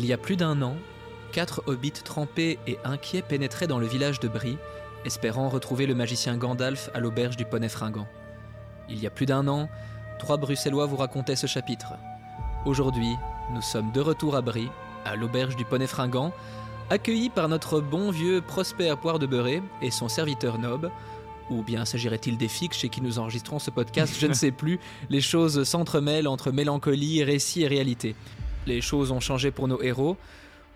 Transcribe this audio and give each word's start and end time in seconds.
Il 0.00 0.06
y 0.06 0.14
a 0.14 0.16
plus 0.16 0.36
d'un 0.38 0.62
an, 0.62 0.76
quatre 1.30 1.62
hobbits 1.66 1.92
trempés 1.92 2.58
et 2.66 2.78
inquiets 2.84 3.20
pénétraient 3.20 3.66
dans 3.66 3.78
le 3.78 3.86
village 3.86 4.18
de 4.18 4.28
Brie, 4.28 4.56
espérant 5.04 5.50
retrouver 5.50 5.84
le 5.84 5.94
magicien 5.94 6.38
Gandalf 6.38 6.88
à 6.94 7.00
l'auberge 7.00 7.36
du 7.36 7.44
Poney 7.44 7.68
Fringant. 7.68 8.06
Il 8.88 8.98
y 8.98 9.06
a 9.06 9.10
plus 9.10 9.26
d'un 9.26 9.46
an, 9.46 9.68
trois 10.18 10.38
Bruxellois 10.38 10.86
vous 10.86 10.96
racontaient 10.96 11.36
ce 11.36 11.46
chapitre. 11.46 11.92
Aujourd'hui, 12.64 13.14
nous 13.52 13.60
sommes 13.60 13.92
de 13.92 14.00
retour 14.00 14.36
à 14.36 14.40
Brie, 14.40 14.70
à 15.04 15.16
l'auberge 15.16 15.54
du 15.54 15.66
Poney 15.66 15.86
Fringant, 15.86 16.32
accueillis 16.88 17.28
par 17.28 17.50
notre 17.50 17.82
bon 17.82 18.10
vieux 18.10 18.40
Prosper 18.40 18.94
Poire 19.02 19.18
de 19.18 19.26
Beurré 19.26 19.62
et 19.82 19.90
son 19.90 20.08
serviteur 20.08 20.56
Nob. 20.58 20.90
Ou 21.50 21.62
bien 21.62 21.84
s'agirait-il 21.84 22.38
des 22.38 22.48
fixes 22.48 22.78
chez 22.78 22.88
qui 22.88 23.02
nous 23.02 23.18
enregistrons 23.18 23.58
ce 23.58 23.70
podcast 23.70 24.16
Je 24.18 24.28
ne 24.28 24.32
sais 24.44 24.50
plus. 24.50 24.80
Les 25.10 25.20
choses 25.20 25.64
s'entremêlent 25.64 26.26
entre 26.26 26.52
mélancolie, 26.52 27.22
récit 27.22 27.64
et 27.64 27.68
réalité. 27.68 28.16
Les 28.66 28.80
choses 28.80 29.10
ont 29.10 29.20
changé 29.20 29.50
pour 29.50 29.68
nos 29.68 29.82
héros. 29.82 30.16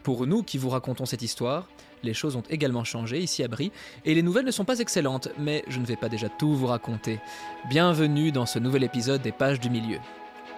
Pour 0.03 0.27
nous 0.27 0.43
qui 0.43 0.59
vous 0.59 0.69
racontons 0.69 1.07
cette 1.07 1.23
histoire, 1.23 1.67
les 2.03 2.13
choses 2.13 2.37
ont 2.37 2.43
également 2.51 2.85
changé 2.85 3.19
ici 3.21 3.43
à 3.43 3.49
Brie, 3.49 3.73
et 4.05 4.15
les 4.15 4.23
nouvelles 4.23 4.45
ne 4.45 4.51
sont 4.51 4.67
pas 4.67 4.81
excellentes, 4.81 5.29
mais 5.39 5.65
je 5.67 5.81
ne 5.81 5.87
vais 5.87 5.97
pas 5.97 6.11
déjà 6.11 6.29
tout 6.29 6.55
vous 6.55 6.67
raconter. 6.67 7.21
Bienvenue 7.71 8.31
dans 8.31 8.45
ce 8.45 8.59
nouvel 8.59 8.85
épisode 8.85 9.23
des 9.23 9.33
Pages 9.33 9.61
du 9.61 9.71
Milieu. 9.71 9.99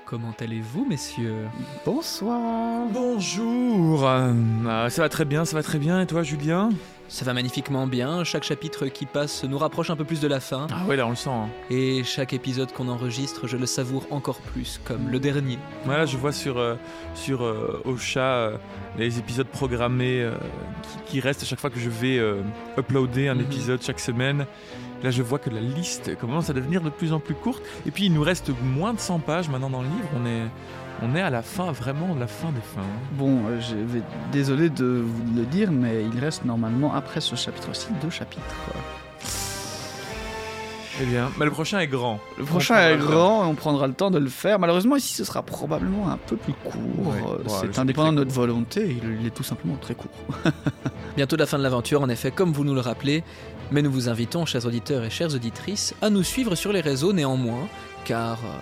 Comment 0.05 0.35
allez-vous, 0.41 0.85
messieurs? 0.85 1.47
Bonsoir. 1.85 2.87
Bonjour. 2.93 4.05
Euh, 4.05 4.89
ça 4.89 5.03
va 5.03 5.09
très 5.09 5.25
bien, 5.25 5.45
ça 5.45 5.57
va 5.57 5.63
très 5.63 5.79
bien. 5.79 6.01
Et 6.01 6.07
toi, 6.07 6.23
Julien? 6.23 6.71
Ça 7.09 7.25
va 7.25 7.33
magnifiquement 7.35 7.87
bien. 7.87 8.25
Chaque 8.25 8.43
chapitre 8.43 8.87
qui 8.89 9.07
passe 9.07 9.45
nous 9.45 9.59
rapproche 9.59 9.91
un 9.91 9.97
peu 9.97 10.05
plus 10.05 10.21
de 10.21 10.27
la 10.27 10.41
fin. 10.41 10.67
Ah 10.73 10.85
ouais, 10.87 10.97
là 10.97 11.07
on 11.07 11.11
le 11.11 11.17
sent. 11.17 11.31
hein. 11.31 11.49
Et 11.71 12.03
chaque 12.03 12.33
épisode 12.33 12.73
qu'on 12.73 12.89
enregistre, 12.89 13.47
je 13.47 13.57
le 13.57 13.67
savoure 13.67 14.07
encore 14.11 14.41
plus, 14.41 14.81
comme 14.85 15.09
le 15.09 15.21
dernier. 15.21 15.59
Voilà, 15.85 16.05
je 16.05 16.17
vois 16.17 16.33
sur 16.33 16.59
euh, 16.59 16.75
sur 17.15 17.43
euh, 17.45 17.81
Ocha 17.85 18.21
euh, 18.21 18.57
les 18.99 19.19
épisodes 19.21 19.47
programmés 19.47 20.21
euh, 20.23 20.33
qui, 21.07 21.13
qui 21.13 21.21
restent 21.21 21.43
à 21.43 21.47
chaque 21.47 21.61
fois 21.61 21.71
que 21.71 21.79
je 21.79 21.89
vais 21.91 22.19
euh, 22.19 22.43
uploader 22.77 23.29
un 23.29 23.35
Mhm. 23.37 23.41
épisode 23.43 23.83
chaque 23.83 24.01
semaine. 24.01 24.45
Là, 25.03 25.11
je 25.11 25.23
vois 25.23 25.39
que 25.39 25.51
la 25.51 25.61
liste 25.61 26.17
commence 26.19 26.51
à 26.51 26.55
devenir 26.55 26.81
de 26.81 26.89
plus 26.91 27.13
en 27.13 27.21
plus 27.21 27.35
courte. 27.35 27.63
Et 27.87 27.91
puis, 27.91 28.07
il 28.07 28.13
nous 28.15 28.23
reste 28.23 28.51
moins 28.63 28.95
de 28.95 28.99
100 28.99 29.19
pages 29.21 29.49
maintenant 29.49 29.69
dans 29.71 29.83
le 29.83 29.89
livre. 29.89 30.09
On 30.17 30.25
est 30.27 30.43
on 31.03 31.15
est 31.15 31.21
à 31.23 31.31
la 31.31 31.43
fin, 31.43 31.73
vraiment 31.73 32.15
la 32.19 32.27
fin 32.27 32.49
des 32.53 32.61
fins. 32.61 32.87
Bon, 33.13 33.41
euh, 33.49 33.61
je 33.61 33.75
vais 33.77 34.03
désolé 34.33 34.71
de 34.71 35.03
vous 35.05 35.35
le 35.37 35.45
dire, 35.45 35.71
mais 35.71 36.05
il 36.13 36.19
reste 36.21 36.45
normalement 36.45 36.95
après 36.95 37.21
ce 37.21 37.37
chapitre-ci 37.37 37.89
deux 38.03 38.11
chapitres. 38.11 38.43
Eh 40.99 41.05
bien, 41.05 41.31
mais 41.39 41.45
le 41.45 41.51
prochain 41.51 41.79
est 41.81 41.89
grand. 41.89 42.19
Le 42.39 42.45
prochain 42.45 42.77
est 42.89 42.97
grand 42.97 43.45
et 43.45 43.47
on 43.49 43.55
prendra 43.55 43.87
le 43.87 43.93
temps 43.93 44.11
de 44.11 44.19
le 44.19 44.31
faire. 44.31 44.59
Malheureusement, 44.59 44.97
ici, 44.97 45.13
ce 45.13 45.25
sera 45.25 45.43
probablement 45.43 46.09
un 46.09 46.17
peu 46.17 46.37
plus 46.37 46.55
court. 46.55 46.73
Ouais, 46.99 47.17
Euh, 47.23 47.37
ouais, 47.37 47.69
C'est 47.71 47.79
indépendant 47.79 48.13
de 48.13 48.17
notre 48.19 48.33
volonté, 48.33 48.97
il, 49.03 49.21
il 49.21 49.27
est 49.27 49.31
tout 49.31 49.43
simplement 49.43 49.77
très 49.77 49.95
court. 49.95 50.11
Bientôt 51.17 51.37
la 51.37 51.45
fin 51.45 51.59
de 51.59 51.63
l'aventure, 51.63 52.01
en 52.01 52.09
effet, 52.09 52.31
comme 52.31 52.51
vous 52.55 52.65
nous 52.65 52.73
le 52.75 52.81
rappelez, 52.81 53.25
mais 53.73 53.83
nous 53.83 53.91
vous 53.93 54.09
invitons, 54.09 54.47
chers 54.47 54.65
auditeurs 54.65 55.05
et 55.05 55.11
chères 55.11 55.35
auditrices, 55.35 55.95
à 56.01 56.09
nous 56.09 56.23
suivre 56.23 56.55
sur 56.55 56.73
les 56.73 56.81
réseaux 56.81 57.13
néanmoins, 57.13 57.69
car 58.07 58.39
euh, 58.39 58.59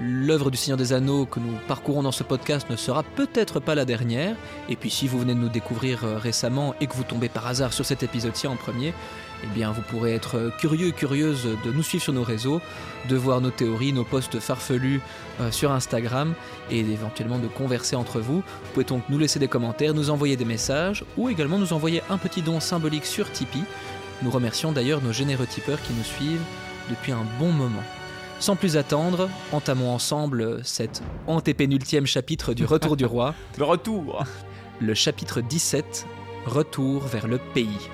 l'œuvre 0.00 0.50
du 0.50 0.56
Seigneur 0.56 0.76
des 0.76 0.92
Anneaux 0.92 1.26
que 1.26 1.40
nous 1.40 1.54
parcourons 1.66 2.02
dans 2.02 2.12
ce 2.12 2.22
podcast 2.22 2.70
ne 2.70 2.76
sera 2.76 3.02
peut-être 3.02 3.60
pas 3.60 3.74
la 3.74 3.84
dernière, 3.84 4.36
et 4.68 4.76
puis 4.76 4.90
si 4.90 5.08
vous 5.08 5.18
venez 5.18 5.34
de 5.34 5.40
nous 5.40 5.48
découvrir 5.48 6.04
euh, 6.04 6.18
récemment 6.18 6.74
et 6.80 6.86
que 6.86 6.94
vous 6.94 7.02
tombez 7.02 7.28
par 7.28 7.46
hasard 7.46 7.72
sur 7.72 7.84
cet 7.84 8.02
épisode-ci 8.02 8.46
en 8.46 8.56
premier, 8.56 8.94
eh 9.42 9.46
bien 9.48 9.72
vous 9.72 9.82
pourrez 9.82 10.14
être 10.14 10.36
euh, 10.36 10.50
curieux 10.58 10.88
et 10.88 10.92
curieuse 10.92 11.48
de 11.64 11.72
nous 11.72 11.82
suivre 11.82 12.02
sur 12.02 12.12
nos 12.12 12.22
réseaux, 12.22 12.60
de 13.08 13.16
voir 13.16 13.40
nos 13.40 13.50
théories, 13.50 13.92
nos 13.92 14.04
posts 14.04 14.38
farfelus 14.40 15.00
euh, 15.40 15.50
sur 15.50 15.72
Instagram, 15.72 16.34
et 16.70 16.80
éventuellement 16.80 17.38
de 17.38 17.48
converser 17.48 17.96
entre 17.96 18.20
vous. 18.20 18.36
Vous 18.36 18.72
pouvez 18.74 18.84
donc 18.84 19.02
nous 19.08 19.18
laisser 19.18 19.38
des 19.38 19.48
commentaires, 19.48 19.94
nous 19.94 20.10
envoyer 20.10 20.36
des 20.36 20.44
messages 20.44 21.04
ou 21.16 21.28
également 21.28 21.58
nous 21.58 21.72
envoyer 21.72 22.02
un 22.10 22.18
petit 22.18 22.42
don 22.42 22.60
symbolique 22.60 23.06
sur 23.06 23.30
Tipeee. 23.32 23.64
Nous 24.22 24.30
remercions 24.30 24.72
d'ailleurs 24.72 25.02
nos 25.02 25.12
généreux 25.12 25.46
tipeurs 25.46 25.80
qui 25.82 25.92
nous 25.92 26.04
suivent 26.04 26.42
depuis 26.90 27.12
un 27.12 27.24
bon 27.38 27.52
moment. 27.52 27.82
Sans 28.40 28.54
plus 28.56 28.76
attendre, 28.76 29.28
entamons 29.52 29.90
ensemble 29.90 30.64
cet 30.64 31.02
antépénultième 31.26 32.06
chapitre 32.06 32.54
du 32.54 32.64
Retour 32.64 32.96
du 32.96 33.04
Roi, 33.04 33.34
Le 33.58 33.64
retour. 33.64 34.24
le 34.80 34.94
chapitre 34.94 35.40
17, 35.40 36.06
Retour 36.46 37.02
vers 37.02 37.26
le 37.26 37.38
pays. 37.52 37.88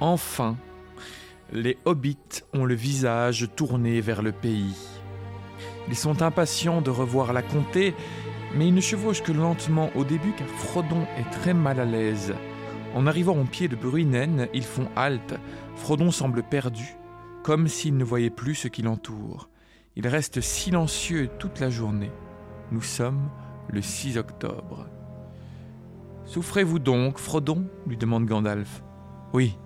Enfin, 0.00 0.56
les 1.52 1.78
hobbits 1.84 2.42
ont 2.52 2.64
le 2.64 2.74
visage 2.74 3.48
tourné 3.56 4.00
vers 4.00 4.22
le 4.22 4.32
pays. 4.32 4.76
Ils 5.88 5.96
sont 5.96 6.22
impatients 6.22 6.80
de 6.80 6.90
revoir 6.90 7.32
la 7.32 7.42
comté, 7.42 7.94
mais 8.54 8.68
ils 8.68 8.74
ne 8.74 8.80
chevauchent 8.80 9.22
que 9.22 9.32
lentement 9.32 9.90
au 9.94 10.04
début 10.04 10.32
car 10.32 10.48
Frodon 10.48 11.06
est 11.18 11.30
très 11.30 11.54
mal 11.54 11.80
à 11.80 11.84
l'aise. 11.84 12.34
En 12.94 13.06
arrivant 13.06 13.36
au 13.36 13.44
pied 13.44 13.68
de 13.68 13.76
Bruinen, 13.76 14.48
ils 14.54 14.64
font 14.64 14.88
halte. 14.94 15.34
Frodon 15.74 16.10
semble 16.10 16.42
perdu, 16.42 16.96
comme 17.42 17.66
s'il 17.66 17.96
ne 17.96 18.04
voyait 18.04 18.30
plus 18.30 18.54
ce 18.54 18.68
qui 18.68 18.82
l'entoure. 18.82 19.48
Il 19.96 20.06
reste 20.06 20.40
silencieux 20.40 21.28
toute 21.38 21.60
la 21.60 21.70
journée. 21.70 22.12
Nous 22.70 22.82
sommes 22.82 23.28
le 23.68 23.82
6 23.82 24.16
octobre. 24.18 24.86
Souffrez-vous 26.24 26.78
donc, 26.78 27.18
Frodon? 27.18 27.66
lui 27.86 27.96
demande 27.96 28.26
Gandalf. 28.26 28.82
Oui, 29.32 29.58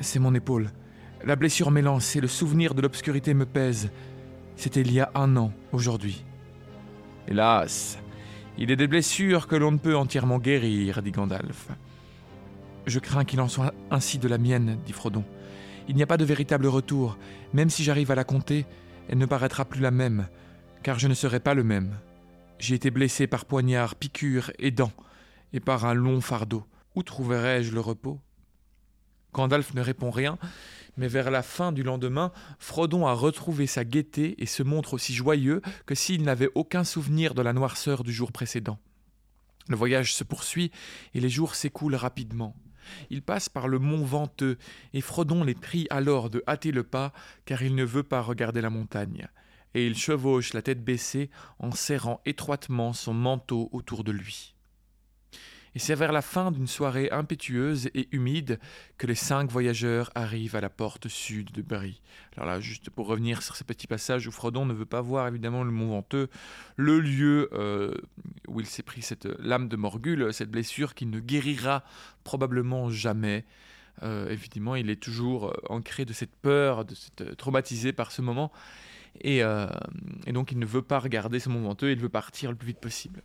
c'est 0.00 0.18
mon 0.18 0.34
épaule. 0.34 0.70
La 1.24 1.36
blessure 1.36 1.70
m'est 1.70 1.82
lancée, 1.82 2.20
le 2.20 2.28
souvenir 2.28 2.74
de 2.74 2.82
l'obscurité 2.82 3.34
me 3.34 3.46
pèse. 3.46 3.90
C'était 4.56 4.80
il 4.80 4.92
y 4.92 5.00
a 5.00 5.10
un 5.14 5.36
an, 5.36 5.52
aujourd'hui. 5.72 6.24
Hélas, 7.28 7.98
il 8.56 8.70
est 8.70 8.76
des 8.76 8.86
blessures 8.86 9.46
que 9.46 9.56
l'on 9.56 9.72
ne 9.72 9.78
peut 9.78 9.96
entièrement 9.96 10.38
guérir, 10.38 11.02
dit 11.02 11.10
Gandalf. 11.10 11.68
Je 12.86 12.98
crains 12.98 13.24
qu'il 13.24 13.40
en 13.40 13.48
soit 13.48 13.74
ainsi 13.90 14.18
de 14.18 14.28
la 14.28 14.38
mienne, 14.38 14.78
dit 14.84 14.92
Frodon. 14.92 15.24
Il 15.88 15.96
n'y 15.96 16.02
a 16.02 16.06
pas 16.06 16.16
de 16.16 16.24
véritable 16.24 16.66
retour. 16.66 17.18
Même 17.52 17.70
si 17.70 17.82
j'arrive 17.82 18.10
à 18.10 18.14
la 18.14 18.24
compter, 18.24 18.66
elle 19.08 19.18
ne 19.18 19.26
paraîtra 19.26 19.64
plus 19.64 19.80
la 19.80 19.90
même, 19.90 20.28
car 20.82 20.98
je 20.98 21.08
ne 21.08 21.14
serai 21.14 21.40
pas 21.40 21.54
le 21.54 21.64
même. 21.64 21.98
J'ai 22.58 22.74
été 22.74 22.90
blessé 22.90 23.26
par 23.26 23.44
poignard, 23.44 23.94
piqûre 23.94 24.50
et 24.58 24.70
dents, 24.70 24.92
et 25.52 25.60
par 25.60 25.84
un 25.84 25.94
long 25.94 26.20
fardeau. 26.20 26.64
Où 26.94 27.02
trouverai-je 27.02 27.72
le 27.72 27.80
repos? 27.80 28.20
Gandalf 29.32 29.74
ne 29.74 29.80
répond 29.80 30.10
rien, 30.10 30.38
mais 30.96 31.08
vers 31.08 31.30
la 31.30 31.42
fin 31.42 31.72
du 31.72 31.82
lendemain, 31.82 32.32
Frodon 32.58 33.06
a 33.06 33.12
retrouvé 33.12 33.66
sa 33.66 33.84
gaieté 33.84 34.40
et 34.42 34.46
se 34.46 34.62
montre 34.62 34.94
aussi 34.94 35.14
joyeux 35.14 35.60
que 35.86 35.94
s'il 35.94 36.22
n'avait 36.22 36.50
aucun 36.54 36.84
souvenir 36.84 37.34
de 37.34 37.42
la 37.42 37.52
noirceur 37.52 38.04
du 38.04 38.12
jour 38.12 38.32
précédent. 38.32 38.78
Le 39.68 39.76
voyage 39.76 40.14
se 40.14 40.24
poursuit 40.24 40.70
et 41.14 41.20
les 41.20 41.30
jours 41.30 41.54
s'écoulent 41.54 41.94
rapidement. 41.94 42.54
Il 43.08 43.22
passe 43.22 43.48
par 43.48 43.66
le 43.66 43.78
mont 43.78 44.04
Venteux 44.04 44.58
et 44.92 45.00
Frodon 45.00 45.42
les 45.42 45.54
prie 45.54 45.86
alors 45.90 46.28
de 46.28 46.42
hâter 46.46 46.70
le 46.70 46.82
pas 46.82 47.12
car 47.46 47.62
il 47.62 47.74
ne 47.74 47.84
veut 47.84 48.02
pas 48.02 48.20
regarder 48.20 48.60
la 48.60 48.70
montagne. 48.70 49.26
Et 49.74 49.86
il 49.86 49.96
chevauche 49.96 50.52
la 50.52 50.62
tête 50.62 50.84
baissée 50.84 51.30
en 51.58 51.72
serrant 51.72 52.20
étroitement 52.26 52.92
son 52.92 53.14
manteau 53.14 53.70
autour 53.72 54.04
de 54.04 54.12
lui. 54.12 54.53
Et 55.74 55.80
c'est 55.80 55.96
vers 55.96 56.12
la 56.12 56.22
fin 56.22 56.52
d'une 56.52 56.68
soirée 56.68 57.10
impétueuse 57.10 57.88
et 57.94 58.08
humide 58.12 58.60
que 58.96 59.08
les 59.08 59.16
cinq 59.16 59.50
voyageurs 59.50 60.10
arrivent 60.14 60.54
à 60.54 60.60
la 60.60 60.70
porte 60.70 61.08
sud 61.08 61.50
de 61.50 61.62
Brie. 61.62 62.00
Alors 62.36 62.48
là, 62.48 62.60
juste 62.60 62.90
pour 62.90 63.08
revenir 63.08 63.42
sur 63.42 63.56
ce 63.56 63.64
petit 63.64 63.88
passage 63.88 64.28
où 64.28 64.30
Frodon 64.30 64.66
ne 64.66 64.72
veut 64.72 64.86
pas 64.86 65.00
voir 65.00 65.26
évidemment 65.26 65.64
le 65.64 65.72
Mont 65.72 65.88
Venteux, 65.88 66.28
le 66.76 67.00
lieu 67.00 67.50
euh, 67.52 67.92
où 68.46 68.60
il 68.60 68.66
s'est 68.66 68.84
pris 68.84 69.02
cette 69.02 69.26
lame 69.40 69.68
de 69.68 69.74
Morgul, 69.74 70.32
cette 70.32 70.50
blessure 70.50 70.94
qui 70.94 71.06
ne 71.06 71.18
guérira 71.18 71.82
probablement 72.22 72.88
jamais. 72.88 73.44
Euh, 74.02 74.28
évidemment, 74.28 74.76
il 74.76 74.90
est 74.90 75.02
toujours 75.02 75.48
euh, 75.48 75.54
ancré 75.68 76.04
de 76.04 76.12
cette 76.12 76.36
peur, 76.36 76.84
de 76.84 76.94
cette, 76.94 77.36
traumatisé 77.36 77.92
par 77.92 78.12
ce 78.12 78.22
moment. 78.22 78.52
Et, 79.20 79.42
et 80.26 80.32
donc, 80.32 80.50
il 80.50 80.58
ne 80.58 80.66
veut 80.66 80.82
pas 80.82 80.98
regarder 80.98 81.38
ce 81.38 81.48
Mont 81.48 81.60
Venteux, 81.60 81.92
il 81.92 82.00
veut 82.00 82.08
partir 82.08 82.50
le 82.50 82.56
plus 82.56 82.66
vite 82.66 82.80
possible. 82.80 83.22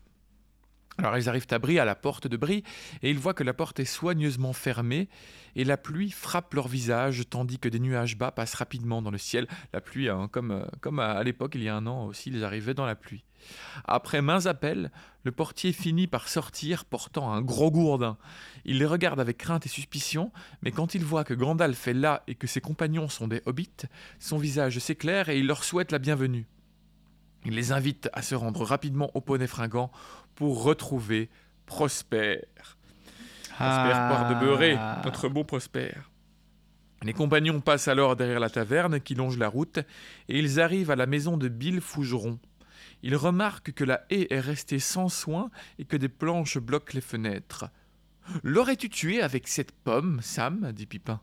Alors 0.99 1.17
ils 1.17 1.29
arrivent 1.29 1.47
à 1.51 1.59
Brie, 1.59 1.79
à 1.79 1.85
la 1.85 1.95
porte 1.95 2.27
de 2.27 2.35
Brie, 2.35 2.63
et 3.01 3.09
ils 3.09 3.17
voient 3.17 3.33
que 3.33 3.45
la 3.45 3.53
porte 3.53 3.79
est 3.79 3.85
soigneusement 3.85 4.51
fermée, 4.51 5.07
et 5.55 5.63
la 5.63 5.77
pluie 5.77 6.11
frappe 6.11 6.53
leur 6.53 6.67
visage, 6.67 7.23
tandis 7.29 7.57
que 7.57 7.69
des 7.69 7.79
nuages 7.79 8.17
bas 8.17 8.31
passent 8.31 8.55
rapidement 8.55 9.01
dans 9.01 9.09
le 9.09 9.17
ciel. 9.17 9.47
La 9.71 9.79
pluie, 9.79 10.09
hein, 10.09 10.27
comme, 10.29 10.51
euh, 10.51 10.65
comme 10.81 10.99
à, 10.99 11.23
l'époque, 11.23 11.53
il 11.55 11.63
y 11.63 11.69
a 11.69 11.75
un 11.75 11.87
an 11.87 12.07
aussi, 12.07 12.31
ils 12.31 12.43
arrivaient 12.43 12.73
dans 12.73 12.85
la 12.85 12.95
pluie. 12.95 13.23
Après 13.85 14.21
maints 14.21 14.45
appels, 14.45 14.91
le 15.23 15.31
portier 15.31 15.71
finit 15.71 16.07
par 16.07 16.27
sortir 16.27 16.83
portant 16.83 17.31
un 17.31 17.41
gros 17.41 17.71
gourdin. 17.71 18.17
Il 18.65 18.79
les 18.79 18.85
regarde 18.85 19.21
avec 19.21 19.37
crainte 19.37 19.65
et 19.65 19.69
suspicion, 19.69 20.33
mais 20.61 20.71
quand 20.71 20.95
il 20.95 21.05
voit 21.05 21.23
que 21.23 21.33
Gandalf 21.33 21.87
est 21.87 21.93
là 21.93 22.23
et 22.27 22.35
que 22.35 22.47
ses 22.47 22.59
compagnons 22.59 23.07
sont 23.07 23.29
des 23.29 23.41
hobbits, 23.45 23.87
son 24.19 24.37
visage 24.37 24.79
s'éclaire 24.79 25.29
et 25.29 25.39
il 25.39 25.47
leur 25.47 25.63
souhaite 25.63 25.93
la 25.93 25.99
bienvenue. 25.99 26.45
Il 27.45 27.55
les 27.55 27.71
invite 27.71 28.09
à 28.11 28.21
se 28.21 28.35
rendre 28.35 28.65
rapidement 28.65 29.11
au 29.13 29.21
poney 29.21 29.47
fringant 29.47 29.91
pour 30.39 30.63
retrouver 30.63 31.29
Prosper. 31.65 32.45
Prosper 33.49 33.91
Poire 33.91 34.29
de 34.29 34.39
Beurré, 34.39 34.77
notre 35.03 35.27
beau 35.27 35.43
Prosper. 35.43 35.91
Les 37.03 37.11
compagnons 37.11 37.59
passent 37.59 37.89
alors 37.89 38.15
derrière 38.15 38.39
la 38.39 38.49
taverne 38.49 39.01
qui 39.01 39.15
longe 39.15 39.37
la 39.37 39.49
route, 39.49 39.79
et 40.29 40.39
ils 40.39 40.61
arrivent 40.61 40.91
à 40.91 40.95
la 40.95 41.07
maison 41.07 41.35
de 41.35 41.49
Bill 41.49 41.81
Fougeron. 41.81 42.39
Ils 43.03 43.17
remarquent 43.17 43.73
que 43.73 43.83
la 43.83 44.05
haie 44.09 44.27
est 44.29 44.39
restée 44.39 44.79
sans 44.79 45.09
soin 45.09 45.51
et 45.77 45.83
que 45.83 45.97
des 45.97 46.07
planches 46.07 46.57
bloquent 46.57 46.93
les 46.93 47.01
fenêtres. 47.01 47.65
L'aurais-tu 48.41 48.89
tué 48.89 49.21
avec 49.21 49.47
cette 49.49 49.73
pomme, 49.73 50.19
Sam? 50.21 50.71
dit 50.71 50.85
Pipin. 50.85 51.19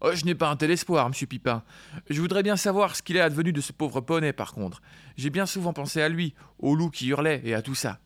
Oh, 0.00 0.10
je 0.14 0.24
n'ai 0.24 0.36
pas 0.36 0.50
un 0.50 0.56
tel 0.56 0.70
espoir, 0.70 1.08
monsieur 1.08 1.26
Pipin. 1.26 1.64
Je 2.10 2.20
voudrais 2.20 2.44
bien 2.44 2.56
savoir 2.56 2.94
ce 2.94 3.02
qu'il 3.02 3.16
est 3.16 3.20
advenu 3.20 3.52
de 3.52 3.60
ce 3.60 3.72
pauvre 3.72 4.00
poney, 4.00 4.32
par 4.32 4.52
contre. 4.52 4.82
J'ai 5.16 5.30
bien 5.30 5.46
souvent 5.46 5.72
pensé 5.72 6.00
à 6.00 6.08
lui, 6.08 6.34
au 6.60 6.76
loup 6.76 6.90
qui 6.90 7.08
hurlait 7.08 7.40
et 7.44 7.54
à 7.54 7.62
tout 7.62 7.74
ça. 7.74 7.98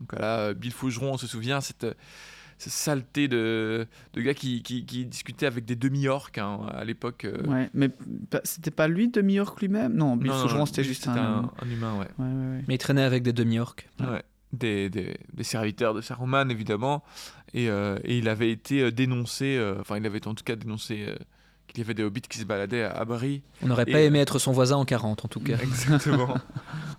Donc 0.00 0.18
là, 0.18 0.54
Bill 0.54 0.72
Fougeron 0.72 1.16
se 1.18 1.26
souvient, 1.26 1.60
cette, 1.60 1.86
cette 2.58 2.72
saleté 2.72 3.28
de, 3.28 3.86
de 4.14 4.20
gars 4.20 4.34
qui, 4.34 4.62
qui, 4.62 4.84
qui 4.84 5.04
discutait 5.06 5.46
avec 5.46 5.64
des 5.64 5.76
demi-orques 5.76 6.38
hein, 6.38 6.60
à 6.72 6.84
l'époque. 6.84 7.24
euh. 7.24 7.42
Ouais, 7.46 7.70
mais 7.74 7.90
c'était 8.44 8.70
pas 8.70 8.88
lui 8.88 9.08
demi-orc 9.08 9.56
lui-même? 9.60 9.94
Non, 9.94 10.16
Bill 10.16 10.32
Fougeron, 10.32 10.66
c'était 10.66 10.84
juste 10.84 11.04
c'était 11.04 11.18
un... 11.18 11.50
un 11.62 11.70
humain, 11.70 11.94
ouais. 11.98 12.06
Ouais, 12.18 12.24
ouais, 12.32 12.56
ouais. 12.56 12.64
Mais 12.68 12.74
il 12.74 12.78
traînait 12.78 13.02
avec 13.04 13.22
des 13.22 13.32
demi-orques. 13.32 13.88
Ouais. 14.00 14.22
Des, 14.52 14.90
des, 14.90 15.16
des 15.32 15.44
serviteurs 15.44 15.94
de 15.94 16.00
Saruman, 16.00 16.50
évidemment. 16.50 17.04
Et, 17.54 17.68
euh, 17.70 17.98
et 18.04 18.18
il 18.18 18.28
avait 18.28 18.50
été 18.50 18.80
euh, 18.82 18.90
dénoncé, 18.90 19.56
euh, 19.56 19.76
enfin, 19.80 19.96
il 19.98 20.06
avait 20.06 20.26
en 20.26 20.34
tout 20.34 20.42
cas 20.44 20.56
dénoncé 20.56 21.04
euh, 21.06 21.14
qu'il 21.68 21.78
y 21.78 21.82
avait 21.82 21.94
des 21.94 22.02
hobbits 22.02 22.22
qui 22.22 22.38
se 22.38 22.44
baladaient 22.44 22.82
à, 22.82 22.90
à 22.90 23.04
Brie. 23.04 23.42
On 23.62 23.68
n'aurait 23.68 23.86
pas 23.86 24.00
aimé 24.00 24.18
être 24.18 24.40
son 24.40 24.50
voisin 24.50 24.76
en 24.76 24.84
40 24.84 25.24
en 25.24 25.28
tout 25.28 25.38
cas. 25.40 25.56
Exactement. 25.62 26.34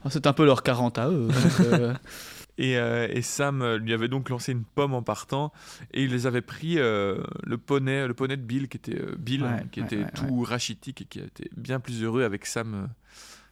Oh, 0.03 0.07
C'est 0.09 0.25
un 0.25 0.33
peu 0.33 0.45
leur 0.45 0.63
40 0.63 0.98
à 0.98 1.09
eux. 1.09 1.27
donc, 1.27 1.59
euh, 1.68 1.94
Et, 2.57 2.77
euh, 2.77 3.07
et 3.09 3.21
Sam 3.21 3.62
euh, 3.62 3.77
lui 3.77 3.94
avait 3.94 4.07
donc 4.07 4.30
lancé 4.30 4.51
une 4.51 4.63
pomme 4.63 4.94
en 4.94 5.01
partant, 5.01 5.51
et 5.94 6.03
il 6.03 6.12
les 6.12 6.27
avait 6.27 6.42
pris 6.42 6.77
euh, 6.77 7.24
le 7.44 7.57
poney, 7.57 8.07
le 8.07 8.13
poney 8.13 8.38
de 8.38 8.42
Bill, 8.42 8.68
qui 8.68 8.77
était 8.77 9.00
euh, 9.00 9.15
Bill, 9.18 9.44
Ouais, 9.44 9.65
qui 9.71 9.80
ouais, 9.80 9.86
était 9.86 9.98
ouais, 10.03 10.12
tout 10.13 10.42
rachitique 10.44 11.01
et 11.01 11.06
qui 11.06 11.19
était 11.19 11.50
bien 11.56 11.80
plus 11.80 12.03
heureux 12.03 12.24
avec 12.24 12.45
Sam 12.45 12.89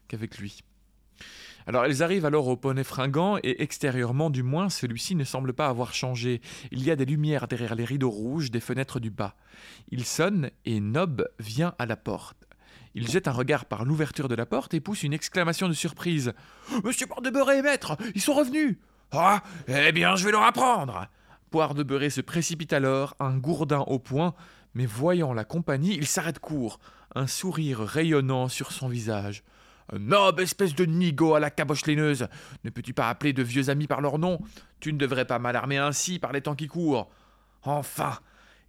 qu'avec 0.07 0.37
lui. 0.37 0.63
Alors 1.67 1.85
ils 1.85 2.01
arrivent 2.01 2.25
alors 2.25 2.47
au 2.47 2.57
poney 2.57 2.83
fringant 2.83 3.37
et 3.43 3.61
extérieurement 3.61 4.31
du 4.31 4.41
moins 4.41 4.69
celui-ci 4.69 5.13
ne 5.15 5.23
semble 5.23 5.53
pas 5.53 5.67
avoir 5.67 5.93
changé. 5.93 6.41
Il 6.71 6.83
y 6.83 6.89
a 6.89 6.95
des 6.95 7.05
lumières 7.05 7.47
derrière 7.47 7.75
les 7.75 7.85
rideaux 7.85 8.09
rouges 8.09 8.49
des 8.49 8.59
fenêtres 8.59 8.99
du 8.99 9.11
bas. 9.11 9.35
Il 9.89 10.03
sonne 10.03 10.49
et 10.65 10.79
Nob 10.79 11.29
vient 11.37 11.75
à 11.77 11.85
la 11.85 11.95
porte. 11.95 12.47
Il 12.95 13.07
jette 13.07 13.27
un 13.27 13.33
regard 13.33 13.65
par 13.65 13.85
l'ouverture 13.85 14.27
de 14.27 14.33
la 14.35 14.47
porte 14.47 14.73
et 14.73 14.79
pousse 14.79 15.03
une 15.03 15.13
exclamation 15.13 15.67
de 15.67 15.73
surprise. 15.73 16.33
Monsieur 16.83 17.05
Porte 17.05 17.23
de 17.23 17.29
Beurré, 17.29 17.61
maître, 17.61 17.97
ils 18.15 18.21
sont 18.21 18.33
revenus. 18.33 18.77
Ah, 19.11 19.41
eh 19.67 19.91
bien, 19.91 20.15
je 20.15 20.25
vais 20.25 20.31
leur 20.31 20.43
apprendre. 20.43 21.07
Poire 21.49 21.73
de 21.73 21.81
Beurré 21.81 22.11
se 22.11 22.21
précipite 22.21 22.73
alors, 22.73 23.15
un 23.19 23.37
gourdin 23.37 23.79
au 23.87 23.97
poing, 23.97 24.35
mais 24.75 24.85
voyant 24.85 25.33
la 25.33 25.45
compagnie, 25.45 25.95
il 25.95 26.05
s'arrête 26.05 26.37
court, 26.37 26.79
un 27.15 27.25
sourire 27.25 27.79
rayonnant 27.79 28.49
sur 28.49 28.71
son 28.71 28.87
visage. 28.87 29.43
Nob, 29.97 30.39
espèce 30.39 30.75
de 30.75 30.85
nigo 30.85 31.33
à 31.33 31.39
la 31.39 31.49
caboche 31.49 31.87
laineuse, 31.87 32.27
ne 32.63 32.69
peux-tu 32.69 32.93
pas 32.93 33.09
appeler 33.09 33.33
de 33.33 33.41
vieux 33.41 33.71
amis 33.71 33.87
par 33.87 34.01
leur 34.01 34.19
nom? 34.19 34.39
Tu 34.79 34.93
ne 34.93 34.99
devrais 34.99 35.25
pas 35.25 35.39
m'alarmer 35.39 35.77
ainsi 35.77 36.19
par 36.19 36.31
les 36.31 36.41
temps 36.41 36.53
qui 36.53 36.67
courent. 36.67 37.09
Enfin 37.63 38.19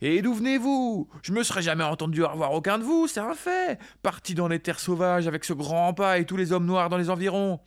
Et 0.01 0.23
d'où 0.23 0.33
venez-vous? 0.33 1.07
Je 1.23 1.33
me 1.33 1.43
serais 1.43 1.61
jamais 1.61 1.85
entendu 1.85 2.25
revoir 2.25 2.53
aucun 2.53 2.79
de 2.79 2.85
vous, 2.85 3.07
c'est 3.07 3.21
un 3.21 3.35
fait 3.35 3.79
Parti 4.03 4.35
dans 4.35 4.49
les 4.49 4.61
terres 4.61 4.81
sauvages 4.81 5.29
avec 5.29 5.45
ce 5.45 5.53
grand 5.53 5.93
pas 5.93 6.19
et 6.19 6.25
tous 6.25 6.39
les 6.39 6.53
hommes 6.53 6.65
noirs 6.65 6.89
dans 6.89 6.97
les 6.97 7.11
environs. 7.11 7.61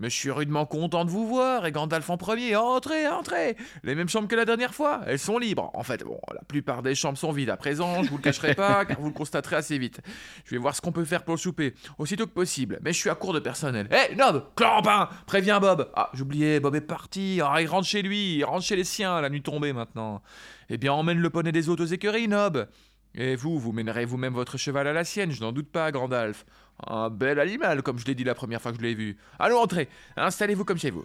Mais 0.00 0.08
je 0.08 0.16
suis 0.16 0.30
rudement 0.30 0.64
content 0.64 1.04
de 1.04 1.10
vous 1.10 1.28
voir, 1.28 1.66
et 1.66 1.72
Gandalf 1.72 2.08
en 2.08 2.16
premier. 2.16 2.56
Entrez, 2.56 3.06
entrez 3.06 3.54
Les 3.84 3.94
mêmes 3.94 4.08
chambres 4.08 4.28
que 4.28 4.34
la 4.34 4.46
dernière 4.46 4.74
fois, 4.74 5.02
elles 5.06 5.18
sont 5.18 5.38
libres. 5.38 5.70
En 5.74 5.82
fait, 5.82 6.02
bon, 6.02 6.18
la 6.34 6.40
plupart 6.42 6.82
des 6.82 6.94
chambres 6.94 7.18
sont 7.18 7.32
vides 7.32 7.50
à 7.50 7.58
présent, 7.58 8.02
je 8.02 8.08
vous 8.08 8.16
le 8.16 8.22
cacherai 8.22 8.54
pas, 8.54 8.84
car 8.86 8.98
vous 8.98 9.08
le 9.08 9.12
constaterez 9.12 9.56
assez 9.56 9.76
vite. 9.76 10.00
Je 10.46 10.52
vais 10.52 10.56
voir 10.58 10.74
ce 10.74 10.80
qu'on 10.80 10.90
peut 10.90 11.04
faire 11.04 11.22
pour 11.22 11.34
le 11.34 11.38
souper, 11.38 11.74
aussitôt 11.98 12.26
que 12.26 12.32
possible, 12.32 12.78
mais 12.82 12.94
je 12.94 12.98
suis 12.98 13.10
à 13.10 13.14
court 13.14 13.34
de 13.34 13.40
personnel. 13.40 13.88
Hé, 13.92 14.16
Nob 14.16 14.46
Clampin 14.56 15.10
Préviens 15.26 15.60
Bob 15.60 15.90
Ah, 15.94 16.10
j'oubliais, 16.14 16.60
Bob 16.60 16.74
est 16.74 16.80
parti. 16.80 17.40
Ah, 17.44 17.60
il 17.60 17.66
rentre 17.66 17.86
chez 17.86 18.00
lui, 18.00 18.36
il 18.36 18.44
rentre 18.44 18.64
chez 18.64 18.76
les 18.76 18.84
siens, 18.84 19.20
la 19.20 19.28
nuit 19.28 19.42
tombée 19.42 19.74
maintenant. 19.74 20.22
Eh 20.70 20.78
bien, 20.78 20.94
emmène 20.94 21.18
le 21.18 21.28
poney 21.28 21.52
des 21.52 21.68
autres 21.68 21.84
aux 21.84 21.88
écuries, 21.88 22.26
Nob 22.26 22.66
et 23.14 23.34
vous, 23.34 23.58
vous 23.58 23.72
mènerez 23.72 24.04
vous-même 24.04 24.34
votre 24.34 24.56
cheval 24.56 24.86
à 24.86 24.92
la 24.92 25.04
sienne, 25.04 25.32
je 25.32 25.40
n'en 25.40 25.52
doute 25.52 25.70
pas, 25.70 25.90
Grandalf. 25.90 26.46
Un 26.86 27.10
bel 27.10 27.38
animal, 27.38 27.82
comme 27.82 27.98
je 27.98 28.06
l'ai 28.06 28.14
dit 28.14 28.24
la 28.24 28.34
première 28.34 28.60
fois 28.60 28.72
que 28.72 28.78
je 28.78 28.82
l'ai 28.82 28.94
vu. 28.94 29.16
Allons, 29.38 29.60
entrez, 29.60 29.88
installez-vous 30.16 30.64
comme 30.64 30.78
chez 30.78 30.90
vous. 30.90 31.04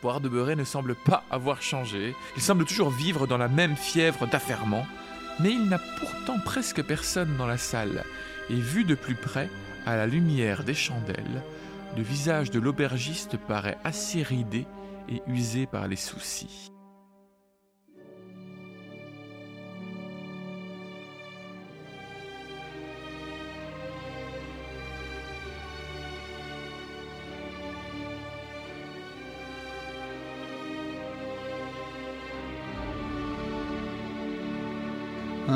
Poire 0.00 0.20
de 0.20 0.28
Beurré 0.28 0.54
ne 0.54 0.64
semble 0.64 0.94
pas 0.94 1.24
avoir 1.30 1.62
changé. 1.62 2.14
Il 2.36 2.42
semble 2.42 2.64
toujours 2.64 2.90
vivre 2.90 3.26
dans 3.26 3.38
la 3.38 3.48
même 3.48 3.76
fièvre 3.76 4.26
d'affairement. 4.26 4.86
Mais 5.40 5.50
il 5.50 5.68
n'a 5.68 5.80
pourtant 5.98 6.38
presque 6.44 6.82
personne 6.82 7.36
dans 7.36 7.46
la 7.46 7.58
salle. 7.58 8.04
Et 8.50 8.54
vu 8.54 8.84
de 8.84 8.94
plus 8.94 9.14
près, 9.14 9.48
à 9.86 9.96
la 9.96 10.06
lumière 10.06 10.64
des 10.64 10.74
chandelles, 10.74 11.42
le 11.96 12.02
visage 12.02 12.50
de 12.50 12.60
l'aubergiste 12.60 13.36
paraît 13.36 13.78
assez 13.84 14.22
ridé 14.22 14.66
et 15.08 15.22
usé 15.26 15.66
par 15.66 15.88
les 15.88 15.96
soucis. 15.96 16.73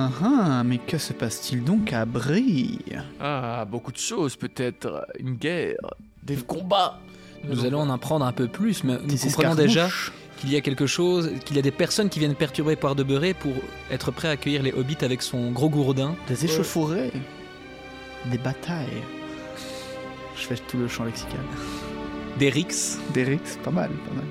Ah 0.09 0.59
ah, 0.61 0.65
mais 0.65 0.79
que 0.79 0.99
se 0.99 1.13
passe-t-il 1.13 1.65
donc 1.65 1.93
à 1.93 2.05
Brie? 2.05 2.79
Ah, 3.21 3.67
beaucoup 3.71 3.93
de 3.93 3.99
choses 3.99 4.37
peut-être. 4.37 5.07
Une 5.19 5.35
guerre, 5.35 5.77
des 6.23 6.37
combats. 6.37 6.99
Nous 7.49 7.65
allons 7.65 7.81
en 7.81 7.91
apprendre 7.91 8.25
un 8.25 8.33
peu 8.33 8.49
plus, 8.49 8.83
mais 8.85 8.99
nous 9.07 9.17
comprenons 9.17 9.55
déjà 9.55 9.89
qu'il 10.39 10.51
y 10.53 10.57
a 10.57 10.61
quelque 10.61 10.87
chose, 10.87 11.31
qu'il 11.45 11.57
y 11.57 11.59
a 11.59 11.63
des 11.63 11.71
personnes 11.71 12.09
qui 12.09 12.19
viennent 12.19 12.35
perturber 12.35 12.77
Poire 12.77 12.95
de 12.95 13.03
Beurré 13.03 13.35
pour 13.35 13.53
être 13.91 14.11
prêts 14.11 14.29
à 14.29 14.33
accueillir 14.33 14.63
les 14.63 14.73
hobbits 14.73 14.97
avec 15.03 15.23
son 15.23 15.51
gros 15.51 15.69
gourdin. 15.69 16.15
Des 16.27 16.45
échauffourées 16.45 17.13
Des 18.27 18.39
batailles 18.39 19.03
Je 20.37 20.43
fais 20.43 20.57
tout 20.57 20.79
le 20.79 20.89
champ 20.89 21.05
lexical. 21.05 21.41
Des 22.39 22.51
rixes. 22.51 22.99
Des 23.15 23.25
rixes, 23.25 23.59
pas 23.63 23.71
mal, 23.71 23.91
pas 23.91 24.15
mal. 24.15 24.25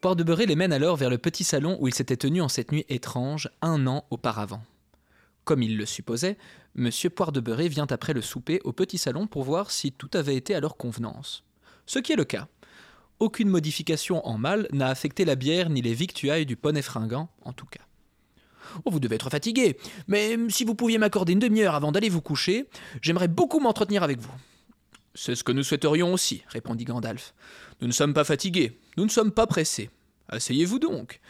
Poire 0.00 0.14
de 0.14 0.22
Beurré 0.22 0.46
les 0.46 0.54
mène 0.54 0.72
alors 0.72 0.96
vers 0.96 1.10
le 1.10 1.18
petit 1.18 1.42
salon 1.42 1.76
où 1.80 1.88
il 1.88 1.94
s'était 1.94 2.16
tenu 2.16 2.40
en 2.40 2.48
cette 2.48 2.70
nuit 2.70 2.84
étrange 2.88 3.50
un 3.62 3.88
an 3.88 4.04
auparavant. 4.10 4.62
Comme 5.42 5.60
il 5.60 5.76
le 5.76 5.86
supposait, 5.86 6.38
Monsieur 6.76 7.10
Poire 7.10 7.32
vient 7.32 7.86
après 7.90 8.12
le 8.12 8.22
souper 8.22 8.60
au 8.62 8.72
petit 8.72 8.96
salon 8.96 9.26
pour 9.26 9.42
voir 9.42 9.72
si 9.72 9.90
tout 9.90 10.10
avait 10.14 10.36
été 10.36 10.54
à 10.54 10.60
leur 10.60 10.76
convenance. 10.76 11.42
Ce 11.84 11.98
qui 11.98 12.12
est 12.12 12.16
le 12.16 12.24
cas. 12.24 12.46
Aucune 13.18 13.48
modification 13.48 14.24
en 14.24 14.38
mal 14.38 14.68
n'a 14.72 14.86
affecté 14.86 15.24
la 15.24 15.34
bière 15.34 15.68
ni 15.68 15.82
les 15.82 15.94
victuailles 15.94 16.46
du 16.46 16.54
poney 16.54 16.82
fringant, 16.82 17.28
en 17.42 17.52
tout 17.52 17.66
cas. 17.66 17.82
Oh, 18.84 18.92
vous 18.92 19.00
devez 19.00 19.16
être 19.16 19.30
fatigué, 19.30 19.78
mais 20.06 20.36
si 20.48 20.64
vous 20.64 20.76
pouviez 20.76 20.98
m'accorder 20.98 21.32
une 21.32 21.40
demi-heure 21.40 21.74
avant 21.74 21.90
d'aller 21.90 22.08
vous 22.08 22.20
coucher, 22.20 22.68
j'aimerais 23.02 23.26
beaucoup 23.26 23.58
m'entretenir 23.58 24.04
avec 24.04 24.20
vous. 24.20 24.30
C'est 25.14 25.34
ce 25.34 25.44
que 25.44 25.52
nous 25.52 25.62
souhaiterions 25.62 26.12
aussi, 26.12 26.42
répondit 26.48 26.84
Gandalf. 26.84 27.34
Nous 27.80 27.86
ne 27.86 27.92
sommes 27.92 28.14
pas 28.14 28.24
fatigués, 28.24 28.78
nous 28.96 29.04
ne 29.04 29.10
sommes 29.10 29.32
pas 29.32 29.46
pressés. 29.46 29.90
Asseyez-vous 30.28 30.78
donc. 30.78 31.20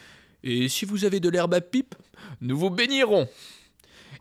Et 0.43 0.69
si 0.69 0.85
vous 0.85 1.05
avez 1.05 1.21
de 1.21 1.29
l'herbe 1.29 1.55
à 1.55 1.61
pipe, 1.61 1.95
nous 2.41 2.59
vous 2.59 2.71
bénirons. 2.71 3.29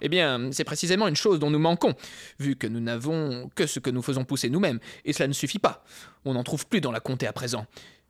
Eh 0.01 0.09
bien, 0.09 0.51
c'est 0.51 0.63
précisément 0.63 1.07
une 1.07 1.15
chose 1.15 1.39
dont 1.39 1.49
nous 1.49 1.59
manquons, 1.59 1.95
vu 2.39 2.55
que 2.55 2.67
nous 2.67 2.79
n'avons 2.79 3.49
que 3.55 3.65
ce 3.65 3.79
que 3.79 3.89
nous 3.89 4.01
faisons 4.01 4.25
pousser 4.25 4.49
nous-mêmes, 4.49 4.79
et 5.05 5.13
cela 5.13 5.27
ne 5.27 5.33
suffit 5.33 5.59
pas. 5.59 5.83
On 6.25 6.33
n'en 6.33 6.43
trouve 6.43 6.67
plus 6.67 6.81
dans 6.81 6.91
la 6.91 6.99
comté 6.99 7.25
à 7.25 7.33
présent. 7.33 7.65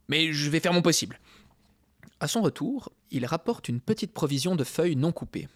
Mais 0.10 0.34
je 0.34 0.50
vais 0.50 0.60
faire 0.60 0.74
mon 0.74 0.82
possible. 0.82 1.20
À 2.20 2.28
son 2.28 2.42
retour, 2.42 2.92
il 3.12 3.26
rapporte 3.26 3.70
une 3.70 3.80
petite 3.80 4.14
provision 4.14 4.56
de 4.56 4.64
feuilles 4.64 4.96
non 4.96 5.12
coupées. 5.12 5.48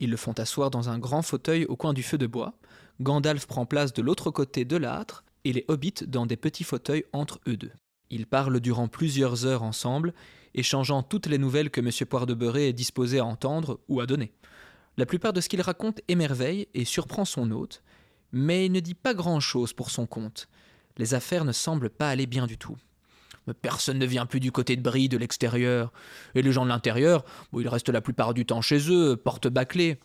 Ils 0.00 0.10
le 0.10 0.16
font 0.16 0.32
asseoir 0.32 0.70
dans 0.70 0.88
un 0.88 0.98
grand 0.98 1.22
fauteuil 1.22 1.66
au 1.66 1.76
coin 1.76 1.92
du 1.92 2.02
feu 2.02 2.18
de 2.18 2.26
bois. 2.26 2.54
Gandalf 3.00 3.46
prend 3.46 3.66
place 3.66 3.92
de 3.92 4.02
l'autre 4.02 4.30
côté 4.30 4.64
de 4.64 4.76
l'âtre, 4.76 5.24
et 5.44 5.52
les 5.52 5.64
hobbits 5.68 6.06
dans 6.06 6.26
des 6.26 6.36
petits 6.36 6.64
fauteuils 6.64 7.04
entre 7.12 7.40
eux 7.46 7.56
deux. 7.56 7.72
Ils 8.10 8.26
parlent 8.26 8.60
durant 8.60 8.88
plusieurs 8.88 9.46
heures 9.46 9.62
ensemble, 9.62 10.14
échangeant 10.54 11.02
toutes 11.02 11.26
les 11.26 11.38
nouvelles 11.38 11.70
que 11.70 11.80
M. 11.80 11.90
Poire 12.08 12.26
de 12.26 12.58
est 12.58 12.72
disposé 12.72 13.20
à 13.20 13.24
entendre 13.24 13.80
ou 13.88 14.00
à 14.00 14.06
donner. 14.06 14.32
La 14.96 15.06
plupart 15.06 15.32
de 15.32 15.40
ce 15.40 15.48
qu'il 15.48 15.60
raconte 15.60 16.00
émerveille 16.08 16.66
et 16.74 16.84
surprend 16.84 17.24
son 17.24 17.50
hôte, 17.52 17.82
mais 18.32 18.66
il 18.66 18.72
ne 18.72 18.80
dit 18.80 18.94
pas 18.94 19.14
grand-chose 19.14 19.72
pour 19.72 19.90
son 19.90 20.06
compte. 20.06 20.48
Les 20.96 21.14
affaires 21.14 21.44
ne 21.44 21.52
semblent 21.52 21.90
pas 21.90 22.10
aller 22.10 22.26
bien 22.26 22.46
du 22.46 22.58
tout. 22.58 22.76
Personne 23.62 23.98
ne 23.98 24.06
vient 24.06 24.26
plus 24.26 24.40
du 24.40 24.52
côté 24.52 24.76
de 24.76 24.82
Brie, 24.82 25.08
de 25.08 25.16
l'extérieur. 25.16 25.92
Et 26.34 26.42
les 26.42 26.52
gens 26.52 26.64
de 26.64 26.68
l'intérieur, 26.68 27.24
ils 27.58 27.68
restent 27.68 27.88
la 27.88 28.00
plupart 28.00 28.34
du 28.34 28.46
temps 28.46 28.60
chez 28.60 28.90
eux, 28.90 29.16
porte 29.16 29.48
bâclée. 29.48 29.98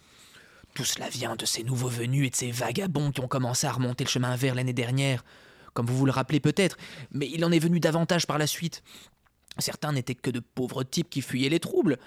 Tout 0.74 0.84
cela 0.84 1.08
vient 1.10 1.36
de 1.36 1.46
ces 1.46 1.63
nouveaux 1.63 1.88
venus 1.88 2.27
et 2.27 2.30
de 2.30 2.36
ces 2.36 2.51
vagabonds 2.51 3.12
qui 3.12 3.22
ont 3.22 3.27
commencé 3.27 3.65
à 3.65 3.72
remonter 3.72 4.04
le 4.04 4.10
chemin 4.10 4.36
vert 4.36 4.56
l'année 4.56 4.74
dernière, 4.74 5.24
comme 5.74 5.86
vous 5.86 5.96
vous 5.96 6.06
le 6.06 6.12
rappelez 6.12 6.42
peut-être, 6.42 6.77
mais 7.12 7.30
il 7.32 7.46
en 7.46 7.51
est 7.51 7.60
venu 7.60 7.80
davantage 7.80 8.27
par 8.27 8.38
la 8.38 8.46
suite. 8.46 8.84
Certains 9.58 9.94
n'étaient 9.94 10.15
que 10.15 10.32
de 10.32 10.42
pauvres 10.42 10.84
types 10.84 11.10
qui 11.10 11.22
fuyaient 11.22 11.50
les 11.50 11.62
troubles, 11.62 11.98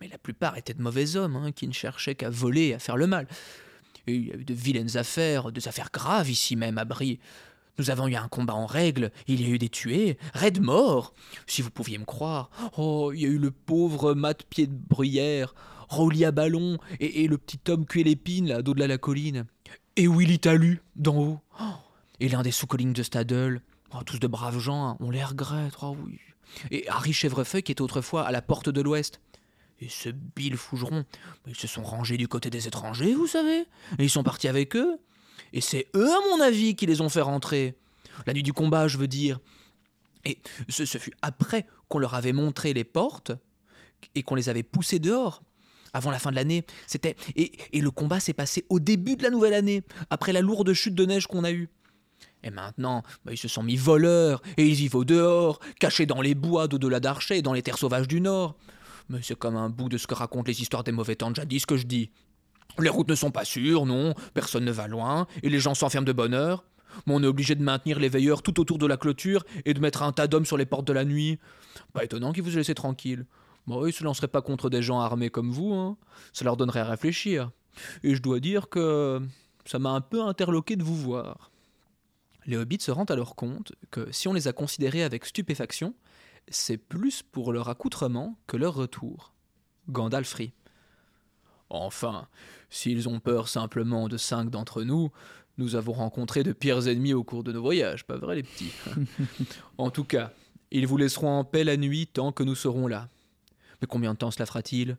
mais 0.00 0.08
la 0.08 0.18
plupart 0.18 0.58
étaient 0.58 0.74
de 0.74 0.82
mauvais 0.82 1.16
hommes 1.16 1.36
hein, 1.36 1.52
qui 1.52 1.66
ne 1.66 1.72
cherchaient 1.72 2.14
qu'à 2.14 2.28
voler 2.28 2.74
à 2.74 2.78
faire 2.78 2.98
le 2.98 3.06
mal. 3.06 3.26
Il 4.06 4.28
y 4.28 4.32
a 4.32 4.36
eu 4.36 4.44
de 4.44 4.54
vilaines 4.54 4.96
affaires, 4.96 5.50
des 5.50 5.66
affaires 5.66 5.90
graves 5.90 6.30
ici 6.30 6.56
même 6.56 6.78
à 6.78 6.84
Brie. 6.84 7.20
Nous 7.78 7.90
avons 7.90 8.08
eu 8.08 8.14
un 8.14 8.28
combat 8.28 8.54
en 8.54 8.66
règle, 8.66 9.10
il 9.26 9.40
y 9.40 9.46
a 9.46 9.48
eu 9.48 9.58
des 9.58 9.68
tués, 9.68 10.18
raids 10.34 10.60
morts, 10.60 11.14
si 11.46 11.62
vous 11.62 11.70
pouviez 11.70 11.98
me 11.98 12.04
croire. 12.04 12.50
Oh, 12.76 13.12
il 13.14 13.20
y 13.20 13.24
a 13.24 13.28
eu 13.28 13.38
le 13.38 13.50
pauvre 13.50 14.14
Mat 14.14 14.42
Pied 14.44 14.66
de 14.66 14.74
Bruyère, 14.74 15.54
Rolly 15.88 16.24
à 16.24 16.30
ballon, 16.30 16.78
et, 17.00 17.26
le 17.26 17.38
petit 17.38 17.60
homme 17.70 17.86
cuit 17.86 18.04
l'épine, 18.04 18.48
là, 18.48 18.62
d'au-delà 18.62 18.86
de 18.86 18.92
la 18.92 18.98
colline. 18.98 19.46
Et 19.96 20.06
Willy 20.06 20.38
Talu, 20.38 20.82
d'en 20.96 21.16
haut? 21.16 21.40
Oh, 21.60 21.64
et 22.20 22.28
l'un 22.28 22.42
des 22.42 22.52
sous-collines 22.52 22.92
de 22.92 23.02
Stadel. 23.02 23.62
Oh, 23.92 24.02
tous 24.04 24.20
de 24.20 24.26
braves 24.26 24.58
gens, 24.58 24.86
hein, 24.86 24.96
on 25.00 25.10
les 25.10 25.24
regrette, 25.24 25.74
oh 25.82 25.96
oui. 26.04 26.18
Et 26.70 26.88
Harry 26.88 27.12
Chèvrefeuille 27.12 27.62
qui 27.62 27.72
était 27.72 27.82
autrefois 27.82 28.26
à 28.26 28.30
la 28.30 28.42
porte 28.42 28.68
de 28.68 28.80
l'Ouest. 28.80 29.20
Et 29.80 29.88
ce 29.88 30.10
Bill 30.10 30.56
Fougeron, 30.56 31.04
ils 31.46 31.56
se 31.56 31.66
sont 31.66 31.82
rangés 31.82 32.18
du 32.18 32.28
côté 32.28 32.50
des 32.50 32.68
étrangers, 32.68 33.14
vous 33.14 33.26
savez. 33.26 33.60
Et 33.98 34.04
ils 34.04 34.10
sont 34.10 34.22
partis 34.22 34.48
avec 34.48 34.76
eux. 34.76 34.98
Et 35.52 35.60
c'est 35.60 35.86
eux, 35.94 36.10
à 36.10 36.20
mon 36.30 36.40
avis, 36.40 36.76
qui 36.76 36.86
les 36.86 37.00
ont 37.00 37.08
fait 37.08 37.20
rentrer. 37.20 37.74
La 38.26 38.32
nuit 38.32 38.42
du 38.42 38.52
combat, 38.52 38.88
je 38.88 38.98
veux 38.98 39.08
dire. 39.08 39.40
Et 40.24 40.38
ce, 40.68 40.84
fut 40.84 41.14
après 41.22 41.66
qu'on 41.88 41.98
leur 41.98 42.14
avait 42.14 42.32
montré 42.32 42.72
les 42.72 42.84
portes 42.84 43.32
et 44.14 44.22
qu'on 44.22 44.34
les 44.34 44.48
avait 44.48 44.62
poussés 44.62 44.98
dehors. 44.98 45.42
Avant 45.92 46.10
la 46.10 46.20
fin 46.20 46.30
de 46.30 46.36
l'année, 46.36 46.64
c'était. 46.86 47.16
Et, 47.34 47.50
le 47.80 47.90
combat 47.90 48.20
s'est 48.20 48.32
passé 48.32 48.64
au 48.68 48.78
début 48.78 49.16
de 49.16 49.24
la 49.24 49.30
nouvelle 49.30 49.54
année, 49.54 49.82
après 50.08 50.32
la 50.32 50.40
lourde 50.40 50.72
chute 50.72 50.94
de 50.94 51.04
neige 51.04 51.26
qu'on 51.26 51.42
a 51.42 51.50
eue. 51.50 51.68
Et 52.44 52.50
maintenant, 52.50 53.02
bah, 53.24 53.32
ils 53.32 53.38
se 53.38 53.48
sont 53.48 53.62
mis 53.62 53.76
voleurs, 53.76 54.40
et 54.56 54.66
ils 54.66 54.74
vivent 54.74 54.94
au 54.94 55.04
dehors, 55.04 55.58
cachés 55.80 56.06
dans 56.06 56.20
les 56.20 56.34
bois 56.34 56.68
d'au-delà 56.68 57.00
d'Archet 57.00 57.38
et 57.38 57.42
dans 57.42 57.52
les 57.52 57.62
terres 57.62 57.76
sauvages 57.76 58.06
du 58.06 58.20
Nord. 58.20 58.56
Mais 59.08 59.18
c'est 59.22 59.36
comme 59.36 59.56
un 59.56 59.68
bout 59.68 59.88
de 59.88 59.98
ce 59.98 60.06
que 60.06 60.14
racontent 60.14 60.46
les 60.46 60.62
histoires 60.62 60.84
des 60.84 60.92
mauvais 60.92 61.16
temps 61.16 61.30
de 61.30 61.36
jadis 61.36 61.66
que 61.66 61.76
je 61.76 61.86
dis. 61.86 62.10
Les 62.78 62.88
routes 62.88 63.08
ne 63.08 63.14
sont 63.14 63.30
pas 63.30 63.44
sûres, 63.44 63.86
non, 63.86 64.14
personne 64.34 64.64
ne 64.64 64.70
va 64.72 64.86
loin, 64.88 65.26
et 65.42 65.50
les 65.50 65.60
gens 65.60 65.74
s'enferment 65.74 66.06
de 66.06 66.12
bonne 66.12 66.34
heure. 66.34 66.64
Mais 67.06 67.14
on 67.14 67.22
est 67.22 67.26
obligé 67.26 67.54
de 67.54 67.62
maintenir 67.62 67.98
les 67.98 68.08
veilleurs 68.08 68.42
tout 68.42 68.58
autour 68.60 68.78
de 68.78 68.86
la 68.86 68.96
clôture 68.96 69.44
et 69.64 69.74
de 69.74 69.80
mettre 69.80 70.02
un 70.02 70.12
tas 70.12 70.26
d'hommes 70.26 70.46
sur 70.46 70.56
les 70.56 70.66
portes 70.66 70.86
de 70.86 70.92
la 70.92 71.04
nuit. 71.04 71.38
Pas 71.92 72.04
étonnant 72.04 72.32
qu'ils 72.32 72.42
vous 72.42 72.52
aient 72.54 72.56
laissé 72.56 72.74
tranquille. 72.74 73.26
Bon, 73.66 73.86
ils 73.86 73.92
se 73.92 74.02
lanceraient 74.02 74.28
pas 74.28 74.42
contre 74.42 74.70
des 74.70 74.82
gens 74.82 75.00
armés 75.00 75.30
comme 75.30 75.50
vous, 75.50 75.72
hein. 75.72 75.96
Ça 76.32 76.44
leur 76.44 76.56
donnerait 76.56 76.80
à 76.80 76.84
réfléchir. 76.84 77.50
Et 78.02 78.14
je 78.14 78.22
dois 78.22 78.40
dire 78.40 78.68
que 78.68 79.20
ça 79.64 79.78
m'a 79.78 79.90
un 79.90 80.00
peu 80.00 80.22
interloqué 80.22 80.76
de 80.76 80.82
vous 80.82 80.96
voir. 80.96 81.50
Les 82.46 82.56
hobbits 82.56 82.80
se 82.80 82.90
rendent 82.90 83.10
alors 83.10 83.36
compte 83.36 83.72
que 83.90 84.10
si 84.10 84.26
on 84.26 84.32
les 84.32 84.48
a 84.48 84.52
considérés 84.52 85.04
avec 85.04 85.24
stupéfaction, 85.24 85.94
c'est 86.48 86.78
plus 86.78 87.22
pour 87.22 87.52
leur 87.52 87.68
accoutrement 87.68 88.36
que 88.46 88.56
leur 88.56 88.74
retour. 88.74 89.34
Gandalf 89.88 90.32
rit. 90.34 90.52
Enfin, 91.70 92.26
s'ils 92.68 93.08
ont 93.08 93.20
peur 93.20 93.48
simplement 93.48 94.08
de 94.08 94.16
cinq 94.16 94.50
d'entre 94.50 94.82
nous, 94.82 95.10
nous 95.56 95.76
avons 95.76 95.92
rencontré 95.92 96.42
de 96.42 96.52
pires 96.52 96.88
ennemis 96.88 97.14
au 97.14 97.22
cours 97.22 97.44
de 97.44 97.52
nos 97.52 97.62
voyages, 97.62 98.04
pas 98.04 98.16
vrai 98.16 98.36
les 98.36 98.42
petits? 98.42 98.72
En 99.78 99.90
tout 99.90 100.04
cas, 100.04 100.32
ils 100.70 100.86
vous 100.86 100.96
laisseront 100.96 101.38
en 101.38 101.44
paix 101.44 101.64
la 101.64 101.76
nuit 101.76 102.06
tant 102.06 102.32
que 102.32 102.42
nous 102.42 102.54
serons 102.54 102.86
là. 102.86 103.08
Mais 103.80 103.86
combien 103.86 104.12
de 104.12 104.18
temps 104.18 104.30
cela 104.30 104.46
fera-t-il? 104.46 104.98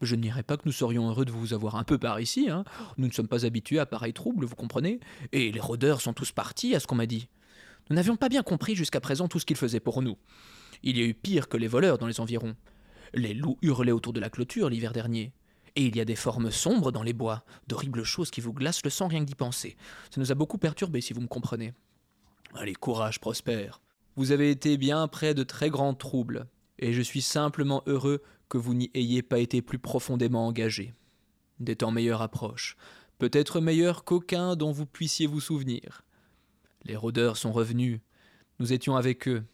Je 0.00 0.14
ne 0.14 0.22
dirais 0.22 0.42
pas 0.42 0.56
que 0.56 0.62
nous 0.64 0.72
serions 0.72 1.08
heureux 1.08 1.24
de 1.24 1.32
vous 1.32 1.54
avoir 1.54 1.76
un 1.76 1.84
peu 1.84 1.98
par 1.98 2.20
ici. 2.20 2.48
Hein. 2.48 2.64
Nous 2.98 3.08
ne 3.08 3.12
sommes 3.12 3.28
pas 3.28 3.44
habitués 3.44 3.80
à 3.80 3.86
pareil 3.86 4.12
trouble, 4.12 4.44
vous 4.44 4.54
comprenez? 4.54 5.00
Et 5.32 5.50
les 5.50 5.60
rôdeurs 5.60 6.00
sont 6.00 6.12
tous 6.12 6.30
partis, 6.30 6.74
à 6.74 6.80
ce 6.80 6.86
qu'on 6.86 6.94
m'a 6.94 7.06
dit. 7.06 7.28
Nous 7.90 7.96
n'avions 7.96 8.16
pas 8.16 8.28
bien 8.28 8.42
compris 8.42 8.76
jusqu'à 8.76 9.00
présent 9.00 9.28
tout 9.28 9.40
ce 9.40 9.46
qu'ils 9.46 9.56
faisaient 9.56 9.80
pour 9.80 10.02
nous. 10.02 10.16
Il 10.82 10.98
y 10.98 11.02
a 11.02 11.04
eu 11.04 11.14
pire 11.14 11.48
que 11.48 11.56
les 11.56 11.66
voleurs 11.66 11.98
dans 11.98 12.06
les 12.06 12.20
environs. 12.20 12.54
Les 13.12 13.34
loups 13.34 13.58
hurlaient 13.60 13.92
autour 13.92 14.12
de 14.12 14.20
la 14.20 14.30
clôture 14.30 14.68
l'hiver 14.68 14.92
dernier. 14.92 15.32
Et 15.76 15.86
il 15.86 15.96
y 15.96 16.00
a 16.00 16.04
des 16.04 16.16
formes 16.16 16.50
sombres 16.50 16.92
dans 16.92 17.02
les 17.02 17.12
bois, 17.12 17.44
d'horribles 17.66 18.04
choses 18.04 18.30
qui 18.30 18.40
vous 18.40 18.52
glacent 18.52 18.84
le 18.84 18.90
sang 18.90 19.08
rien 19.08 19.20
que 19.20 19.26
d'y 19.26 19.34
penser. 19.34 19.76
Ça 20.10 20.20
nous 20.20 20.30
a 20.30 20.34
beaucoup 20.34 20.58
perturbés, 20.58 21.00
si 21.00 21.12
vous 21.12 21.22
me 21.22 21.26
comprenez. 21.26 21.72
Allez, 22.54 22.74
courage, 22.74 23.20
Prosper. 23.20 23.70
Vous 24.16 24.32
avez 24.32 24.50
été 24.50 24.76
bien 24.76 25.08
près 25.08 25.32
de 25.32 25.42
très 25.42 25.70
grands 25.70 25.94
troubles, 25.94 26.46
et 26.78 26.92
je 26.92 27.00
suis 27.00 27.22
simplement 27.22 27.82
heureux 27.86 28.22
que 28.50 28.58
vous 28.58 28.74
n'y 28.74 28.90
ayez 28.92 29.22
pas 29.22 29.38
été 29.38 29.62
plus 29.62 29.78
profondément 29.78 30.46
engagé. 30.46 30.92
Des 31.60 31.76
temps 31.76 31.90
meilleurs 31.90 32.20
approchent, 32.20 32.76
peut-être 33.18 33.60
meilleurs 33.60 34.04
qu'aucun 34.04 34.56
dont 34.56 34.72
vous 34.72 34.84
puissiez 34.84 35.26
vous 35.26 35.40
souvenir. 35.40 36.02
Les 36.84 36.96
rôdeurs 36.96 37.38
sont 37.38 37.52
revenus, 37.52 38.00
nous 38.58 38.74
étions 38.74 38.96
avec 38.96 39.28
eux, 39.28 39.44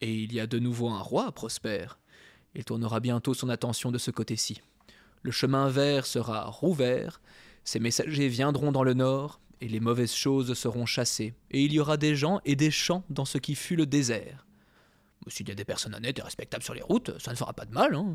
et 0.00 0.14
il 0.14 0.32
y 0.32 0.40
a 0.40 0.46
de 0.46 0.58
nouveau 0.58 0.88
un 0.88 1.00
roi, 1.00 1.32
Prosper. 1.32 1.86
Il 2.54 2.64
tournera 2.64 3.00
bientôt 3.00 3.34
son 3.34 3.50
attention 3.50 3.90
de 3.90 3.98
ce 3.98 4.10
côté-ci. 4.10 4.62
Le 5.26 5.32
chemin 5.32 5.68
vert 5.68 6.06
sera 6.06 6.44
rouvert, 6.44 7.20
ses 7.64 7.80
messagers 7.80 8.28
viendront 8.28 8.70
dans 8.70 8.84
le 8.84 8.94
nord, 8.94 9.40
et 9.60 9.66
les 9.66 9.80
mauvaises 9.80 10.14
choses 10.14 10.54
seront 10.54 10.86
chassées, 10.86 11.34
et 11.50 11.64
il 11.64 11.72
y 11.72 11.80
aura 11.80 11.96
des 11.96 12.14
gens 12.14 12.40
et 12.44 12.54
des 12.54 12.70
champs 12.70 13.02
dans 13.10 13.24
ce 13.24 13.38
qui 13.38 13.56
fut 13.56 13.74
le 13.74 13.86
désert. 13.86 14.46
S'il 15.26 15.48
y 15.48 15.50
a 15.50 15.56
des 15.56 15.64
personnes 15.64 15.96
honnêtes 15.96 16.20
et 16.20 16.22
respectables 16.22 16.62
sur 16.62 16.74
les 16.74 16.82
routes, 16.82 17.10
ça 17.20 17.32
ne 17.32 17.36
fera 17.36 17.54
pas 17.54 17.64
de 17.64 17.72
mal. 17.72 17.96
Hein. 17.96 18.14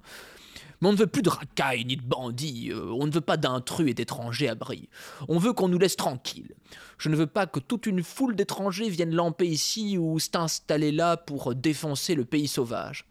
Mais 0.79 0.87
on 0.87 0.93
ne 0.93 0.97
veut 0.97 1.05
plus 1.05 1.21
de 1.21 1.27
racailles 1.27 1.83
ni 1.83 1.97
de 1.97 2.01
bandits, 2.01 2.71
euh, 2.71 2.85
on 2.93 3.07
ne 3.07 3.11
veut 3.11 3.19
pas 3.19 3.35
d'intrus 3.35 3.89
et 3.89 3.93
d'étrangers 3.93 4.47
à 4.47 4.55
Brie. 4.55 4.87
On 5.27 5.37
veut 5.37 5.51
qu'on 5.51 5.67
nous 5.67 5.79
laisse 5.79 5.97
tranquilles. 5.97 6.55
Je 6.97 7.09
ne 7.09 7.17
veux 7.17 7.27
pas 7.27 7.45
que 7.45 7.59
toute 7.59 7.87
une 7.87 8.03
foule 8.03 8.37
d'étrangers 8.37 8.89
viennent 8.89 9.13
lamper 9.13 9.47
ici 9.47 9.97
ou 9.97 10.17
s'installer 10.17 10.93
là 10.93 11.17
pour 11.17 11.53
défoncer 11.55 12.15
le 12.15 12.23
pays 12.23 12.47
sauvage. 12.47 13.05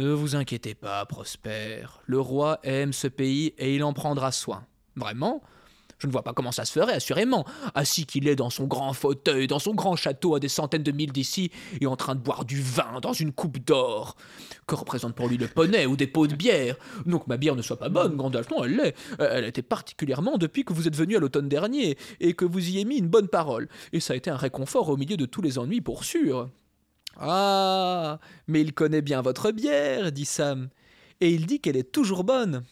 Ne 0.00 0.12
vous 0.12 0.34
inquiétez 0.34 0.74
pas, 0.74 1.04
Prosper. 1.04 1.82
Le 2.06 2.18
roi 2.18 2.58
aime 2.62 2.94
ce 2.94 3.06
pays 3.06 3.52
et 3.58 3.74
il 3.74 3.84
en 3.84 3.92
prendra 3.92 4.32
soin. 4.32 4.64
Vraiment? 4.96 5.42
Je 5.98 6.06
ne 6.06 6.12
vois 6.12 6.22
pas 6.22 6.32
comment 6.32 6.52
ça 6.52 6.64
se 6.64 6.72
ferait, 6.72 6.94
assurément. 6.94 7.44
Assis 7.74 8.06
qu'il 8.06 8.26
est 8.26 8.34
dans 8.34 8.48
son 8.48 8.64
grand 8.64 8.94
fauteuil, 8.94 9.46
dans 9.46 9.58
son 9.58 9.74
grand 9.74 9.96
château 9.96 10.34
à 10.34 10.40
des 10.40 10.48
centaines 10.48 10.82
de 10.82 10.90
milles 10.90 11.12
d'ici, 11.12 11.50
et 11.82 11.86
en 11.86 11.96
train 11.96 12.14
de 12.14 12.20
boire 12.20 12.46
du 12.46 12.62
vin 12.62 13.00
dans 13.02 13.12
une 13.12 13.30
coupe 13.30 13.58
d'or. 13.58 14.16
Que 14.66 14.74
représente 14.74 15.14
pour 15.14 15.28
lui 15.28 15.36
le 15.36 15.48
poney 15.48 15.84
ou 15.84 15.98
des 15.98 16.06
pots 16.06 16.26
de 16.26 16.34
bière? 16.34 16.76
Non 17.04 17.18
que 17.18 17.28
ma 17.28 17.36
bière 17.36 17.54
ne 17.54 17.60
soit 17.60 17.76
pas 17.78 17.90
bonne, 17.90 18.16
Gandalf, 18.16 18.48
elle 18.64 18.76
l'est. 18.76 18.94
Elle 19.18 19.44
était 19.44 19.60
particulièrement 19.60 20.38
depuis 20.38 20.64
que 20.64 20.72
vous 20.72 20.88
êtes 20.88 20.96
venu 20.96 21.14
à 21.14 21.20
l'automne 21.20 21.50
dernier, 21.50 21.98
et 22.20 22.32
que 22.32 22.46
vous 22.46 22.70
y 22.70 22.76
ayez 22.76 22.86
mis 22.86 22.96
une 22.96 23.08
bonne 23.08 23.28
parole. 23.28 23.68
Et 23.92 24.00
ça 24.00 24.14
a 24.14 24.16
été 24.16 24.30
un 24.30 24.38
réconfort 24.38 24.88
au 24.88 24.96
milieu 24.96 25.18
de 25.18 25.26
tous 25.26 25.42
les 25.42 25.58
ennuis, 25.58 25.82
pour 25.82 26.04
sûr. 26.04 26.48
Ah. 27.16 28.18
Mais 28.46 28.60
il 28.60 28.72
connaît 28.72 29.02
bien 29.02 29.22
votre 29.22 29.50
bière, 29.50 30.12
dit 30.12 30.24
Sam. 30.24 30.68
Et 31.20 31.30
il 31.30 31.46
dit 31.46 31.60
qu'elle 31.60 31.76
est 31.76 31.92
toujours 31.92 32.24
bonne. 32.24 32.64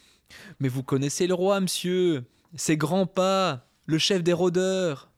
Mais 0.59 0.69
vous 0.69 0.83
connaissez 0.83 1.27
le 1.27 1.33
roi, 1.33 1.59
monsieur. 1.59 2.25
Ses 2.55 2.77
grands 2.77 3.05
pas, 3.05 3.67
le 3.85 3.97
chef 3.97 4.23
des 4.23 4.33
rôdeurs. 4.33 5.09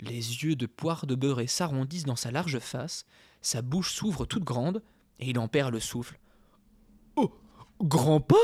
Les 0.00 0.14
yeux 0.14 0.56
de 0.56 0.66
poire 0.66 1.06
de 1.06 1.14
beurre 1.14 1.48
s'arrondissent 1.48 2.04
dans 2.04 2.16
sa 2.16 2.30
large 2.30 2.58
face, 2.58 3.04
sa 3.42 3.60
bouche 3.60 3.92
s'ouvre 3.92 4.24
toute 4.24 4.44
grande, 4.44 4.82
et 5.18 5.30
il 5.30 5.38
en 5.38 5.48
perd 5.48 5.72
le 5.72 5.80
souffle. 5.80 6.18
Oh 7.16 7.32
Grand 7.82 8.20
pas? 8.20 8.36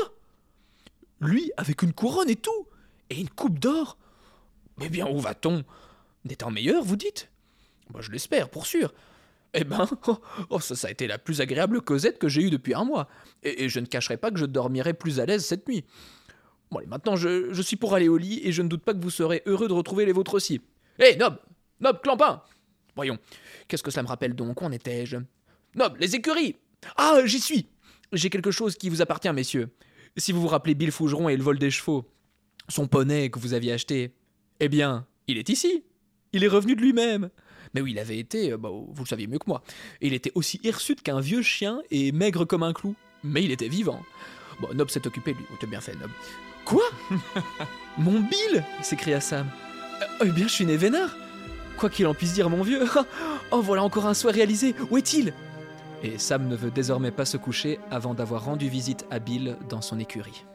Lui, 1.19 1.51
avec 1.57 1.81
une 1.81 1.93
couronne 1.93 2.29
et 2.29 2.35
tout 2.35 2.67
Et 3.09 3.19
une 3.19 3.29
coupe 3.29 3.59
d'or? 3.59 3.97
Mais 4.77 4.89
bien, 4.89 5.07
où 5.07 5.19
va-t-on? 5.19 5.63
Des 6.25 6.35
temps 6.35 6.51
meilleurs, 6.51 6.83
vous 6.83 6.95
dites? 6.95 7.31
Moi, 7.91 8.01
je 8.01 8.11
l'espère, 8.11 8.49
pour 8.49 8.65
sûr. 8.65 8.93
Eh 9.59 9.63
ben, 9.63 9.89
oh, 10.49 10.59
ça, 10.59 10.75
ça, 10.75 10.87
a 10.87 10.91
été 10.91 11.07
la 11.07 11.17
plus 11.17 11.41
agréable 11.41 11.81
causette 11.81 12.19
que 12.19 12.29
j'ai 12.29 12.43
eue 12.43 12.49
depuis 12.51 12.75
un 12.75 12.85
mois. 12.85 13.07
Et, 13.41 13.69
je 13.69 13.79
ne 13.79 13.87
cacherai 13.87 14.17
pas 14.17 14.29
que 14.29 14.37
je 14.37 14.45
dormirai 14.45 14.93
plus 14.93 15.19
à 15.19 15.25
l'aise 15.25 15.43
cette 15.43 15.67
nuit. 15.67 15.83
Bon, 16.69 16.77
allez, 16.77 16.87
maintenant, 16.87 17.15
je, 17.15 17.61
suis 17.61 17.75
pour 17.75 17.95
aller 17.95 18.07
au 18.07 18.17
lit 18.17 18.39
et 18.43 18.51
je 18.51 18.61
ne 18.61 18.67
doute 18.67 18.83
pas 18.83 18.93
que 18.93 19.01
vous 19.01 19.09
serez 19.09 19.41
heureux 19.47 19.67
de 19.67 19.73
retrouver 19.73 20.05
les 20.05 20.11
vôtres 20.11 20.35
aussi. 20.35 20.61
Hé, 20.99 21.15
Nob 21.15 21.39
Nob, 21.79 22.01
Clampin 22.01 22.41
Voyons, 22.95 23.17
qu'est-ce 23.67 23.83
que 23.83 23.91
cela 23.91 24.03
me 24.03 24.07
rappelle 24.07 24.35
donc? 24.35 24.61
Où 24.61 24.65
en 24.65 24.71
étais-je? 24.71 25.17
Nob, 25.75 25.97
les 25.99 26.15
écuries 26.15 26.55
Ah, 26.95 27.21
j'y 27.25 27.39
suis 27.39 27.67
J'ai 28.13 28.29
quelque 28.29 28.51
chose 28.51 28.75
qui 28.75 28.89
vous 28.89 29.01
appartient, 29.01 29.31
messieurs. 29.33 29.69
Si 30.17 30.31
vous 30.31 30.41
vous 30.41 30.47
rappelez 30.47 30.75
Bill 30.75 30.91
Fougeron 30.91 31.29
et 31.29 31.37
le 31.37 31.43
vol 31.43 31.57
des 31.57 31.71
chevaux, 31.71 32.07
son 32.69 32.87
poney 32.87 33.29
que 33.29 33.39
vous 33.39 33.53
aviez 33.53 33.73
acheté, 33.73 34.13
eh 34.59 34.69
bien, 34.69 35.07
il 35.27 35.37
est 35.37 35.49
ici. 35.49 35.83
Il 36.33 36.43
est 36.43 36.47
revenu 36.47 36.75
de 36.75 36.81
lui-même. 36.81 37.29
Mais 37.77 37.81
oui, 37.81 37.91
il 37.91 37.99
avait 37.99 38.17
été, 38.17 38.53
euh, 38.53 38.57
bah, 38.57 38.69
vous 38.71 39.03
le 39.03 39.07
saviez 39.07 39.27
mieux 39.27 39.37
que 39.37 39.45
moi, 39.45 39.61
il 40.01 40.15
était 40.15 40.31
aussi 40.33 40.59
hirsute 40.63 41.03
qu'un 41.03 41.19
vieux 41.19 41.43
chien 41.43 41.83
et 41.91 42.11
maigre 42.11 42.43
comme 42.43 42.63
un 42.63 42.73
clou. 42.73 42.95
Mais 43.23 43.43
il 43.43 43.51
était 43.51 43.67
vivant. 43.67 44.01
Bon, 44.59 44.69
Nob 44.73 44.89
s'est 44.89 45.05
occupé 45.05 45.33
lui. 45.35 45.45
Oh, 45.53 45.67
bien 45.67 45.79
fait, 45.79 45.93
Nob. 45.93 46.09
Quoi? 46.65 46.85
Mon 47.99 48.19
Bill? 48.19 48.65
s'écria 48.81 49.21
Sam. 49.21 49.45
Euh, 50.01 50.25
eh 50.25 50.31
bien, 50.31 50.47
je 50.47 50.53
suis 50.53 50.65
né 50.65 50.75
vénard. 50.75 51.15
Quoi 51.77 51.91
qu'il 51.91 52.07
en 52.07 52.15
puisse 52.15 52.33
dire, 52.33 52.49
mon 52.49 52.63
vieux. 52.63 52.83
Oh, 53.51 53.61
voilà 53.61 53.83
encore 53.83 54.07
un 54.07 54.15
souhait 54.15 54.31
réalisé. 54.33 54.73
Où 54.89 54.97
est-il? 54.97 55.31
Et 56.01 56.17
Sam 56.17 56.47
ne 56.47 56.55
veut 56.55 56.71
désormais 56.71 57.11
pas 57.11 57.25
se 57.25 57.37
coucher 57.37 57.79
avant 57.91 58.15
d'avoir 58.15 58.43
rendu 58.43 58.69
visite 58.69 59.05
à 59.11 59.19
Bill 59.19 59.55
dans 59.69 59.81
son 59.81 59.99
écurie. 59.99 60.45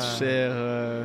Notre 0.00 0.18
cher 0.18 0.50
euh, 0.52 1.04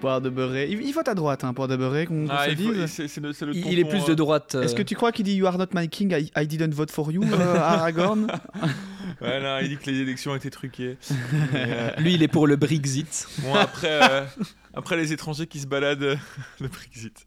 Poire 0.00 0.20
de 0.22 0.30
Beurré. 0.30 0.68
Il, 0.70 0.80
il 0.82 0.92
vote 0.92 1.08
à 1.08 1.14
droite, 1.14 1.44
hein, 1.44 1.52
Poire 1.52 1.68
de 1.68 1.76
Beurré, 1.76 2.06
qu'on 2.06 2.26
Ah, 2.30 2.46
se 2.48 2.52
dise. 2.54 2.86
c'est 2.86 3.06
c'est 3.06 3.20
le, 3.20 3.32
c'est 3.34 3.44
le 3.44 3.54
Il, 3.54 3.78
est 3.78 3.84
plus 3.84 4.04
de 4.06 4.12
euh, 4.12 4.14
droite. 4.14 4.54
Est-ce 4.54 4.72
euh, 4.72 4.76
que 4.78 4.82
tu 4.82 4.94
crois 4.94 5.12
qu'il 5.12 5.24
dit 5.26 5.34
You 5.34 5.46
are 5.46 5.58
not 5.58 5.66
my 5.74 5.88
king, 5.90 6.14
I, 6.14 6.30
I 6.36 6.46
didn't 6.46 6.72
vote 6.72 6.90
for 6.90 7.12
you, 7.12 7.22
euh, 7.22 7.56
Aragorn 7.58 8.26
Ouais, 9.20 9.40
non, 9.42 9.58
il 9.60 9.68
dit 9.68 9.76
que 9.76 9.90
les 9.90 10.00
élections 10.00 10.34
étaient 10.34 10.50
truquées. 10.50 10.96
Euh, 11.54 11.90
Lui, 11.98 12.14
il 12.14 12.22
est 12.22 12.28
pour 12.28 12.46
le 12.46 12.56
Brexit. 12.56 13.26
bon, 13.42 13.54
après, 13.54 14.00
euh, 14.02 14.24
après 14.72 14.96
les 14.96 15.12
étrangers 15.12 15.46
qui 15.46 15.58
se 15.60 15.66
baladent, 15.66 16.02
euh, 16.02 16.16
le 16.60 16.68
Brexit. 16.68 17.26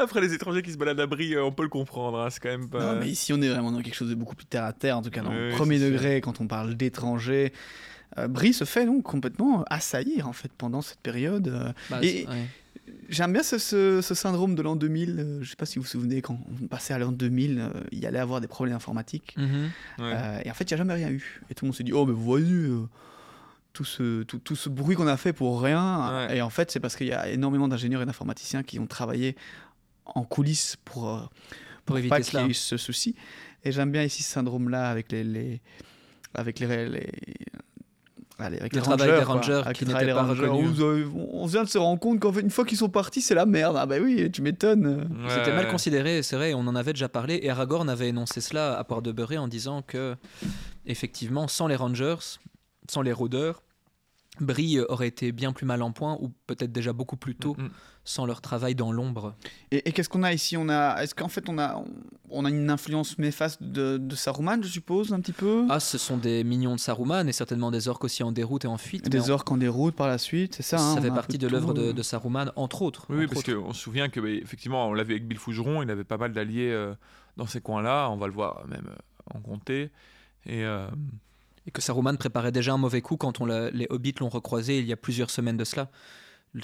Après 0.00 0.20
les 0.20 0.32
étrangers 0.34 0.62
qui 0.62 0.72
se 0.72 0.76
baladent 0.78 1.00
à 1.00 1.06
Brie, 1.06 1.34
euh, 1.34 1.44
on 1.44 1.52
peut 1.52 1.62
le 1.62 1.68
comprendre. 1.68 2.18
hein, 2.20 2.28
c'est 2.30 2.40
quand 2.40 2.48
même 2.48 2.68
pas. 2.68 2.94
Non, 2.94 3.00
mais 3.00 3.08
ici, 3.08 3.32
on 3.32 3.40
est 3.40 3.48
vraiment 3.48 3.70
dans 3.72 3.80
quelque 3.82 3.94
chose 3.96 4.10
de 4.10 4.14
beaucoup 4.14 4.34
plus 4.34 4.46
terre 4.46 4.64
à 4.64 4.72
terre, 4.72 4.98
en 4.98 5.02
tout 5.02 5.10
cas 5.10 5.22
dans 5.22 5.32
le 5.32 5.50
premier 5.50 5.78
degré, 5.78 6.20
quand 6.20 6.40
on 6.40 6.46
parle 6.46 6.74
d'étrangers. 6.74 7.52
Euh, 8.18 8.26
Brie 8.26 8.52
se 8.52 8.64
fait 8.64 8.86
donc 8.86 9.04
complètement 9.04 9.64
assaillir 9.70 10.26
en 10.26 10.32
fait 10.32 10.50
pendant 10.58 10.82
cette 10.82 10.98
période. 11.00 11.46
Euh, 11.48 11.72
Bah, 11.90 11.98
Et- 12.02 12.26
ouais. 12.26 12.46
J'aime 13.08 13.32
bien 13.32 13.42
ce, 13.42 13.58
ce- 13.58 14.00
ce 14.00 14.14
syndrome 14.14 14.54
de 14.56 14.62
l'an 14.62 14.74
2000. 14.76 15.16
euh, 15.20 15.38
je 15.42 15.50
sais 15.50 15.56
pas 15.56 15.66
si 15.66 15.78
vous 15.78 15.82
vous 15.84 15.88
souvenez, 15.88 16.22
quand 16.22 16.38
on 16.62 16.66
passait 16.66 16.92
à 16.94 16.98
l'an 16.98 17.12
2000, 17.12 17.58
euh, 17.60 17.68
il 17.92 17.98
y 18.00 18.06
allait 18.06 18.18
avoir 18.18 18.40
des 18.40 18.46
problèmes 18.48 18.74
informatiques. 18.76 19.34
Mhm. 19.36 19.70
Ouais. 19.98 20.12
Euh, 20.14 20.40
et 20.44 20.50
en 20.50 20.54
fait, 20.54 20.64
il 20.64 20.74
n'y 20.74 20.74
a 20.74 20.78
jamais 20.78 20.94
rien 20.94 21.10
eu. 21.10 21.40
Et 21.50 21.54
tout 21.54 21.64
le 21.64 21.68
monde 21.68 21.76
s'est 21.76 21.82
dit, 21.84 21.92
oh, 21.92 22.04
mais 22.06 22.12
voyez, 22.12 22.46
euh, 22.52 22.88
tout, 23.72 23.84
ce, 23.84 24.22
tout, 24.24 24.38
tout 24.38 24.56
ce 24.56 24.68
bruit 24.68 24.96
qu'on 24.96 25.06
a 25.06 25.16
fait 25.16 25.32
pour 25.32 25.60
rien. 25.62 26.26
Ouais. 26.28 26.36
Et 26.38 26.42
en 26.42 26.50
fait, 26.50 26.70
c'est 26.70 26.80
parce 26.80 26.96
qu'il 26.96 27.06
y 27.08 27.12
a 27.12 27.28
énormément 27.28 27.68
d'ingénieurs 27.68 28.02
et 28.02 28.06
d'informaticiens 28.06 28.62
qui 28.64 28.78
ont 28.80 28.86
travaillé 28.86 29.36
en 30.14 30.24
coulisses 30.24 30.76
pour, 30.84 31.08
euh, 31.08 31.20
pour, 31.84 31.98
éviter 31.98 32.10
pas 32.10 32.20
qu'il 32.20 32.38
y 32.40 32.42
ait 32.42 32.46
eu 32.48 32.54
ce 32.54 32.76
souci. 32.76 33.14
Et 33.64 33.72
j'aime 33.72 33.90
bien 33.92 34.02
ici 34.02 34.22
ce 34.22 34.30
syndrome-là 34.32 34.88
avec 34.90 35.12
les, 35.12 35.22
les, 35.24 35.60
avec 36.34 36.58
les, 36.60 36.88
les, 36.88 37.10
allez, 38.38 38.58
avec 38.58 38.72
Le 38.72 38.78
les 38.78 38.82
travail 38.82 39.08
rangers, 39.10 39.18
des 39.20 39.24
quoi. 39.24 39.34
rangers 39.34 39.62
Avec 39.64 39.76
qui 39.76 39.86
n'étaient 39.86 40.12
pas 40.12 40.22
rangers. 40.22 40.46
reconnus. 40.46 40.80
On, 40.80 40.82
euh, 40.84 41.08
on 41.32 41.46
vient 41.46 41.64
de 41.64 41.68
se 41.68 41.78
rendre 41.78 42.00
compte 42.00 42.20
qu'en 42.20 42.32
fait, 42.32 42.40
une 42.40 42.50
fois 42.50 42.64
qu'ils 42.64 42.78
sont 42.78 42.88
partis, 42.88 43.20
c'est 43.20 43.34
la 43.34 43.46
merde. 43.46 43.76
Ah 43.78 43.86
bah 43.86 43.96
oui, 44.00 44.30
tu 44.30 44.40
m'étonnes. 44.42 45.08
C'était 45.28 45.54
mal 45.54 45.68
considéré, 45.68 46.22
c'est 46.22 46.36
vrai, 46.36 46.54
on 46.54 46.60
en 46.60 46.74
avait 46.76 46.92
déjà 46.92 47.08
parlé, 47.08 47.38
et 47.42 47.50
Aragorn 47.50 47.88
avait 47.88 48.08
énoncé 48.08 48.40
cela 48.40 48.78
à 48.78 48.84
Port 48.84 49.02
de 49.02 49.12
Beurré 49.12 49.36
en 49.38 49.48
disant 49.48 49.82
que, 49.82 50.16
effectivement, 50.86 51.48
sans 51.48 51.66
les 51.66 51.76
Rangers, 51.76 52.16
sans 52.88 53.02
les 53.02 53.12
rôdeurs, 53.12 53.62
Brie 54.40 54.80
aurait 54.80 55.08
été 55.08 55.32
bien 55.32 55.52
plus 55.52 55.66
mal 55.66 55.82
en 55.82 55.92
point, 55.92 56.16
ou 56.20 56.30
peut-être 56.46 56.72
déjà 56.72 56.94
beaucoup 56.94 57.16
plus 57.16 57.34
tôt, 57.34 57.54
Mm, 57.58 57.64
mm. 57.64 57.70
Sans 58.10 58.26
leur 58.26 58.40
travail 58.40 58.74
dans 58.74 58.92
l'ombre. 58.92 59.34
Et, 59.70 59.88
et 59.88 59.92
qu'est-ce 59.92 60.08
qu'on 60.08 60.22
a 60.22 60.32
ici? 60.32 60.56
On 60.56 60.68
a, 60.68 61.00
est-ce 61.02 61.14
qu'en 61.14 61.28
fait 61.28 61.48
on 61.48 61.58
a, 61.58 61.82
on, 62.28 62.44
a 62.44 62.50
une 62.50 62.68
influence 62.68 63.18
méfaste 63.18 63.62
de, 63.62 63.98
de 63.98 64.16
Saruman, 64.16 64.62
je 64.62 64.68
suppose, 64.68 65.12
un 65.12 65.20
petit 65.20 65.32
peu? 65.32 65.66
Ah, 65.68 65.80
ce 65.80 65.96
sont 65.96 66.16
des 66.16 66.44
mignons 66.44 66.74
de 66.74 66.80
Saruman, 66.80 67.28
et 67.28 67.32
certainement 67.32 67.70
des 67.70 67.88
orques 67.88 68.04
aussi 68.04 68.22
en 68.22 68.32
déroute 68.32 68.64
et 68.64 68.68
en 68.68 68.78
fuite. 68.78 69.08
Des 69.08 69.30
orques 69.30 69.50
en 69.50 69.56
déroute 69.56 69.94
par 69.94 70.08
la 70.08 70.18
suite, 70.18 70.56
c'est 70.56 70.62
ça 70.62 70.78
hein, 70.80 70.94
Ça 70.96 71.00
fait 71.00 71.10
partie 71.10 71.38
de 71.38 71.46
l'œuvre 71.46 71.72
de, 71.72 71.92
de 71.92 72.02
Saruman, 72.02 72.52
entre 72.56 72.82
autres. 72.82 73.06
Oui, 73.08 73.18
oui, 73.18 73.26
parce 73.26 73.44
qu'on 73.44 73.72
se 73.72 73.80
souvient 73.80 74.08
que, 74.08 74.20
bah, 74.20 74.28
effectivement, 74.28 74.88
on 74.88 74.92
l'a 74.92 75.04
vu 75.04 75.12
avec 75.12 75.26
Bill 75.26 75.38
Fougeron, 75.38 75.82
il 75.82 75.90
avait 75.90 76.04
pas 76.04 76.18
mal 76.18 76.32
d'alliés 76.32 76.70
euh, 76.70 76.94
dans 77.36 77.46
ces 77.46 77.60
coins-là. 77.60 78.08
On 78.10 78.16
va 78.16 78.26
le 78.26 78.32
voir 78.32 78.66
même 78.68 78.88
euh, 78.88 79.36
en 79.36 79.40
comté. 79.40 79.90
Et 80.46 80.64
euh, 80.64 80.86
Et 81.66 81.70
que 81.70 81.82
Saruman 81.82 82.16
préparait 82.16 82.52
déjà 82.52 82.72
un 82.72 82.78
mauvais 82.78 83.02
coup 83.02 83.16
quand 83.16 83.40
on 83.40 83.46
les 83.46 83.86
hobbits 83.90 84.14
l'ont 84.18 84.30
recroisé 84.30 84.78
il 84.78 84.86
y 84.86 84.92
a 84.92 84.96
plusieurs 84.96 85.30
semaines 85.30 85.58
de 85.58 85.64
cela. 85.64 85.90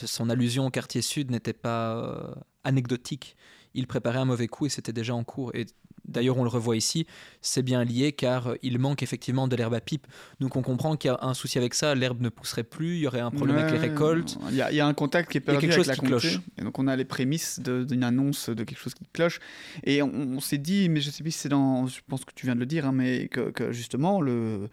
Son 0.05 0.31
allusion 0.31 0.67
au 0.67 0.71
quartier 0.71 1.03
sud 1.03 1.31
n'était 1.31 1.53
pas 1.53 1.97
euh, 1.97 2.35
anecdotique. 2.65 3.37
Il 3.75 3.87
préparait 3.87 4.19
un 4.19 4.25
mauvais 4.25 4.49
coup 4.49 4.67
et 4.67 4.69
c'était 4.69 4.93
déjà 4.93 5.15
en 5.15 5.25
cours. 5.25 5.55
Et 5.55 5.67
d'ailleurs, 6.09 6.39
on 6.39 6.43
le 6.43 6.49
revoit 6.49 6.77
ici, 6.77 7.07
c'est 7.41 7.63
bien 7.63 7.85
lié 7.85 8.13
car 8.13 8.49
euh, 8.49 8.55
il 8.63 8.79
manque 8.79 9.03
effectivement 9.03 9.49
de 9.49 9.57
l'herbe 9.57 9.75
à 9.75 9.81
pipe. 9.81 10.07
Donc 10.41 10.57
on 10.57 10.63
comprend 10.63 10.97
qu'il 10.97 11.11
y 11.11 11.15
a 11.15 11.19
un 11.23 11.35
souci 11.35 11.59
avec 11.59 11.75
ça, 11.75 11.95
l'herbe 11.95 12.21
ne 12.21 12.29
pousserait 12.29 12.63
plus, 12.65 12.95
il 12.97 13.01
y 13.01 13.07
aurait 13.07 13.21
un 13.21 13.31
problème 13.31 13.59
avec 13.59 13.73
les 13.73 13.79
récoltes. 13.79 14.39
Il 14.51 14.55
y, 14.57 14.63
a- 14.63 14.71
il 14.73 14.77
y 14.77 14.81
a 14.81 14.87
un 14.87 14.95
contact 14.95 15.31
qui 15.31 15.39
est 15.39 15.41
Il 15.41 15.47
y 15.47 15.51
a 15.51 15.53
perdu 15.53 15.67
quelque 15.69 15.73
avec 15.75 15.81
chose 15.81 15.89
la 15.89 15.95
qui 15.95 16.01
comté. 16.01 16.11
cloche. 16.29 16.41
Et 16.59 16.63
donc 16.63 16.79
on 16.79 16.87
a 16.89 16.97
les 16.97 17.05
prémices 17.05 17.61
d'une 17.61 18.05
annonce 18.05 18.49
de 18.51 18.65
quelque 18.65 18.79
chose 18.79 18.95
qui 18.95 19.05
cloche. 19.13 19.39
Et 19.85 20.03
on, 20.03 20.11
on 20.15 20.41
s'est 20.41 20.59
dit, 20.59 20.89
mais 20.89 21.01
je 21.01 21.11
sais 21.11 21.23
plus 21.23 21.33
si 21.33 21.39
c'est 21.39 21.49
dans, 21.49 21.87
je 21.87 22.01
pense 22.09 22.25
que 22.25 22.33
tu 22.35 22.47
viens 22.47 22.55
de 22.55 22.61
le 22.61 22.67
dire, 22.67 22.87
hein, 22.87 22.93
mais 22.93 23.29
que, 23.29 23.51
que 23.51 23.73
justement 23.73 24.21
le 24.21 24.69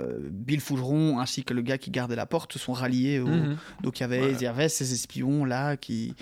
euh, 0.00 0.18
Bill 0.30 0.60
Fougeron 0.60 1.20
ainsi 1.20 1.42
que 1.42 1.54
le 1.54 1.62
gars 1.62 1.78
qui 1.78 1.90
gardait 1.90 2.16
la 2.16 2.26
porte 2.26 2.58
sont 2.58 2.74
ralliés. 2.74 3.18
au- 3.20 3.26
Mhm. 3.28 3.56
Donc 3.82 3.98
il 3.98 4.02
y 4.02 4.04
avait, 4.04 4.20
Ouais. 4.20 4.32
il 4.32 4.42
y 4.42 4.46
avait 4.46 4.68
ces 4.68 4.92
espions 4.92 5.44
là 5.46 5.76
qui, 5.78 6.14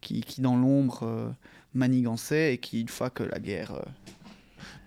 qui, 0.00 0.20
qui 0.20 0.40
dans 0.42 0.56
l'ombre 0.56 1.00
euh, 1.02 1.28
manigançaient 1.76 2.54
et 2.54 2.58
qui 2.58 2.80
une 2.80 2.88
fois 2.88 3.10
que 3.10 3.22
la 3.22 3.38
guerre, 3.38 3.72
euh, 3.74 3.82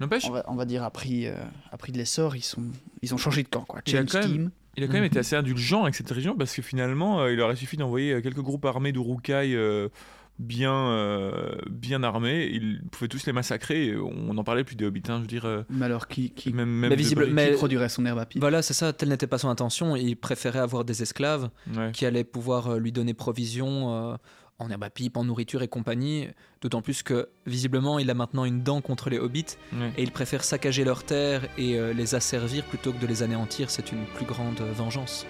on, 0.01 0.31
va, 0.31 0.43
on 0.47 0.55
va 0.55 0.65
dire 0.65 0.83
a 0.83 0.91
pris, 0.91 1.27
euh, 1.27 1.33
a 1.71 1.77
pris 1.77 1.91
de 1.91 1.97
l'essor, 1.97 2.35
ils 2.35 2.41
sont, 2.43 2.63
ils 3.01 3.13
ont 3.13 3.17
changé 3.17 3.43
de 3.43 3.49
camp 3.49 3.65
quoi. 3.67 3.81
Il 3.85 3.95
a 3.97 4.03
quand 4.03 4.19
même- 4.19 4.31
team. 4.31 4.51
il 4.77 4.83
a 4.83 4.87
quand 4.87 4.93
même 4.93 5.01
Mhm. 5.03 5.07
été 5.07 5.19
assez 5.19 5.35
indulgent 5.35 5.83
avec 5.83 5.95
cette 5.95 6.09
région 6.11 6.35
parce 6.37 6.53
que 6.55 6.61
finalement, 6.61 7.21
euh, 7.21 7.33
il 7.33 7.39
aurait 7.41 7.55
suffi 7.55 7.77
d'envoyer 7.77 8.21
quelques 8.21 8.39
groupes 8.41 8.65
armés 8.65 8.91
d'Urukai 8.91 9.53
euh, 9.55 9.89
bien, 10.37 10.73
euh, 10.73 11.57
bien 11.69 12.01
armés. 12.01 12.45
Ils 12.49 12.81
pouvaient 12.91 13.09
tous 13.09 13.25
les 13.25 13.33
massacrer. 13.33 13.93
On 13.97 14.37
en 14.37 14.43
parlait 14.45 14.63
plus 14.63 14.77
des 14.77 14.85
hobbits, 14.85 15.03
hein, 15.09 15.15
je 15.17 15.21
veux 15.21 15.27
dire. 15.27 15.43
euh, 15.43 15.63
Mais 15.69 15.85
alors 15.85 16.07
qui, 16.07 16.29
qui, 16.31 16.53
même, 16.53 16.69
même 16.69 16.89
Mais 16.91 16.95
de 16.95 17.01
visible- 17.01 17.27
mais- 17.29 17.49
qui 17.51 17.57
produirait 17.57 17.89
son 17.89 18.05
herbe 18.05 18.19
à 18.19 18.25
Voilà, 18.37 18.61
c'est 18.61 18.73
ça, 18.73 18.93
telle 18.93 19.09
n'était 19.09 19.27
pas 19.27 19.37
son 19.37 19.49
intention. 19.49 19.97
Il 19.97 20.15
préférait 20.15 20.59
avoir 20.59 20.85
des 20.85 21.01
esclaves 21.01 21.49
Ouais. 21.75 21.91
qui 21.91 22.05
allaient 22.05 22.23
pouvoir 22.23 22.77
lui 22.79 22.93
donner 22.93 23.13
provision 23.13 24.13
euh, 24.13 24.15
en 24.59 24.69
herbe 24.69 24.83
à 24.83 24.89
pipe, 24.89 25.17
en 25.17 25.23
nourriture 25.23 25.61
et 25.61 25.67
compagnie. 25.67 26.27
D'autant 26.61 26.81
plus 26.81 27.03
que 27.03 27.29
visiblement, 27.45 27.99
il 27.99 28.09
a 28.09 28.13
maintenant 28.13 28.45
une 28.45 28.61
dent 28.61 28.81
contre 28.81 29.09
les 29.09 29.17
hobbits 29.17 29.57
et 29.97 30.03
il 30.03 30.11
préfère 30.11 30.43
saccager 30.43 30.83
leurs 30.83 31.03
terres 31.03 31.47
et 31.57 31.79
euh, 31.79 31.93
les 31.93 32.15
asservir 32.15 32.65
plutôt 32.65 32.91
que 32.91 32.99
de 32.99 33.07
les 33.07 33.23
anéantir. 33.23 33.71
C'est 33.71 33.91
une 33.91 34.05
plus 34.05 34.25
grande 34.25 34.59
euh, 34.61 34.71
vengeance. 34.73 35.25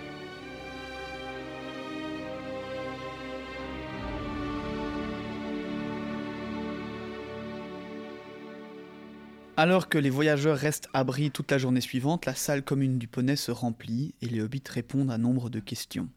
Alors 9.60 9.90
que 9.90 9.98
les 9.98 10.10
voyageurs 10.10 10.58
restent 10.58 10.88
à 10.94 11.04
Brie 11.04 11.32
toute 11.32 11.52
la 11.52 11.58
journée 11.58 11.82
suivante, 11.82 12.26
la 12.26 12.34
salle 12.34 12.64
commune 12.64 12.98
du 12.98 13.10
poney 13.10 13.36
se 13.36 13.52
remplit 13.52 14.16
et 14.22 14.28
les 14.28 14.40
hobbits 14.40 14.64
répondent 14.70 15.12
à 15.12 15.18
nombre 15.18 15.50
de 15.50 15.60
questions. 15.60 16.08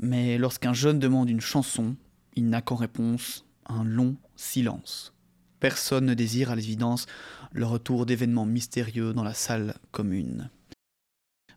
Mais 0.00 0.38
lorsqu'un 0.38 0.72
jeune 0.72 0.98
demande 0.98 1.28
une 1.28 1.42
chanson, 1.42 1.94
il 2.34 2.48
n'a 2.48 2.62
qu'en 2.62 2.76
réponse 2.76 3.44
un 3.66 3.84
long 3.84 4.16
silence. 4.34 5.12
Personne 5.60 6.06
ne 6.06 6.14
désire 6.14 6.50
à 6.50 6.56
l'évidence 6.56 7.06
le 7.52 7.66
retour 7.66 8.06
d'événements 8.06 8.46
mystérieux 8.46 9.12
dans 9.12 9.22
la 9.22 9.34
salle 9.34 9.74
commune. 9.90 10.48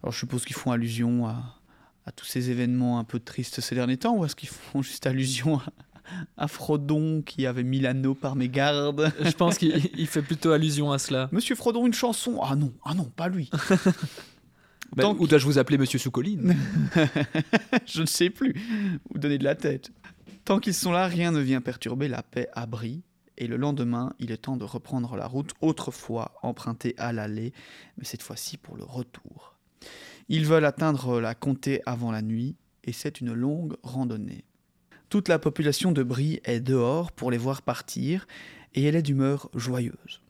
Alors 0.01 0.11
je 0.11 0.19
suppose 0.19 0.43
qu'ils 0.43 0.57
font 0.57 0.71
allusion 0.71 1.25
à, 1.25 1.61
à 2.05 2.11
tous 2.11 2.25
ces 2.25 2.49
événements 2.49 2.99
un 2.99 3.05
peu 3.05 3.19
tristes 3.19 3.61
ces 3.61 3.75
derniers 3.75 3.97
temps, 3.97 4.17
ou 4.17 4.25
est-ce 4.25 4.35
qu'ils 4.35 4.49
font 4.49 4.81
juste 4.81 5.07
allusion 5.07 5.59
à, 5.59 5.63
à 6.35 6.49
Frodon 6.49 7.21
qui 7.21 7.45
avait 7.45 7.63
mis 7.63 7.79
l'anneau 7.79 8.13
par 8.13 8.35
mégarde? 8.35 9.13
Je 9.21 9.31
pense 9.31 9.57
qu'il 9.57 9.89
il 9.97 10.07
fait 10.07 10.21
plutôt 10.21 10.51
allusion 10.51 10.91
à 10.91 10.99
cela. 10.99 11.29
Monsieur 11.31 11.55
Frodon, 11.55 11.87
une 11.87 11.93
chanson? 11.93 12.41
Ah 12.43 12.57
non, 12.57 12.73
ah 12.83 12.93
non, 12.93 13.05
pas 13.05 13.29
lui. 13.29 13.49
Ben, 14.95 15.03
Donc- 15.03 15.19
Ou 15.19 15.27
dois-je 15.27 15.45
vous 15.45 15.57
appeler 15.57 15.77
Monsieur 15.77 15.99
Soucoline 15.99 16.55
Je 17.85 18.01
ne 18.01 18.05
sais 18.05 18.29
plus. 18.29 18.53
Vous 19.09 19.19
donnez 19.19 19.37
de 19.37 19.43
la 19.43 19.55
tête. 19.55 19.91
Tant 20.45 20.59
qu'ils 20.59 20.73
sont 20.73 20.91
là, 20.91 21.07
rien 21.07 21.31
ne 21.31 21.39
vient 21.39 21.61
perturber 21.61 22.07
la 22.07 22.21
paix 22.23 22.47
à 22.53 22.65
Brie. 22.65 23.01
Et 23.37 23.47
le 23.47 23.57
lendemain, 23.57 24.13
il 24.19 24.31
est 24.31 24.37
temps 24.37 24.57
de 24.57 24.63
reprendre 24.63 25.15
la 25.15 25.25
route 25.25 25.53
autrefois 25.61 26.33
empruntée 26.43 26.93
à 26.97 27.11
l'aller, 27.13 27.51
mais 27.97 28.03
cette 28.05 28.21
fois-ci 28.21 28.57
pour 28.57 28.77
le 28.77 28.83
retour. 28.83 29.55
Ils 30.29 30.45
veulent 30.45 30.65
atteindre 30.65 31.19
la 31.19 31.33
comté 31.33 31.81
avant 31.87 32.11
la 32.11 32.21
nuit, 32.21 32.55
et 32.83 32.91
c'est 32.93 33.21
une 33.21 33.33
longue 33.33 33.75
randonnée. 33.81 34.43
Toute 35.09 35.29
la 35.29 35.39
population 35.39 35.91
de 35.91 36.03
Brie 36.03 36.41
est 36.43 36.59
dehors 36.59 37.11
pour 37.11 37.31
les 37.31 37.37
voir 37.37 37.61
partir, 37.63 38.27
et 38.75 38.83
elle 38.83 38.95
est 38.95 39.01
d'humeur 39.01 39.49
joyeuse. 39.55 40.21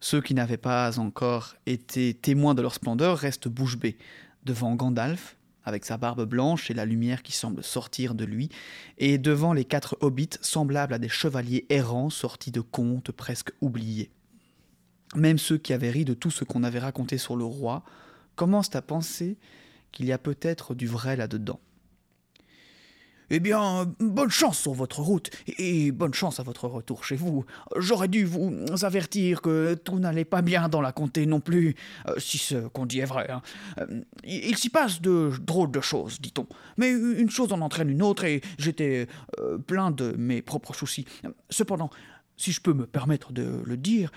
Ceux 0.00 0.20
qui 0.20 0.34
n'avaient 0.34 0.56
pas 0.56 0.98
encore 0.98 1.56
été 1.66 2.14
témoins 2.14 2.54
de 2.54 2.62
leur 2.62 2.74
splendeur 2.74 3.18
restent 3.18 3.48
bouche 3.48 3.78
bée 3.78 3.96
devant 4.44 4.74
Gandalf, 4.74 5.36
avec 5.64 5.84
sa 5.84 5.96
barbe 5.96 6.24
blanche 6.24 6.70
et 6.70 6.74
la 6.74 6.84
lumière 6.84 7.22
qui 7.22 7.32
semble 7.32 7.62
sortir 7.62 8.14
de 8.14 8.24
lui, 8.24 8.50
et 8.98 9.18
devant 9.18 9.52
les 9.52 9.64
quatre 9.64 9.96
hobbits 10.00 10.38
semblables 10.40 10.94
à 10.94 10.98
des 10.98 11.08
chevaliers 11.08 11.66
errants 11.70 12.10
sortis 12.10 12.52
de 12.52 12.60
contes 12.60 13.10
presque 13.10 13.50
oubliés. 13.60 14.10
Même 15.14 15.38
ceux 15.38 15.58
qui 15.58 15.72
avaient 15.72 15.90
ri 15.90 16.04
de 16.04 16.14
tout 16.14 16.30
ce 16.30 16.44
qu'on 16.44 16.62
avait 16.62 16.78
raconté 16.78 17.18
sur 17.18 17.36
le 17.36 17.44
roi 17.44 17.82
commencent 18.36 18.76
à 18.76 18.82
penser 18.82 19.36
qu'il 19.92 20.06
y 20.06 20.12
a 20.12 20.18
peut-être 20.18 20.74
du 20.74 20.86
vrai 20.86 21.16
là-dedans. 21.16 21.60
Eh 23.30 23.40
bien, 23.40 23.92
bonne 23.98 24.30
chance 24.30 24.58
sur 24.58 24.72
votre 24.72 25.00
route 25.00 25.30
et 25.58 25.90
bonne 25.90 26.14
chance 26.14 26.38
à 26.38 26.44
votre 26.44 26.68
retour 26.68 27.04
chez 27.04 27.16
vous. 27.16 27.44
J'aurais 27.76 28.06
dû 28.08 28.24
vous 28.24 28.52
avertir 28.82 29.42
que 29.42 29.74
tout 29.74 29.98
n'allait 29.98 30.24
pas 30.24 30.42
bien 30.42 30.68
dans 30.68 30.80
la 30.80 30.92
comté 30.92 31.26
non 31.26 31.40
plus, 31.40 31.74
euh, 32.08 32.14
si 32.18 32.38
ce 32.38 32.68
qu'on 32.68 32.86
dit 32.86 33.00
est 33.00 33.04
vrai. 33.04 33.28
hein. 33.30 33.42
Euh, 33.78 34.00
il 34.24 34.56
s'y 34.56 34.68
passe 34.68 35.00
de 35.00 35.32
drôles 35.40 35.72
de 35.72 35.80
choses, 35.80 36.20
dit-on. 36.20 36.46
Mais 36.76 36.90
une 36.90 37.30
chose 37.30 37.52
en 37.52 37.60
entraîne 37.60 37.90
une 37.90 38.02
autre 38.02 38.24
et 38.24 38.42
j'étais 38.58 39.08
euh, 39.40 39.58
plein 39.58 39.90
de 39.90 40.14
mes 40.16 40.40
propres 40.40 40.74
soucis. 40.74 41.04
Cependant, 41.50 41.90
si 42.36 42.52
je 42.52 42.60
peux 42.60 42.74
me 42.74 42.86
permettre 42.86 43.32
de 43.32 43.62
le 43.64 43.76
dire, 43.76 44.12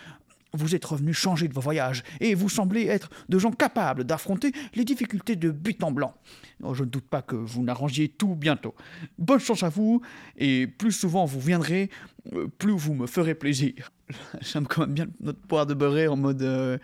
Vous 0.53 0.75
êtes 0.75 0.85
revenus 0.85 1.15
changer 1.15 1.47
de 1.47 1.53
vos 1.53 1.61
voyages, 1.61 2.03
et 2.19 2.33
vous 2.33 2.49
semblez 2.49 2.87
être 2.87 3.09
de 3.29 3.37
gens 3.37 3.51
capables 3.51 4.03
d'affronter 4.03 4.51
les 4.73 4.83
difficultés 4.83 5.35
de 5.35 5.51
but 5.51 5.83
en 5.83 5.91
blanc. 5.91 6.15
Oh, 6.63 6.73
je 6.73 6.83
ne 6.83 6.89
doute 6.89 7.07
pas 7.07 7.21
que 7.21 7.35
vous 7.35 7.63
n'arrangiez 7.63 8.09
tout 8.09 8.35
bientôt. 8.35 8.75
Bonne 9.17 9.39
chance 9.39 9.63
à 9.63 9.69
vous, 9.69 10.01
et 10.37 10.67
plus 10.67 10.91
souvent 10.91 11.25
vous 11.25 11.39
viendrez, 11.39 11.89
euh, 12.33 12.47
plus 12.57 12.73
vous 12.73 12.93
me 12.93 13.07
ferez 13.07 13.35
plaisir. 13.35 13.91
J'aime 14.41 14.67
quand 14.67 14.81
même 14.81 14.93
bien 14.93 15.07
notre 15.19 15.39
poire 15.39 15.65
de 15.65 15.73
beurre 15.73 16.13
en 16.13 16.17
mode... 16.17 16.41
euh, 16.41 16.77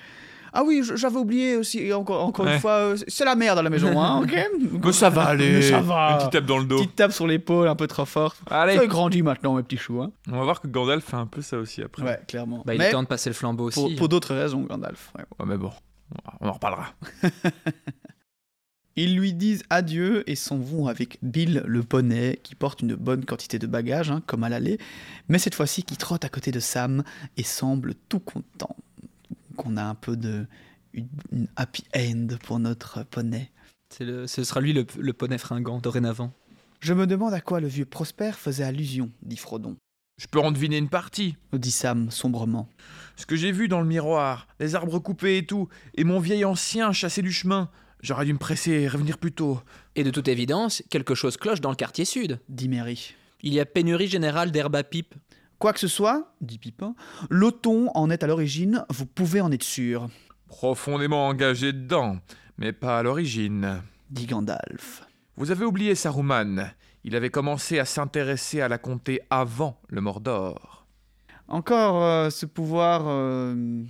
Ah 0.57 0.63
oui, 0.65 0.81
j'avais 0.95 1.17
oublié 1.17 1.57
aussi, 1.57 1.91
encore, 1.93 2.23
encore 2.25 2.45
Ouais. 2.45 2.53
une 2.55 2.59
fois, 2.59 2.71
euh, 2.71 2.97
c'est 3.07 3.25
la 3.25 3.35
merde 3.35 3.59
à 3.59 3.61
la 3.61 3.69
maison, 3.69 4.01
hein, 4.01 4.21
ok 4.23 4.35
Mais 4.85 4.91
ça 4.93 5.09
va 5.09 5.23
aller. 5.27 5.51
Mais 5.51 5.61
ça 5.61 5.81
va. 5.81 6.11
Une 6.11 6.17
petite 6.19 6.31
tape 6.31 6.45
dans 6.45 6.57
le 6.57 6.65
dos. 6.65 6.77
Petite 6.77 6.95
tape 6.95 7.11
sur 7.11 7.27
l'épaule 7.27 7.67
un 7.67 7.75
peu 7.75 7.87
trop 7.87 8.05
forte. 8.05 8.37
Allez. 8.49 8.75
Ça 8.77 8.81
a 8.83 8.87
grandi 8.87 9.21
maintenant, 9.21 9.55
mes 9.55 9.63
petits 9.63 9.77
choux. 9.77 10.01
Hein. 10.01 10.11
On 10.31 10.37
va 10.37 10.43
voir 10.43 10.61
que 10.61 10.67
Gandalf 10.67 11.03
fait 11.03 11.17
un 11.17 11.25
peu 11.27 11.41
ça 11.41 11.57
aussi 11.57 11.81
après. 11.83 12.03
Ouais, 12.03 12.19
clairement. 12.27 12.63
Bah, 12.65 12.73
il 12.73 12.79
Mais 12.79 12.87
est 12.87 12.91
temps 12.91 13.03
de 13.03 13.07
passer 13.07 13.29
le 13.29 13.33
flambeau 13.35 13.65
aussi. 13.65 13.79
pour, 13.79 13.95
pour 13.95 14.09
d'autres 14.09 14.33
raisons, 14.33 14.61
Gandalf. 14.61 15.11
ouais. 15.17 15.25
Ouais, 15.39 15.45
mais 15.45 15.57
bon, 15.57 15.71
on 16.39 16.47
en 16.47 16.53
reparlera. 16.53 16.87
Ils 18.97 19.17
lui 19.17 19.33
disent 19.33 19.63
adieu 19.69 20.23
et 20.29 20.35
s'en 20.35 20.57
vont 20.57 20.87
avec 20.87 21.17
Bill 21.21 21.63
le 21.65 21.83
poney, 21.83 22.39
qui 22.43 22.55
porte 22.55 22.81
une 22.81 22.95
bonne 22.95 23.25
quantité 23.25 23.59
de 23.59 23.67
bagages, 23.67 24.09
hein, 24.09 24.21
comme 24.25 24.45
à 24.45 24.49
l'aller, 24.49 24.77
mais 25.27 25.37
cette 25.37 25.53
fois-ci 25.53 25.83
qui 25.83 25.97
trotte 25.97 26.23
à 26.23 26.29
côté 26.29 26.51
de 26.51 26.61
Sam 26.61 27.03
et 27.35 27.43
semble 27.43 27.93
tout 28.07 28.19
content. 28.21 28.73
Qu'on 29.55 29.77
a 29.77 29.83
un 29.83 29.95
peu 29.95 30.15
de 30.17 30.45
une, 30.93 31.07
une 31.31 31.47
happy 31.55 31.83
end 31.95 32.27
pour 32.43 32.59
notre 32.59 33.03
poney. 33.03 33.51
C'est 33.89 34.05
le- 34.05 34.27
ce 34.27 34.43
sera 34.43 34.61
lui 34.61 34.73
le, 34.73 34.85
le 34.97 35.13
poney 35.13 35.37
fringant 35.37 35.79
dorénavant. 35.79 36.33
Je 36.81 36.93
me 36.93 37.07
demande 37.07 37.33
à 37.33 37.41
quoi 37.41 37.59
le 37.59 37.67
vieux 37.67 37.85
Prosper 37.85 38.31
faisait 38.33 38.63
allusion, 38.63 39.11
dit 39.21 39.37
Frodon. 39.37 39.75
Je 40.17 40.27
peux 40.27 40.39
en 40.39 40.51
deviner 40.51 40.77
une 40.77 40.87
partie. 40.89 41.35
Dit 41.53 41.71
Sam 41.71 42.09
sombrement. 42.11 42.69
Ce 43.17 43.25
que 43.25 43.35
j'ai 43.35 43.51
vu 43.51 43.67
dans 43.67 43.81
le 43.81 43.87
miroir, 43.87 44.47
les 44.59 44.75
arbres 44.75 44.99
coupés 44.99 45.37
et 45.39 45.45
tout, 45.45 45.67
et 45.95 46.03
mon 46.05 46.19
vieil 46.19 46.45
ancien 46.45 46.91
chassé 46.93 47.21
du 47.21 47.31
chemin. 47.31 47.69
J'aurais 48.01 48.25
dû 48.25 48.33
me 48.33 48.37
presser 48.37 48.71
et 48.71 48.87
revenir 48.87 49.17
plus 49.17 49.31
tôt. 49.31 49.59
Et 49.95 50.03
de 50.03 50.11
toute 50.11 50.27
évidence, 50.27 50.83
quelque 50.89 51.15
chose 51.15 51.37
cloche 51.37 51.59
dans 51.59 51.69
le 51.71 51.75
quartier 51.75 52.05
sud. 52.05 52.39
dit 52.49 52.69
Mary. 52.69 53.13
Il 53.41 53.53
y 53.53 53.59
a 53.59 53.65
pénurie 53.65 54.07
générale 54.07 54.51
d'herbe 54.51 54.75
à 54.75 54.83
pipe. 54.83 55.15
Quoi 55.59 55.73
que 55.73 55.79
ce 55.79 55.87
soit, 55.87 56.33
dit 56.41 56.57
Pipin, 56.57 56.95
l'auton 57.29 57.89
en 57.95 58.09
est 58.09 58.23
à 58.23 58.27
l'origine, 58.27 58.85
vous 58.89 59.05
pouvez 59.05 59.41
en 59.41 59.51
être 59.51 59.63
sûr, 59.63 60.09
Profondément 60.47 61.27
engagé 61.27 61.73
dedans, 61.73 62.19
mais 62.57 62.71
pas 62.71 62.99
à 62.99 63.03
l'origine. 63.03 63.81
dit 64.09 64.27
Gandalf. 64.27 65.03
Vous 65.37 65.51
avez 65.51 65.65
oublié 65.65 65.95
Saruman. 65.95 66.71
Il 67.03 67.15
avait 67.15 67.29
commencé 67.29 67.79
à 67.79 67.85
s'intéresser 67.85 68.61
à 68.61 68.67
la 68.67 68.77
comté 68.77 69.21
avant 69.29 69.79
le 69.87 70.01
Mordor. 70.01 70.85
Encore 71.47 72.03
euh, 72.03 72.29
ce 72.29 72.45
pouvoir 72.45 73.03
euh, 73.05 73.83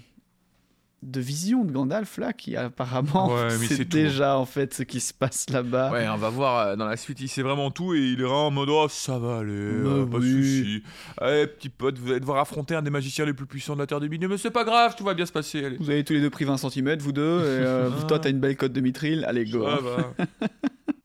de 1.05 1.19
vision 1.19 1.63
de 1.63 1.71
Gandalf 1.71 2.17
là, 2.17 2.33
qui 2.33 2.55
apparemment 2.55 3.33
Ouais, 3.33 3.57
mais 3.59 3.67
c'est 3.67 3.85
tout. 3.85 3.97
déjà 3.97 4.37
en 4.37 4.45
fait 4.45 4.73
ce 4.73 4.83
qui 4.83 4.99
se 4.99 5.13
passe 5.13 5.49
là-bas. 5.49 5.91
Ouais, 5.91 6.07
on 6.09 6.17
va 6.17 6.29
voir 6.29 6.67
euh, 6.67 6.75
dans 6.75 6.85
la 6.85 6.97
suite, 6.97 7.19
il 7.21 7.27
sait 7.29 7.41
vraiment 7.41 7.71
tout 7.71 7.93
et 7.93 7.99
il 7.99 8.19
est 8.19 8.23
vraiment 8.23 8.47
en 8.47 8.51
mode 8.51 8.69
oh, 8.69 8.87
ça 8.89 9.17
va 9.19 9.37
aller, 9.39 9.51
euh, 9.53 10.05
pas 10.05 10.17
de 10.19 10.23
oui. 10.23 10.31
soucis. 10.31 10.83
Allez, 11.17 11.47
petit 11.47 11.69
pote, 11.69 11.97
vous 11.97 12.11
allez 12.11 12.19
devoir 12.19 12.39
affronter 12.39 12.75
un 12.75 12.81
des 12.81 12.89
magiciens 12.89 13.25
les 13.25 13.33
plus 13.33 13.45
puissants 13.45 13.75
de 13.75 13.79
la 13.79 13.87
Terre 13.87 13.99
des 13.99 14.09
Milieux, 14.09 14.27
mais 14.27 14.37
c'est 14.37 14.51
pas 14.51 14.63
grave, 14.63 14.95
tout 14.97 15.03
va 15.03 15.13
bien 15.13 15.25
se 15.25 15.31
passer. 15.31 15.63
Allez. 15.63 15.77
Vous 15.77 15.89
avez 15.89 16.03
tous 16.03 16.13
les 16.13 16.21
deux 16.21 16.29
pris 16.29 16.45
20 16.45 16.57
cm, 16.57 16.97
vous 16.99 17.11
deux, 17.11 17.39
et 17.41 17.65
euh, 17.65 17.89
Ah. 17.99 18.03
toi 18.07 18.19
t'as 18.19 18.29
une 18.29 18.39
belle 18.39 18.57
cote 18.57 18.73
de 18.73 18.81
mitril, 18.81 19.23
allez 19.25 19.45
go. 19.45 19.65
Ça 19.65 19.77
va. 19.81 20.47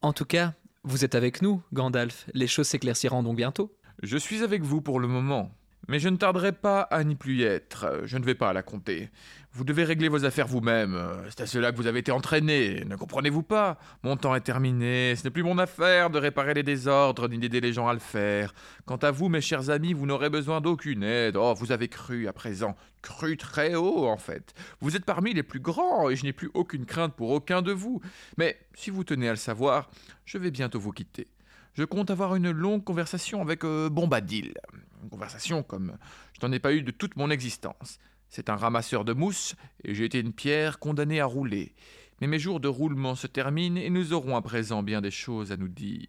En 0.03 0.15
tout 0.15 0.25
cas, 0.25 0.55
vous 0.83 1.05
êtes 1.05 1.15
avec 1.15 1.43
nous, 1.43 1.63
Gandalf. 1.75 2.27
Les 2.33 2.47
choses 2.47 2.67
s'éclairciront 2.69 3.23
donc 3.23 3.37
bientôt. 3.37 3.71
Je 4.03 4.17
suis 4.17 4.43
avec 4.43 4.63
vous 4.63 4.81
pour 4.81 4.99
le 4.99 5.09
moment, 5.09 5.55
mais 5.88 5.99
je 5.99 6.09
ne 6.09 6.16
tarderai 6.16 6.53
pas 6.53 6.83
à 6.83 7.05
n'y 7.05 7.16
plus 7.16 7.43
être. 7.43 8.03
Je 8.05 8.19
ne 8.19 8.25
vais 8.25 8.35
pas 8.35 8.53
la 8.53 8.62
comté. 8.62 9.11
Vous 9.53 9.64
devez 9.64 9.83
régler 9.83 10.09
vos 10.09 10.25
affaires 10.25 10.47
vous-même. 10.47 10.97
C'est 11.29 11.40
à 11.40 11.47
cela 11.47 11.73
que 11.73 11.77
vous 11.77 11.88
avez 11.88 11.99
été 11.99 12.12
entraîné. 12.12 12.85
Ne 12.87 12.95
comprenez-vous 12.95 13.43
pas? 13.43 13.79
Mon 14.05 14.16
temps 14.16 14.37
est 14.37 14.43
terminé. 14.43 15.16
Ce 15.16 15.25
n'est 15.25 15.31
plus 15.31 15.43
mon 15.43 15.59
affaire 15.59 16.09
de 16.09 16.19
réparer 16.19 16.55
les 16.55 16.62
désordres 16.62 17.29
ni 17.29 17.38
d'aider 17.38 17.61
les 17.61 17.73
gens 17.73 17.88
à 17.88 17.93
le 17.93 17.99
faire. 17.99 18.55
Quant 18.85 18.99
à 18.99 19.11
vous, 19.11 19.29
mes 19.29 19.40
chers 19.40 19.71
amis, 19.71 19.93
vous 19.93 20.07
n'aurez 20.07 20.31
besoin 20.31 20.61
d'aucune 20.61 21.03
aide. 21.03 21.37
Oh, 21.37 21.55
vous 21.57 21.73
avez 21.73 21.88
cru 21.88 22.29
à 22.29 22.33
présent. 22.33 22.77
Cru 23.03 23.37
très 23.37 23.75
haut, 23.75 24.07
en 24.07 24.19
fait. 24.19 24.55
Vous 24.81 24.95
êtes 24.95 25.05
parmi 25.05 25.35
les 25.35 25.43
plus 25.43 25.61
grands 25.61 26.09
et 26.09 26.14
je 26.14 26.25
n'ai 26.25 26.33
plus 26.33 26.51
aucune 26.55 26.87
crainte 26.87 27.14
pour 27.14 27.31
aucun 27.31 27.61
de 27.61 27.73
vous. 27.73 28.01
Mais 28.37 28.57
si 28.75 28.90
vous 28.90 29.03
tenez 29.03 29.27
à 29.27 29.33
le 29.33 29.37
savoir, 29.37 29.90
je 30.27 30.38
vais 30.38 30.53
bientôt 30.53 30.79
vous 30.79 30.93
quitter. 30.93 31.27
Je 31.75 31.83
compte 31.83 32.11
avoir 32.11 32.37
une 32.37 32.51
longue 32.51 32.85
conversation 32.85 33.43
avec 33.43 33.64
euh, 33.64 33.88
Bombadil. 33.88 34.55
Une 35.03 35.09
conversation 35.11 35.63
comme 35.63 35.97
je 36.41 36.47
n'en 36.47 36.53
ai 36.53 36.59
pas 36.59 36.73
eu 36.73 36.83
de 36.83 36.91
toute 36.91 37.17
mon 37.17 37.31
existence. 37.31 37.99
C'est 38.29 38.49
un 38.49 38.57
ramasseur 38.57 39.05
de 39.05 39.13
mousse 39.13 39.55
et 39.85 39.95
j'ai 39.95 40.05
été 40.05 40.21
une 40.21 40.33
pierre 40.33 40.79
condamnée 40.79 41.21
à 41.21 41.27
rouler. 41.27 41.75
Mais 42.21 42.27
mes 42.27 42.39
jours 42.39 42.61
de 42.61 42.69
roulement 42.69 43.15
se 43.15 43.27
terminent 43.27 43.81
et 43.81 43.91
nous 43.91 44.13
aurons 44.13 44.37
à 44.37 44.43
présent 44.43 44.83
bien 44.83 45.01
des 45.01 45.11
choses 45.11 45.53
à 45.53 45.57
nous 45.57 45.69
dire. 45.69 46.07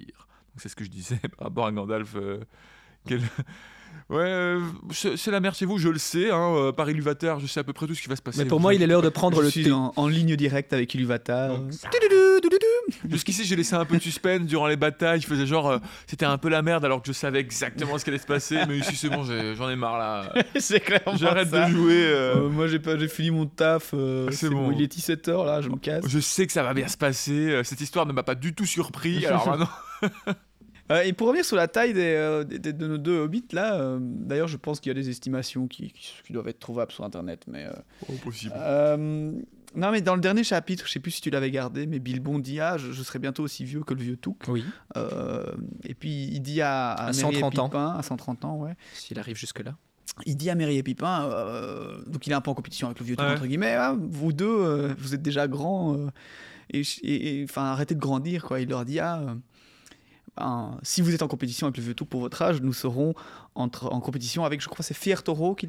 Donc 0.53 0.57
c'est 0.61 0.69
ce 0.69 0.75
que 0.75 0.83
je 0.83 0.89
disais 0.89 1.19
par 1.37 1.47
rapport 1.47 1.65
à 1.67 1.71
Gandalf. 1.71 2.15
euh, 2.15 2.39
quel- 3.07 3.21
Ouais, 4.09 4.19
euh, 4.23 4.61
c'est 4.91 5.31
la 5.31 5.39
mer 5.41 5.53
chez 5.53 5.65
vous, 5.65 5.77
je 5.77 5.89
le 5.89 5.97
sais. 5.97 6.31
Hein, 6.31 6.53
euh, 6.55 6.71
par 6.71 6.89
Ilúvatar, 6.89 7.39
je 7.41 7.47
sais 7.47 7.59
à 7.59 7.63
peu 7.63 7.73
près 7.73 7.87
tout 7.87 7.95
ce 7.95 8.01
qui 8.01 8.07
va 8.07 8.15
se 8.15 8.21
passer. 8.21 8.39
Mais 8.41 8.45
pour 8.47 8.59
moi, 8.61 8.73
il 8.73 8.81
est 8.81 8.87
l'heure 8.87 9.01
de 9.01 9.09
prendre 9.09 9.37
Je 9.41 9.45
le 9.45 9.51
thé. 9.65 9.71
en, 9.71 9.91
en 9.95 10.07
ligne 10.07 10.35
directe 10.37 10.71
avec 10.73 10.93
Iluvatar. 10.95 11.59
Jusqu'ici, 13.09 13.45
j'ai 13.45 13.55
laissé 13.55 13.73
un 13.75 13.85
peu 13.85 13.97
de 13.97 14.01
suspense 14.01 14.41
durant 14.41 14.67
les 14.67 14.75
batailles. 14.75 15.21
Je 15.21 15.27
faisais 15.27 15.45
genre, 15.45 15.69
euh, 15.69 15.77
c'était 16.07 16.25
un 16.25 16.37
peu 16.37 16.49
la 16.49 16.61
merde 16.61 16.83
alors 16.85 17.01
que 17.01 17.07
je 17.07 17.13
savais 17.13 17.39
exactement 17.39 17.97
ce 17.97 18.03
qui 18.03 18.09
allait 18.09 18.19
se 18.19 18.25
passer. 18.25 18.57
Mais 18.67 18.77
ici, 18.77 18.95
c'est 18.95 19.09
bon, 19.09 19.23
j'en 19.55 19.69
ai 19.69 19.75
marre 19.75 19.97
là. 19.97 20.33
c'est 20.59 20.79
clairement 20.79 21.15
J'arrête 21.17 21.49
de 21.49 21.65
jouer. 21.67 21.93
euh, 22.05 22.35
Euh, 22.35 22.49
moi 22.49 22.67
j'ai 22.67 22.79
pas, 22.79 22.97
j'ai 22.97 23.07
fini 23.07 23.31
mon 23.31 23.45
taf. 23.45 23.91
euh, 23.93 24.29
C'est 24.31 24.49
bon. 24.49 24.67
bon. 24.69 24.71
Il 24.71 24.81
est 24.81 24.93
17h 24.93 25.45
là, 25.45 25.61
je 25.61 25.69
me 25.69 25.77
casse. 25.77 26.03
Je 26.07 26.19
sais 26.19 26.45
que 26.47 26.53
ça 26.53 26.63
va 26.63 26.73
bien 26.73 26.87
se 26.87 26.97
passer. 26.97 27.61
Cette 27.63 27.81
histoire 27.81 28.05
ne 28.05 28.13
m'a 28.13 28.23
pas 28.23 28.35
du 28.35 28.53
tout 28.53 28.65
surpris. 28.65 29.25
Alors 29.25 29.47
maintenant. 29.49 29.69
Et 31.05 31.13
pour 31.13 31.27
revenir 31.27 31.45
sur 31.45 31.55
la 31.55 31.69
taille 31.69 31.93
des, 31.93 32.01
euh, 32.17 32.43
des- 32.43 32.59
des- 32.59 32.73
de 32.73 32.85
nos 32.85 32.97
deux 32.97 33.17
hobbits 33.19 33.45
là, 33.53 33.75
euh, 33.75 33.97
d'ailleurs 34.01 34.49
je 34.49 34.57
pense 34.57 34.81
qu'il 34.81 34.89
y 34.89 34.91
a 34.91 35.01
des 35.01 35.09
estimations 35.09 35.65
qui, 35.67 35.89
qui- 35.93 36.15
qui 36.27 36.33
doivent 36.33 36.49
être 36.49 36.59
trouvables 36.59 36.91
sur 36.91 37.05
internet. 37.05 37.45
Mais 37.47 37.65
euh, 37.65 37.71
Oh, 38.09 38.13
possible. 38.21 38.51
Non 39.75 39.91
mais 39.91 40.01
dans 40.01 40.15
le 40.15 40.21
dernier 40.21 40.43
chapitre, 40.43 40.85
je 40.87 40.91
sais 40.91 40.99
plus 40.99 41.11
si 41.11 41.21
tu 41.21 41.29
l'avais 41.29 41.51
gardé, 41.51 41.87
mais 41.87 41.99
Bilbon 41.99 42.39
dit 42.39 42.59
ah 42.59 42.77
je, 42.77 42.91
je 42.91 43.03
serai 43.03 43.19
bientôt 43.19 43.43
aussi 43.43 43.63
vieux 43.65 43.83
que 43.83 43.93
le 43.93 44.01
vieux 44.01 44.17
Touk. 44.17 44.43
Oui, 44.47 44.63
Euh, 44.97 45.45
et 45.83 45.93
puis 45.93 46.25
il 46.31 46.41
dit 46.41 46.61
à, 46.61 46.91
À 46.91 47.05
Merry 47.07 47.15
130 47.39 47.53
et 47.55 47.59
ans. 47.59 47.69
Pipin, 47.69 47.95
à 47.97 48.03
130 48.03 48.45
ans 48.45 48.57
ouais. 48.57 48.75
s'il 48.93 49.17
arrive 49.19 49.35
jusque-là. 49.37 49.75
Il 50.25 50.35
dit 50.35 50.49
à 50.49 50.55
Merry 50.55 50.77
et 50.77 50.83
Pipin, 50.83 51.23
euh, 51.29 52.01
donc 52.07 52.27
il 52.27 52.31
est 52.31 52.35
un 52.35 52.41
peu 52.41 52.51
en 52.51 52.53
compétition 52.53 52.87
avec 52.87 52.99
le 52.99 53.05
vieux 53.05 53.15
Touk 53.15 53.25
Ouais. 53.25 53.33
entre 53.33 53.45
guillemets, 53.47 53.75
Ah, 53.75 53.95
vous 53.97 54.33
deux 54.33 54.45
euh, 54.45 54.93
vous 54.97 55.13
êtes 55.15 55.21
déjà 55.21 55.47
grands 55.47 55.95
euh, 55.97 56.07
et, 56.73 57.45
enfin 57.49 57.63
arrêtez 57.65 57.95
de 57.95 57.99
grandir 57.99 58.43
quoi. 58.45 58.59
Il 58.59 58.69
leur 58.69 58.83
dit 58.85 58.99
ah 58.99 59.19
euh, 59.21 59.35
ben, 60.37 60.77
si 60.83 61.01
vous 61.01 61.13
êtes 61.13 61.21
en 61.21 61.27
compétition 61.27 61.67
avec 61.67 61.77
le 61.77 61.83
vieux 61.83 61.93
Touk 61.93 62.07
pour 62.09 62.21
votre 62.21 62.41
âge, 62.41 62.61
nous 62.61 62.73
serons 62.73 63.13
entre, 63.53 63.91
en 63.91 63.99
compétition 63.99 64.45
avec, 64.45 64.61
je 64.61 64.69
crois, 64.69 64.83
c'est 64.83 64.93
Fier 64.93 65.21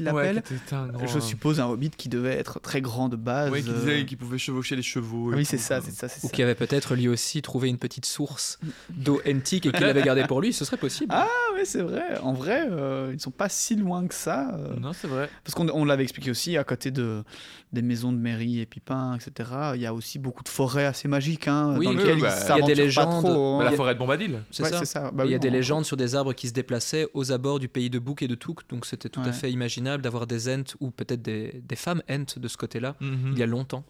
l'appelle. 0.04 0.36
Ouais, 0.36 0.42
qui 0.42 0.54
grand- 0.92 1.06
je 1.06 1.18
suppose 1.18 1.58
un 1.58 1.66
hobbit 1.66 1.90
qui 1.90 2.08
devait 2.08 2.34
être 2.34 2.60
très 2.60 2.80
grand 2.80 3.08
de 3.08 3.16
base. 3.16 3.50
Ouais, 3.50 3.60
qui 3.62 3.70
euh, 3.70 3.74
disait 3.74 4.04
qu'il 4.06 4.16
pouvait 4.18 4.38
chevaucher 4.38 4.76
les 4.76 4.82
chevaux. 4.82 5.32
et 5.32 5.36
Oui, 5.36 5.44
c'est 5.44 5.58
ça, 5.58 5.80
c'est 5.80 5.90
Ou 6.24 6.28
qui 6.28 6.42
avait 6.42 6.54
peut-être 6.54 6.94
lui 6.94 7.08
aussi 7.08 7.42
trouvé 7.42 7.68
une 7.68 7.78
petite 7.78 8.06
source 8.06 8.60
d'eau 8.90 9.20
antique 9.28 9.66
et 9.66 9.72
qu'il 9.72 9.84
avait 9.84 10.02
gardée 10.02 10.24
pour 10.24 10.40
lui, 10.40 10.52
ce 10.52 10.64
serait 10.64 10.76
possible. 10.76 11.12
Ah 11.14 11.26
oui, 11.56 11.62
c'est 11.64 11.82
vrai. 11.82 12.18
En 12.22 12.32
vrai, 12.34 12.66
euh, 12.70 13.08
ils 13.10 13.14
ne 13.16 13.20
sont 13.20 13.30
pas 13.32 13.48
si 13.48 13.74
loin 13.74 14.06
que 14.06 14.14
ça. 14.14 14.54
euh, 14.54 14.76
Non, 14.78 14.92
c'est 14.92 15.08
vrai. 15.08 15.28
Parce 15.42 15.54
qu'on 15.54 15.68
on 15.70 15.84
l'avait 15.84 16.04
expliqué 16.04 16.30
aussi, 16.30 16.56
à 16.56 16.62
côté 16.64 16.92
de, 16.92 17.24
des 17.72 17.82
maisons 17.82 18.12
de 18.12 18.18
mairie 18.18 18.60
et 18.60 18.66
Pipin, 18.66 19.16
etc., 19.16 19.50
il 19.74 19.80
y 19.80 19.86
a 19.86 19.92
aussi 19.94 20.18
beaucoup 20.20 20.44
de 20.44 20.48
forêts 20.48 20.84
assez 20.86 21.08
magiques 21.08 21.48
hein, 21.48 21.74
Oui, 21.78 21.86
dans 21.86 21.92
oui, 21.92 21.96
bah, 22.20 22.36
ils 22.48 22.54
il 22.56 22.60
y 22.60 22.62
a 22.62 22.66
des 22.66 22.74
légendes. 22.76 23.24
trop, 23.24 23.58
Bah, 23.58 23.64
hein. 23.66 23.70
la 23.70 23.76
forêt 23.76 23.94
de 23.94 23.98
Bombadil. 23.98 24.38
c'est 24.52 24.62
Ouais, 24.62 24.84
ça. 24.84 25.10
Bah 25.12 25.24
il 25.24 25.30
y 25.30 25.34
a 25.34 25.36
oui, 25.36 25.40
des 25.40 25.50
légendes 25.50 25.84
sur 25.84 25.96
des 25.96 26.14
arbres 26.14 26.32
qui 26.32 26.46
se 26.48 26.52
déplaçaient 26.52 27.08
aux 27.14 27.32
abords 27.32 27.58
du 27.58 27.68
pays 27.72 27.90
de 27.90 27.98
Bouc 27.98 28.22
et 28.22 28.28
de 28.28 28.34
Touk, 28.34 28.68
donc 28.68 28.86
c'était 28.86 29.08
tout 29.08 29.20
à 29.20 29.32
fait 29.32 29.50
imaginable 29.50 30.02
d'avoir 30.02 30.26
des 30.26 30.48
ents 30.48 30.64
ou 30.80 30.90
peut-être 30.90 31.22
des, 31.22 31.60
des 31.64 31.76
femmes 31.76 32.02
ents 32.10 32.36
de 32.36 32.48
ce 32.48 32.56
côté-là, 32.56 32.96
Mhm. 33.00 33.32
il 33.32 33.38
y 33.38 33.42
a 33.42 33.46
longtemps. 33.46 33.84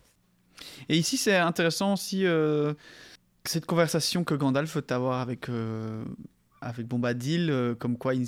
Et 0.88 0.96
ici, 0.96 1.16
c'est 1.16 1.36
intéressant 1.36 1.94
aussi 1.94 2.24
euh, 2.24 2.74
cette 3.44 3.66
conversation 3.66 4.22
que 4.24 4.34
Gandalf 4.34 4.72
peut 4.74 4.94
avoir 4.94 5.20
avec, 5.20 5.48
euh, 5.48 6.04
avec 6.60 6.86
Bombadil, 6.86 7.50
euh, 7.50 7.74
comme 7.74 7.96
quoi 7.98 8.14
il, 8.14 8.26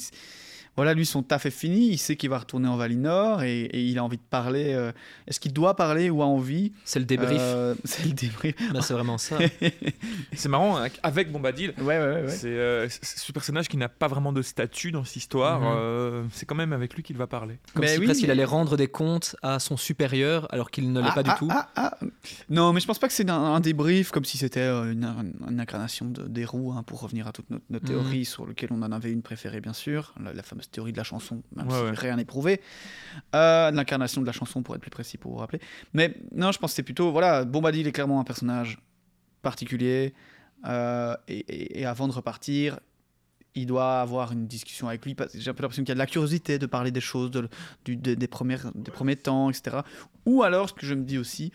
voilà, 0.77 0.95
lui, 0.95 1.07
son 1.07 1.23
taf 1.23 1.47
est 1.47 1.51
fini, 1.51 1.89
il 1.91 1.99
sait 1.99 2.17
qu'il 2.17 2.31
va 2.31 2.39
retourner 2.39 2.69
en 2.69 2.77
Valinor 2.77 3.43
et, 3.43 3.63
et 3.63 3.83
il 3.83 3.99
a 3.99 4.05
envie 4.05 4.17
de 4.17 4.23
parler. 4.29 4.73
euh, 4.73 4.93
Est-ce 5.27 5.39
qu'il 5.41 5.53
doit 5.53 5.77
parler 5.77 6.11
ou 6.11 6.23
a 6.23 6.27
envie? 6.27 6.73
C'est 6.85 6.99
le 6.99 7.05
débrief, 7.05 7.41
Euh, 7.41 7.75
C'est 7.85 8.05
le 8.07 8.13
débrief. 8.13 8.55
Bah, 8.73 8.81
c'est 8.83 8.95
vraiment 8.95 9.19
ça. 9.19 9.39
C'est 10.35 10.49
marrant, 10.49 10.79
hein, 10.79 10.89
avec 11.03 11.31
Bombadil. 11.31 11.75
Ouais, 11.79 11.85
ouais, 11.85 11.99
ouais. 11.99 12.23
ouais. 12.23 12.29
C'est 12.29 12.49
euh, 12.49 12.89
ce 12.89 13.33
personnage 13.33 13.69
qui 13.69 13.77
n'a 13.77 13.89
pas 13.89 14.09
vraiment 14.09 14.33
de 14.33 14.43
statut 14.43 14.91
dans 14.93 15.05
cette 15.05 15.17
histoire. 15.17 15.61
Mhm. 15.61 15.67
euh, 15.77 16.23
c'est 16.33 16.47
quand 16.47 16.55
même 16.55 16.73
avec 16.73 16.95
lui 16.95 17.03
qu'il 17.03 17.17
va 17.17 17.27
parler. 17.27 17.59
Comme 17.75 17.83
Mais 17.83 17.95
si 17.95 17.99
oui, 18.01 18.07
presque 18.07 18.23
il 18.23 18.31
allait 18.31 18.45
rendre 18.45 18.77
des 18.77 18.89
comptes 18.89 19.37
à 19.43 19.59
son 19.59 19.77
supérieur 19.77 20.47
alors 20.53 20.71
qu'il 20.71 20.93
ne 20.93 21.01
l'est 21.01 21.09
Ah, 21.11 21.15
pas 21.15 21.23
du 21.23 21.31
ah, 21.31 21.37
tout. 21.39 21.49
ah, 21.51 21.69
ah. 21.77 21.99
Non, 22.51 22.73
mais 22.73 22.81
je 22.81 22.87
pense 22.87 22.99
pas 22.99 23.07
que 23.07 23.13
c'est 23.15 23.29
un, 23.31 23.35
un 23.35 23.61
débrief 23.61 24.11
comme 24.11 24.25
si 24.25 24.39
c'était 24.39 24.61
euh, 24.61 24.93
une, 24.93 25.05
une 25.49 25.61
incarnation 25.61 26.07
de, 26.07 26.27
des 26.27 26.45
roues, 26.45 26.73
hein, 26.73 26.83
pour 26.83 27.01
revenir 27.01 27.27
à 27.29 27.33
toutes 27.33 27.51
nos, 27.51 27.59
nos 27.71 27.79
Mhm. 27.81 27.87
théories 27.87 28.25
sur 28.25 28.47
lesquelles 28.47 28.71
on 28.73 28.83
en 28.83 28.93
avait 28.93 29.11
une 29.11 29.23
préférée, 29.23 29.61
bien 29.61 29.73
sûr, 29.73 30.15
la, 30.23 30.43
fameuse 30.43 30.64
théorie 30.71 30.93
de 30.93 30.97
la 30.97 31.05
chanson, 31.05 31.43
même 31.57 31.69
Ouais, 31.69 31.75
si 31.77 31.83
ouais. 31.85 31.91
rien 31.93 32.17
n'est 32.17 32.25
prouvé, 32.25 32.61
euh, 33.35 33.71
l'incarnation 33.71 34.21
de 34.21 34.27
la 34.27 34.33
chanson 34.33 34.63
pour 34.63 34.75
être 34.75 34.81
plus 34.83 34.91
précis 34.91 35.19
pour 35.19 35.33
vous 35.33 35.39
rappeler. 35.39 35.61
Mais 35.93 36.15
non, 36.33 36.53
je 36.53 36.59
pense 36.59 36.73
que 36.73 36.77
c'est 36.77 36.83
plutôt 36.83 37.13
voilà, 37.13 37.45
Bombadil 37.45 37.87
est 37.87 37.93
clairement 37.93 38.21
un 38.21 38.25
personnage 38.25 38.79
particulier 39.43 40.15
euh, 40.67 41.17
et, 41.29 41.39
et- 41.39 41.81
et 41.81 41.87
avant 41.87 42.09
de 42.09 42.13
repartir. 42.13 42.79
Il 43.57 43.67
doit 43.67 44.01
avoir 44.01 44.33
une 44.33 44.49
discussion 44.49 44.89
avec 44.89 45.05
lui. 45.05 45.15
J'ai 45.35 45.49
un 45.51 45.55
peu 45.55 45.63
l'impression 45.63 45.85
qu'il 45.85 45.91
y 45.91 45.93
a 45.93 45.95
de 45.95 45.99
la 46.01 46.07
curiosité 46.07 46.59
de 46.59 46.67
parler 46.67 46.91
des 46.91 47.01
choses, 47.01 47.31
de- 47.31 47.49
du- 47.85 47.95
des, 47.97 48.17
des 48.17 48.27
premières, 48.27 48.73
des 48.75 48.91
premiers 48.91 49.15
temps, 49.15 49.49
etc. 49.49 49.77
Ou 50.27 50.43
alors, 50.43 50.69
ce 50.71 50.75
que 50.75 50.85
je 50.87 50.95
me 50.95 51.05
dis 51.05 51.19
aussi, 51.19 51.53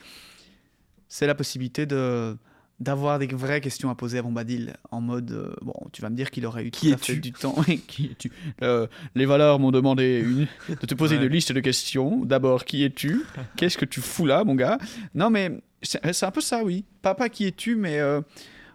c'est 1.10 1.28
la 1.28 1.36
possibilité 1.36 1.86
de 1.86 2.38
d'avoir 2.80 3.20
des 3.20 3.28
vraies 3.28 3.60
questions 3.62 3.89
à 3.89 3.96
poser 3.96 4.20
à 4.20 4.22
Bombadil 4.22 4.74
en 4.92 5.02
mode 5.02 5.32
euh, 5.32 5.54
bon 5.62 5.74
tu 5.92 6.02
vas 6.02 6.10
me 6.10 6.15
dire 6.15 6.32
qu'il 6.32 6.46
aurait 6.46 6.65
eu 6.65 6.72
Qui 6.72 6.88
tout 6.89 6.94
à 6.94 6.98
fait 6.98 7.12
es-tu 7.13 7.22
du 7.22 7.32
temps. 7.34 7.56
Qui 7.88 8.06
es-tu 8.12 8.32
Euh, 8.62 8.88
les 9.15 9.26
valeurs 9.26 9.60
m'ont 9.60 9.72
demandé 9.72 10.20
une- 10.26 10.48
de 10.70 10.86
te 10.86 10.96
poser 10.96 11.18
Ouais. 11.20 11.26
une 11.26 11.32
liste 11.32 11.52
de 11.52 11.60
questions. 11.60 12.24
D'abord 12.26 12.63
qui 12.65 12.84
es-tu? 12.84 13.24
Qu'est-ce 13.58 13.78
que 13.78 13.86
tu 13.86 14.00
fous 14.02 14.26
là 14.26 14.44
mon 14.44 14.56
gars? 14.56 14.78
Non 15.13 15.30
mais 15.30 15.60
c'est 15.82 16.24
un 16.24 16.32
peu 16.32 16.42
ça 16.42 16.63
oui. 16.63 16.86
Pas 17.02 17.15
pas 17.15 17.28
qui 17.30 17.46
es-tu? 17.46 17.76
Mais 17.76 18.00
euh, 18.00 18.22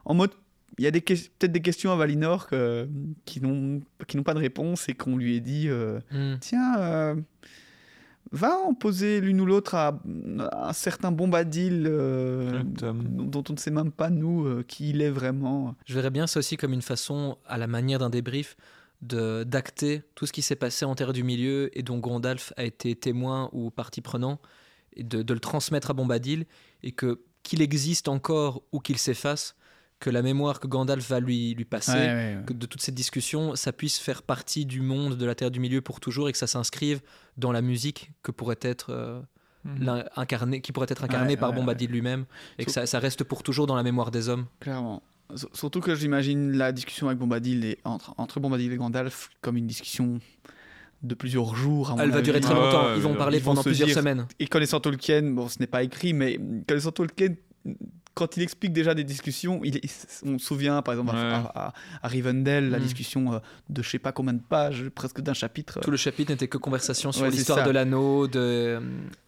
en 0.05 0.15
mode 0.15 0.31
il 0.77 0.83
y 0.85 0.89
a 0.89 0.91
peut-être 0.91 1.53
des 1.53 1.61
questions 1.63 1.93
à 1.93 1.97
Valinor 1.97 2.47
que- 2.49 2.89
qui 3.25 3.41
n'ont 3.41 3.81
qui 4.09 4.17
n'ont 4.17 4.23
pas 4.25 4.35
de 4.35 4.41
réponse 4.41 4.89
et 4.89 4.95
qu'on 4.95 5.17
lui 5.17 5.37
ait 5.37 5.41
dit 5.41 5.69
euh, 5.69 6.01
Hmm. 6.11 6.35
tiens, 6.41 6.79
euh, 6.79 7.15
va 8.35 8.57
en 8.59 8.75
poser 8.75 9.21
l'une 9.21 9.41
ou 9.41 9.47
l'autre 9.47 9.75
à, 9.75 10.01
à 10.51 10.69
un 10.69 10.73
certain 10.73 11.13
Bombadil 11.13 11.87
euh, 11.87 12.63
dont 12.65 13.45
on 13.49 13.53
ne 13.53 13.59
sait 13.59 13.71
même 13.71 13.93
pas, 13.93 14.11
nous, 14.11 14.45
euh, 14.45 14.65
qui 14.67 14.91
il 14.91 15.01
est 15.01 15.11
vraiment. 15.11 15.75
Je 15.87 15.95
verrais 15.95 16.11
bien 16.11 16.27
ça 16.27 16.41
aussi 16.41 16.57
comme 16.57 16.73
une 16.73 16.83
façon, 16.83 17.39
à 17.47 17.59
la 17.59 17.67
manière 17.67 17.99
d'un 17.99 18.11
débrief, 18.11 18.57
de 19.03 19.45
d'acter 19.45 20.03
tout 20.15 20.27
ce 20.27 20.33
qui 20.33 20.43
s'est 20.43 20.57
passé 20.57 20.85
en 20.85 20.95
Terre 20.95 21.13
du 21.13 21.23
Milieu 21.23 21.71
et 21.79 21.83
dont 21.83 21.99
Gandalf 21.99 22.53
a 22.57 22.65
été 22.65 22.95
témoin 22.97 23.51
ou 23.53 23.71
partie 23.71 24.01
prenant, 24.01 24.41
et 24.97 25.05
de, 25.05 25.23
de 25.23 25.35
le 25.35 25.41
transmettre 25.41 25.91
à 25.91 25.95
Bombadil, 25.95 26.47
et 26.83 26.93
que 26.93 27.21
qu'il 27.43 27.63
existe 27.63 28.09
encore 28.09 28.63
ou 28.73 28.81
qu'il 28.81 28.99
s'efface, 28.99 29.55
que 30.05 30.11
la 30.11 30.21
mémoire 30.21 30.61
que 30.61 30.67
Gandalf 30.67 31.09
va 31.09 31.19
lui, 31.19 31.55
lui 31.55 31.65
passer, 31.65 32.37
que 32.47 32.53
de 32.53 32.67
toute 32.67 32.83
cette 32.83 32.95
discussion, 32.95 33.57
ça 33.57 33.73
puisse 33.73 33.99
faire 33.99 34.23
partie 34.23 34.67
du 34.67 34.83
monde 34.83 35.17
de 35.17 35.25
la 35.25 35.35
Terre 35.35 35.51
du 35.51 35.61
Milieu 35.61 35.81
pour 35.81 35.99
toujours 35.99 36.29
et 36.29 36.33
que 36.33 36.37
ça 36.37 36.47
s'inscrive 36.47 37.01
dans 37.39 37.53
la 37.53 37.63
musique 37.63 38.11
que 38.23 38.31
pourrait 38.31 38.59
être 38.61 38.91
euh, 38.91 39.21
Mhm. 39.65 40.05
incarné, 40.17 40.61
qui 40.61 40.73
pourrait 40.73 40.89
être 40.91 41.05
incarné 41.05 41.31
Ouais, 41.31 41.37
par 41.39 41.49
ouais, 41.49 41.57
Bombadil 41.57 41.87
lui-même 41.91 42.27
et 42.59 42.67
que 42.67 42.71
ça, 42.71 42.85
ça 42.85 42.99
reste 42.99 43.25
pour 43.25 43.43
toujours 43.43 43.67
dans 43.67 43.77
la 43.77 43.83
mémoire 43.83 44.11
des 44.11 44.29
hommes. 44.29 44.45
Clairement. 44.61 45.03
S- 45.33 45.47
Surtout 45.55 45.81
que 45.81 45.95
j'imagine 45.95 46.53
la 46.53 46.71
discussion 46.71 47.07
avec 47.07 47.19
Bombadil 47.19 47.65
et 47.65 47.79
entre, 47.85 48.13
entre 48.19 48.41
Bombadil 48.41 48.71
et 48.71 48.77
Gandalf 48.77 49.31
comme 49.41 49.57
une 49.57 49.67
discussion 49.67 50.21
de 51.03 51.15
plusieurs 51.15 51.55
jours. 51.57 51.91
à 51.93 51.97
mon 51.97 52.03
Elle 52.03 52.11
va 52.11 52.21
durer 52.21 52.41
très 52.41 52.53
longtemps. 52.53 52.95
Ils 52.95 53.01
vont 53.01 53.15
parler 53.15 53.39
ils 53.39 53.43
vont 53.43 53.53
pendant 53.53 53.63
se 53.63 53.69
plusieurs 53.71 53.87
dire- 53.87 53.97
semaines. 53.97 54.27
Et 54.39 54.47
connaissant 54.49 54.81
Tolkien, 54.81 55.23
bon, 55.33 55.49
ce 55.49 55.59
n'est 55.61 55.67
pas 55.67 55.83
écrit, 55.83 56.13
mais 56.13 56.39
connaissant 56.69 56.93
Tolkien, 56.93 57.29
quand 58.15 58.37
il 58.37 58.43
explique 58.43 58.73
déjà 58.73 58.95
des 58.95 59.05
discussions, 59.05 59.61
il 59.65 59.77
est- 59.79 60.21
on 60.25 60.39
se 60.39 60.47
souvient 60.47 60.83
par 60.83 60.95
exemple 60.95 61.11
à- 61.17 61.19
Ouais. 61.19 61.33
à, 61.55 61.67
à- 61.69 61.73
à 62.03 62.09
Rivendell, 62.09 62.71
la 62.71 62.79
Mm. 62.79 62.83
discussion 62.83 63.33
euh, 63.35 63.39
de 63.71 63.83
je 63.83 63.91
sais 63.91 63.99
pas 63.99 64.13
combien 64.13 64.33
de 64.35 64.41
pages, 64.41 64.89
presque 64.95 65.21
d'un 65.21 65.35
chapitre. 65.35 65.81
Tout 65.81 65.91
le 65.91 65.97
chapitre 65.97 66.31
n'était 66.31 66.49
que 66.49 66.57
conversation 66.59 67.11
sur 67.13 67.23
Ouais, 67.25 67.31
l'histoire 67.31 67.65
de 67.67 67.71
l'anneau, 67.71 68.27
de. 68.29 68.81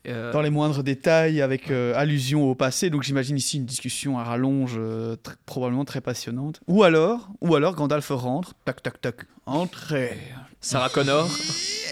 euh, 0.07 0.33
dans 0.33 0.41
les 0.41 0.51
moindres 0.51 0.83
détails, 0.83 1.43
avec 1.43 1.71
euh, 1.71 1.95
allusion 1.97 2.49
au 2.49 2.55
passé. 2.55 2.91
Donc 2.91 3.03
j'imagine 3.03 3.37
ici 3.37 3.57
une 3.57 3.67
discussion 3.67 4.19
à 4.19 4.25
rallonge, 4.25 4.77
euh, 4.79 5.17
tr- 5.17 5.35
probablement 5.47 5.85
très 5.85 6.01
passionnante. 6.01 6.61
Ou 6.69 6.85
alors, 6.85 7.29
ou 7.41 7.55
alors 7.57 7.75
Gandalf 7.75 8.09
rentre, 8.11 8.55
tac 8.65 8.83
tac 8.83 9.01
tac, 9.01 9.17
entrez. 9.47 10.17
Sarah 10.61 10.89
Connor. 10.89 11.29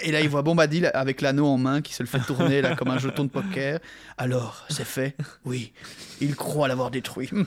Et 0.03 0.11
là 0.11 0.21
il 0.21 0.29
voit 0.29 0.43
Bombadil 0.43 0.91
avec 0.95 1.21
l'anneau 1.21 1.47
en 1.47 1.59
main 1.59 1.81
qui 1.81 1.95
se 1.95 2.03
le 2.03 2.09
fait 2.09 2.19
tourner 2.21 2.61
là 2.61 2.75
comme 2.75 2.89
un 2.89 2.99
jeton 2.99 3.25
de 3.25 3.29
poker. 3.31 3.79
Alors, 4.19 4.65
c'est 4.69 4.85
fait? 4.85 5.17
Oui. 5.45 5.73
Il 6.21 6.35
croit 6.35 6.67
l'avoir 6.69 6.84
détruit. 6.91 7.31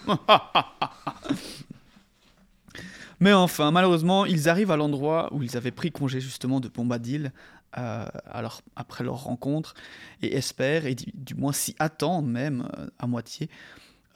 Mais 3.19 3.34
enfin, 3.34 3.71
malheureusement, 3.71 4.26
ils 4.26 4.47
arrivent 4.47 4.69
à 4.69 4.78
l'endroit 4.78 5.34
où 5.34 5.41
ils 5.41 5.58
avaient 5.58 5.71
pris 5.71 5.91
congé 5.91 6.19
justement 6.19 6.60
de 6.60 6.67
Bombadil 6.67 7.32
euh, 7.78 8.06
alors, 8.26 8.62
après 8.76 9.04
leur 9.04 9.23
rencontre 9.23 9.73
et 10.21 10.36
espèrent, 10.36 10.86
et 10.86 10.95
du, 10.95 11.36
moins 11.36 11.52
s'y 11.52 11.76
attendent 11.80 12.30
même 12.30 12.67
euh, 12.78 12.88
à 12.97 13.08
moitié, 13.08 13.50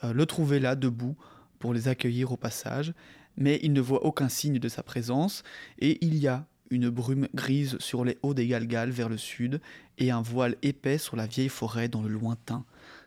euh, 0.04 0.12
le 0.12 0.26
trouver 0.26 0.58
là, 0.58 0.74
debout, 0.74 1.16
pour 1.58 1.74
les 1.74 1.88
accueillir 1.88 2.32
au 2.32 2.36
passage. 2.36 2.92
Mais 3.36 3.60
ils 3.62 3.72
ne 3.72 3.80
voient 3.80 4.04
aucun 4.04 4.28
signe 4.28 4.58
de 4.58 4.68
sa 4.68 4.82
présence 4.82 5.42
et 5.78 6.04
il 6.04 6.16
y 6.16 6.28
a 6.28 6.44
une 6.70 6.88
brume 6.88 7.28
grise 7.34 7.76
sur 7.78 8.04
les 8.04 8.18
hauts 8.22 8.34
des 8.34 8.46
Galgal 8.46 8.90
vers 8.90 9.08
le 9.08 9.18
sud 9.18 9.60
et 9.98 10.10
un 10.10 10.22
voile 10.22 10.56
épais 10.62 10.98
sur 10.98 11.16
la 11.16 11.26
vieille 11.26 11.48
forêt 11.48 11.88
dans 11.88 12.02
le 12.02 12.08
lointain. 12.08 12.64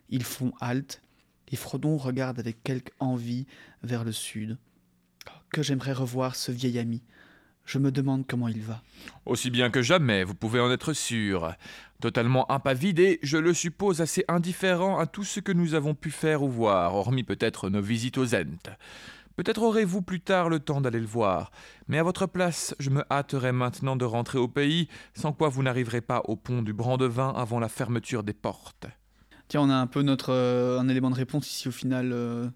Ils 0.10 0.24
font 0.24 0.54
halte 0.62 1.02
et 1.52 1.56
Frodon 1.56 1.98
regarde 1.98 2.40
avec 2.40 2.64
quelque 2.64 2.92
envie 3.00 3.46
vers 3.84 4.04
le 4.04 4.12
sud. 4.12 4.58
Que 5.50 5.64
j'aimerais 5.64 5.94
revoir 5.94 6.36
ce 6.36 6.52
vieil 6.52 6.80
ami. 6.80 7.04
Je 7.66 7.80
me 7.80 7.92
demande 7.92 8.26
comment 8.28 8.48
il 8.48 8.62
va. 8.62 8.82
Aussi 9.26 9.50
bien 9.50 9.72
que 9.72 9.82
jamais, 9.82 10.24
vous 10.24 10.36
pouvez 10.36 10.60
en 10.60 10.72
être 10.72 10.94
sûr. 10.94 11.54
Totalement 12.00 12.52
impavide 12.52 13.00
et, 13.00 13.20
je 13.24 13.38
le 13.38 13.54
suppose, 13.54 14.02
assez 14.02 14.24
indifférent 14.28 15.00
à 15.00 15.08
tout 15.08 15.24
ce 15.24 15.40
que 15.40 15.52
nous 15.52 15.74
avons 15.74 15.96
pu 15.96 16.12
faire 16.12 16.44
ou 16.44 16.50
voir, 16.50 16.94
hormis 16.94 17.24
peut-être 17.24 17.70
nos 17.70 17.82
visites 17.82 18.20
aux 18.20 18.36
Ent. 18.36 18.78
Peut-être 19.36 19.64
aurez-vous 19.64 20.02
plus 20.02 20.22
tard 20.22 20.48
le 20.48 20.60
temps 20.60 20.80
d'aller 20.80 21.00
le 21.00 21.06
voir, 21.06 21.52
mais 21.88 21.98
à 21.98 22.04
votre 22.04 22.26
place, 22.26 22.74
je 22.80 22.90
me 22.90 23.04
hâterai 23.12 23.52
maintenant 23.52 23.96
de 23.96 24.06
rentrer 24.06 24.38
au 24.38 24.48
pays, 24.48 24.88
sans 25.14 25.34
quoi 25.34 25.50
vous 25.50 25.64
n'arriverez 25.64 26.02
pas 26.02 26.22
au 26.26 26.36
pont 26.38 26.62
du 26.62 26.72
Brandevin 26.72 27.34
avant 27.36 27.60
la 27.60 27.68
fermeture 27.68 28.24
des 28.24 28.34
portes. 28.34 28.88
Tiens, 29.48 29.62
on 29.62 29.70
a 29.70 29.76
un 29.76 29.88
peu 29.88 30.02
notre 30.02 30.32
euh, 30.32 30.80
un 30.80 30.88
élément 30.90 31.10
de 31.10 31.16
réponse 31.16 31.50
ici 31.52 31.68
au 31.68 31.72
final 31.72 32.12
euh, 32.14 32.48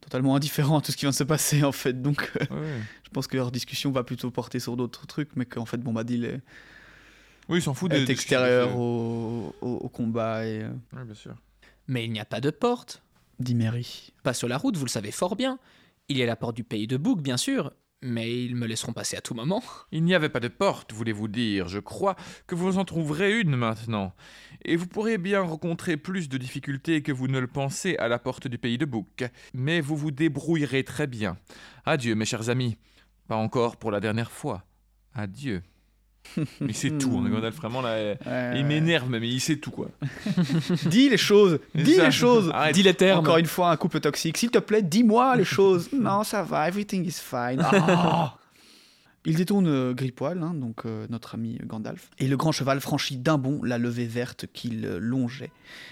totalement 0.00 0.34
indifférent 0.36 0.78
à 0.78 0.80
tout 0.80 0.90
ce 0.92 0.96
qui 0.96 1.02
vient 1.02 1.10
de 1.10 1.14
se 1.14 1.24
passer 1.24 1.62
en 1.64 1.72
fait. 1.72 2.00
Donc 2.02 2.32
euh, 2.40 2.80
je 3.04 3.10
pense 3.10 3.26
que 3.26 3.36
leur 3.36 3.50
discussion 3.52 3.92
va 3.92 4.02
plutôt 4.04 4.30
porter 4.30 4.58
sur 4.58 4.76
d'autres 4.76 5.06
trucs, 5.06 5.30
mais 5.36 5.44
qu'en 5.46 5.66
fait 5.66 5.78
Bombadil 5.78 6.24
est, 6.24 6.40
Oui, 7.48 7.62
s'en 7.62 7.74
fout 7.74 7.92
est 7.92 8.04
des 8.04 8.12
extérieur 8.12 8.76
au, 8.76 9.54
au- 9.60 9.66
au 9.76 9.88
combat 9.88 10.44
et 10.46 10.62
euh, 10.62 10.70
Oui, 10.94 11.04
bien 11.04 11.14
sûr. 11.14 11.34
Mais 11.88 12.04
il 12.04 12.10
n'y 12.12 12.20
a 12.20 12.24
pas 12.24 12.40
de 12.40 12.50
porte. 12.50 13.02
dit 13.38 13.54
Mary. 13.54 14.12
Pas 14.24 14.34
sur 14.34 14.48
la 14.48 14.58
route, 14.58 14.76
vous 14.76 14.84
le 14.84 14.90
savez 14.90 15.12
fort 15.12 15.36
bien. 15.36 15.58
Il 16.08 16.16
y 16.18 16.22
a 16.22 16.26
la 16.26 16.36
porte 16.36 16.56
du 16.56 16.64
pays 16.64 16.86
de 16.88 16.96
Bouc, 16.96 17.20
bien 17.20 17.36
sûr. 17.36 17.72
Mais 18.02 18.44
ils 18.44 18.54
me 18.54 18.66
laisseront 18.66 18.92
passer 18.92 19.16
à 19.16 19.20
tout 19.20 19.34
moment. 19.34 19.62
Il 19.92 20.04
n'y 20.04 20.14
avait 20.14 20.28
pas 20.28 20.40
de 20.40 20.48
porte, 20.48 20.92
voulez-vous 20.92 21.28
dire. 21.28 21.68
Je 21.68 21.78
crois 21.78 22.16
que 22.46 22.54
vous 22.54 22.78
en 22.78 22.84
trouverez 22.84 23.40
une 23.40 23.56
maintenant. 23.56 24.12
Et 24.64 24.76
vous 24.76 24.86
pourrez 24.86 25.18
bien 25.18 25.40
rencontrer 25.40 25.96
plus 25.96 26.28
de 26.28 26.38
difficultés 26.38 27.02
que 27.02 27.12
vous 27.12 27.28
ne 27.28 27.38
le 27.38 27.46
pensez 27.46 27.96
à 27.96 28.08
la 28.08 28.18
porte 28.18 28.48
du 28.48 28.58
pays 28.58 28.78
de 28.78 28.84
Bouc. 28.84 29.24
Mais 29.54 29.80
vous 29.80 29.96
vous 29.96 30.10
débrouillerez 30.10 30.84
très 30.84 31.06
bien. 31.06 31.36
Adieu, 31.84 32.14
mes 32.14 32.26
chers 32.26 32.50
amis. 32.50 32.76
Pas 33.28 33.36
encore 33.36 33.76
pour 33.76 33.90
la 33.90 34.00
dernière 34.00 34.30
fois. 34.30 34.64
Adieu. 35.14 35.62
Mais 36.60 36.72
c'est 36.72 36.98
tout, 36.98 37.18
hein, 37.18 37.28
Gandalf, 37.28 37.56
vraiment 37.56 37.80
là. 37.80 37.94
Ouais, 37.94 38.18
Il 38.26 38.30
ouais. 38.30 38.62
m'énerve, 38.62 39.08
mais 39.08 39.18
il 39.28 39.40
sait 39.40 39.56
tout, 39.56 39.70
quoi. 39.70 39.88
Dis 40.86 41.08
les 41.08 41.16
choses, 41.16 41.58
dis 41.74 41.96
les 41.96 42.10
choses. 42.10 42.50
Arrête. 42.52 42.74
Dis 42.74 42.82
les 42.82 42.94
termes. 42.94 43.20
Encore 43.20 43.38
une 43.38 43.46
fois, 43.46 43.70
un 43.70 43.76
couple 43.76 44.00
toxique. 44.00 44.36
S'il 44.36 44.50
te 44.50 44.58
plaît, 44.58 44.82
dis-moi 44.82 45.36
les 45.36 45.44
choses. 45.44 45.88
non, 45.92 46.24
ça 46.24 46.42
va, 46.42 46.68
everything 46.68 47.04
is 47.06 47.20
fine. 47.22 47.62
Ah. 47.62 48.36
Il 49.28 49.34
détourne 49.34 49.66
euh, 49.66 49.92
Gripoil, 49.92 50.40
hein, 50.40 50.54
donc 50.54 50.86
euh, 50.86 51.08
notre 51.10 51.34
ami 51.34 51.58
Gandalf, 51.64 52.10
et 52.20 52.28
le 52.28 52.36
grand 52.36 52.52
cheval 52.52 52.80
franchit 52.80 53.16
d'un 53.16 53.38
bond 53.38 53.60
la 53.64 53.76
levée 53.76 54.06
verte 54.06 54.46
qu'il 54.52 54.86
euh, 54.86 54.98
longeait. 55.00 55.50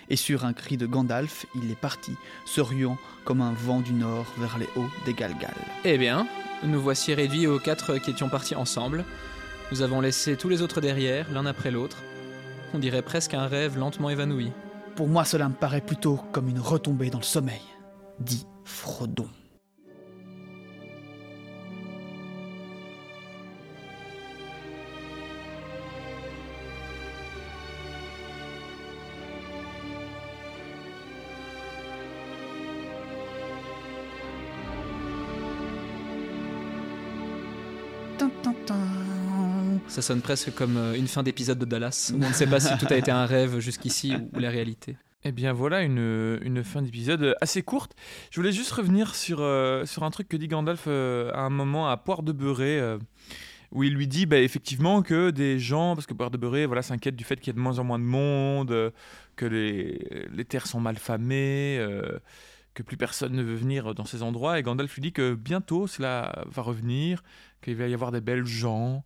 Et 0.08 0.14
sur 0.14 0.44
un 0.44 0.52
cri 0.52 0.76
de 0.76 0.86
Gandalf, 0.86 1.44
il 1.56 1.68
est 1.68 1.78
parti, 1.78 2.12
se 2.46 2.60
ruant 2.60 2.96
comme 3.24 3.40
un 3.40 3.52
vent 3.52 3.80
du 3.80 3.92
nord 3.92 4.32
vers 4.38 4.56
les 4.56 4.68
hauts 4.76 4.88
des 5.04 5.14
Galgal. 5.14 5.56
Eh 5.84 5.98
bien, 5.98 6.28
nous 6.62 6.80
voici 6.80 7.12
réduits 7.12 7.48
aux 7.48 7.58
quatre 7.58 7.98
qui 7.98 8.12
étions 8.12 8.28
partis 8.28 8.54
ensemble. 8.54 9.04
Nous 9.72 9.82
avons 9.82 10.00
laissé 10.00 10.36
tous 10.36 10.48
les 10.48 10.62
autres 10.62 10.80
derrière, 10.80 11.30
l'un 11.32 11.46
après 11.46 11.70
l'autre. 11.70 11.96
On 12.74 12.78
dirait 12.78 13.02
presque 13.02 13.34
un 13.34 13.46
rêve 13.46 13.78
lentement 13.78 14.10
évanoui. 14.10 14.52
Pour 14.94 15.08
moi, 15.08 15.24
cela 15.24 15.48
me 15.48 15.54
paraît 15.54 15.80
plutôt 15.80 16.20
comme 16.32 16.48
une 16.48 16.60
retombée 16.60 17.10
dans 17.10 17.18
le 17.18 17.24
sommeil, 17.24 17.62
dit 18.20 18.46
Frodon. 18.64 19.28
Sonne 40.04 40.20
presque 40.20 40.54
comme 40.54 40.76
euh, 40.76 40.94
une 40.94 41.08
fin 41.08 41.22
d'épisode 41.22 41.58
de 41.58 41.64
Dallas, 41.64 42.12
on 42.14 42.18
ne 42.18 42.32
sait 42.34 42.46
pas 42.46 42.60
si 42.60 42.76
tout 42.76 42.86
a 42.90 42.96
été 42.96 43.10
un 43.10 43.24
rêve 43.24 43.58
jusqu'ici 43.58 44.14
ou 44.34 44.38
la 44.38 44.50
réalité. 44.50 44.98
Eh 45.24 45.32
bien 45.32 45.54
voilà 45.54 45.80
une, 45.80 46.38
une 46.42 46.62
fin 46.62 46.82
d'épisode 46.82 47.34
assez 47.40 47.62
courte. 47.62 47.92
Je 48.30 48.38
voulais 48.38 48.52
juste 48.52 48.70
revenir 48.72 49.14
sur, 49.14 49.38
euh, 49.40 49.86
sur 49.86 50.02
un 50.04 50.10
truc 50.10 50.28
que 50.28 50.36
dit 50.36 50.46
Gandalf 50.46 50.84
euh, 50.88 51.32
à 51.32 51.40
un 51.40 51.48
moment 51.48 51.88
à 51.88 51.96
Poire 51.96 52.22
de 52.22 52.32
Beurré, 52.32 52.98
où 53.72 53.82
il 53.82 53.94
lui 53.94 54.06
dit 54.06 54.26
bah, 54.26 54.38
effectivement 54.38 55.00
que 55.00 55.30
des 55.30 55.58
gens, 55.58 55.94
parce 55.94 56.06
que 56.06 56.12
Boire 56.12 56.30
de 56.30 56.36
Beurré 56.36 56.66
voilà, 56.66 56.82
s'inquiète 56.82 57.16
du 57.16 57.24
fait 57.24 57.36
qu'il 57.36 57.46
y 57.46 57.50
a 57.50 57.56
de 57.56 57.60
moins 57.60 57.78
en 57.78 57.84
moins 57.84 57.98
de 57.98 58.04
monde, 58.04 58.92
que 59.36 59.46
les, 59.46 60.28
les, 60.34 60.44
terres 60.44 60.66
sont 60.66 60.80
mal 60.80 60.96
famées, 60.96 61.82
que 62.74 62.82
plus 62.82 62.98
personne 62.98 63.32
ne 63.32 63.42
veut 63.42 63.56
venir 63.56 63.94
dans 63.94 64.04
ces 64.04 64.22
endroits. 64.22 64.58
Et 64.58 64.62
Gandalf 64.62 64.94
lui 64.94 65.00
dit 65.00 65.12
que 65.12 65.32
bientôt 65.32 65.86
cela 65.86 66.44
va 66.46 66.60
revenir, 66.60 67.22
qu'il 67.62 67.76
va 67.76 67.88
y 67.88 67.94
avoir 67.94 68.12
des 68.12 68.20
belles 68.20 68.44
gens, 68.44 69.02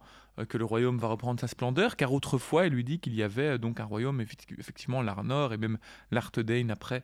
que 0.46 0.58
le 0.58 0.64
royaume 0.64 0.98
va 0.98 1.08
reprendre 1.08 1.40
sa 1.40 1.48
splendeur, 1.48 1.96
car 1.96 2.12
autrefois 2.12 2.66
il 2.66 2.72
lui 2.72 2.84
dit 2.84 3.00
qu'il 3.00 3.14
y 3.14 3.22
avait 3.22 3.58
donc 3.58 3.80
un 3.80 3.84
royaume, 3.84 4.20
effectivement 4.20 5.02
l'Arnor 5.02 5.52
et 5.52 5.56
même 5.56 5.78
l'Arthedain 6.10 6.68
après, 6.68 7.02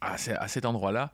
à, 0.00 0.16
cet 0.18 0.64
endroit-là. 0.64 1.12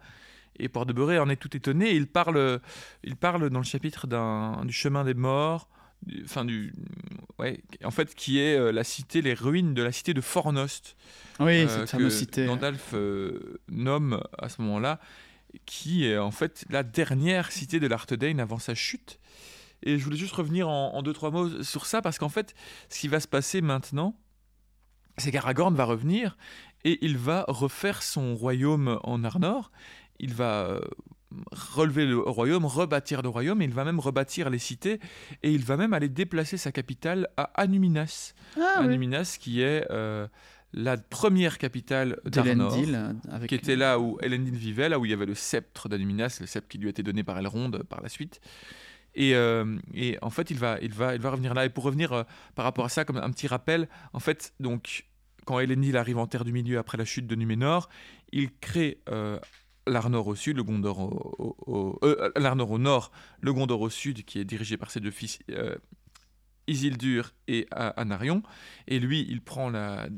Et 0.59 0.69
Port 0.69 0.87
de 0.87 0.93
Beurré 0.93 1.19
en 1.19 1.29
est 1.29 1.37
tout 1.37 1.55
étonné. 1.57 1.93
Il 1.93 2.07
parle, 2.07 2.61
il 3.05 3.17
parle 3.17 3.51
dans 3.51 3.59
le 3.59 3.65
chapitre 3.65 4.07
du 4.65 4.73
chemin 4.73 5.05
des 5.05 5.15
morts, 5.15 5.69
enfin 6.25 6.45
du, 6.45 6.73
ouais, 7.39 7.61
en 7.85 7.91
fait, 7.91 8.15
qui 8.15 8.39
est 8.39 8.57
euh, 8.57 8.73
la 8.73 8.85
cité, 8.85 9.23
les 9.23 9.35
ruines 9.35 9.75
de 9.75 9.83
la 9.83 9.93
cité 9.93 10.15
de 10.15 10.21
Fornost. 10.21 10.97
Oui, 11.41 11.63
euh, 11.63 11.69
cette 11.69 11.91
fameuse 11.91 12.17
cité. 12.17 12.47
Gandalf 12.47 12.93
euh, 12.95 13.61
nomme 13.69 14.23
à 14.39 14.49
ce 14.49 14.63
moment-là, 14.63 15.01
qui 15.65 16.07
est 16.07 16.19
en 16.19 16.31
fait 16.31 16.65
la 16.71 16.83
dernière 16.83 17.53
cité 17.53 17.81
de 17.81 17.87
l'Arthedain 17.87 18.39
avant 18.39 18.59
sa 18.59 18.75
chute. 18.75 19.19
Et 19.83 19.99
je 19.99 20.05
voulais 20.05 20.17
juste 20.17 20.35
revenir 20.35 20.69
en, 20.69 20.95
en 20.95 21.03
deux 21.03 21.12
trois 21.12 21.31
mots 21.31 21.62
sur 21.62 21.87
ça 21.87 22.03
parce 22.03 22.19
qu'en 22.19 22.29
fait, 22.29 22.55
ce 22.89 23.01
qui 23.01 23.09
va 23.09 23.21
se 23.21 23.29
passer 23.29 23.61
maintenant, 23.61 24.19
c'est 25.19 25.31
qu'Aragorn 25.31 25.75
va 25.75 25.85
revenir 25.85 26.37
et 26.85 27.05
il 27.05 27.17
va 27.17 27.45
refaire 27.49 28.03
son 28.03 28.35
royaume 28.35 28.99
en 29.03 29.25
Arnor 29.25 29.71
il 30.19 30.35
va 30.35 30.67
euh, 30.67 30.81
relever 31.51 32.07
le 32.07 32.19
royaume, 32.19 32.65
rebâtir 32.65 33.23
le 33.23 33.29
royaume, 33.29 33.61
et 33.62 33.65
il 33.65 33.73
va 33.73 33.85
même 33.85 34.01
rebâtir 34.01 34.51
les 34.51 34.59
cités, 34.59 35.01
et 35.43 35.53
il 35.53 35.65
va 35.65 35.77
même 35.77 35.93
aller 35.93 36.09
déplacer 36.09 36.57
sa 36.57 36.73
capitale 36.73 37.29
à 37.37 37.45
Anuminas. 37.55 38.35
Ah, 38.59 38.81
Anuminas 38.81 39.37
qui 39.39 39.62
est 39.62 39.87
euh, 39.91 40.27
la 40.73 40.97
première 40.97 41.59
capitale 41.59 42.21
d'Arnor, 42.25 42.77
qui 43.49 43.55
était 43.55 43.77
là 43.77 43.99
où 43.99 44.19
Elendil 44.21 44.57
vivait, 44.57 44.89
là 44.89 44.99
où 44.99 45.05
il 45.05 45.11
y 45.11 45.15
avait 45.15 45.27
le 45.27 45.35
sceptre 45.35 45.89
d'Anuminas, 45.89 46.39
le 46.41 46.47
sceptre 46.47 46.69
qui 46.69 46.79
lui 46.79 46.87
a 46.87 46.91
été 46.91 47.03
donné 47.03 47.23
par 47.23 47.39
Elrond 47.39 47.71
par 47.89 48.03
la 48.03 48.09
suite. 48.09 48.41
Et, 49.17 49.35
euh, 49.35 49.79
et, 49.95 50.19
en 50.23 50.31
fait, 50.31 50.51
il 50.51 50.59
va, 50.59 50.79
il, 50.81 50.93
va, 50.93 51.15
il 51.15 51.21
va 51.21 51.31
revenir 51.31 51.55
là. 51.55 51.65
Et 51.65 51.71
pour 51.71 51.85
revenir 51.85 52.25
par 52.55 52.65
rapport 52.65 52.85
à 52.85 52.89
ça, 52.89 53.05
comme 53.05 53.17
un 53.17 53.31
petit 53.31 53.49
rappel, 53.49 53.89
en 54.13 54.21
fait, 54.21 54.55
donc, 54.61 55.07
quand 55.45 55.59
Elendil 55.59 55.97
arrive 55.97 56.19
en 56.19 56.27
Terre 56.27 56.45
du 56.45 56.53
Milieu 56.53 56.79
après 56.79 56.99
la 56.99 57.05
chute 57.05 57.27
de 57.27 57.35
Numénor, 57.35 57.89
il 58.31 58.51
crée 58.59 59.01
l'Arnor 59.87 60.27
au 60.27 60.35
sud, 60.35 60.57
le 60.57 60.65
Gondor 60.65 60.99
au, 60.99 61.99
euh, 62.03 62.31
au 62.37 62.79
nord, 62.79 63.13
le 63.41 63.53
Gondor 63.53 63.81
au 63.81 63.91
sud, 63.91 64.25
qui 64.25 64.39
est 64.39 64.45
dirigé 64.45 64.77
par 64.77 64.91
ses 64.91 65.01
deux 65.01 65.11
fils 65.11 65.39
euh, 65.51 65.77
Isildur 66.67 67.33
et 67.47 67.67
Anarion. 67.71 68.43
Et 68.89 68.99
lui, 68.99 69.25
il 69.29 69.41
prend 69.41 69.71
la, 69.71 70.09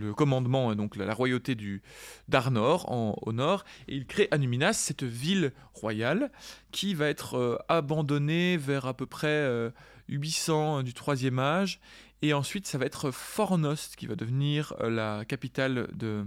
le 0.00 0.14
commandement, 0.14 0.74
donc 0.74 0.96
la, 0.96 1.14
royauté 1.14 1.54
du 1.54 1.82
d'Arnor 2.28 2.90
au 2.90 3.32
nord, 3.32 3.64
et 3.88 3.96
il 3.96 4.06
crée 4.06 4.28
Anuminas, 4.30 4.72
cette 4.72 5.04
ville 5.04 5.52
royale, 5.74 6.30
qui 6.72 6.94
va 6.94 7.08
être 7.08 7.36
euh, 7.36 7.58
abandonnée 7.68 8.56
vers 8.56 8.86
à 8.86 8.94
peu 8.94 9.06
près 9.06 9.70
800 10.08 10.82
du 10.82 10.94
troisième 10.94 11.38
âge. 11.38 11.80
Et 12.22 12.34
ensuite, 12.34 12.66
ça 12.66 12.78
va 12.78 12.84
être 12.86 13.10
Fornost 13.10 13.96
qui 13.96 14.06
va 14.06 14.14
devenir 14.14 14.74
la 14.80 15.24
capitale 15.24 15.88
de 15.94 16.26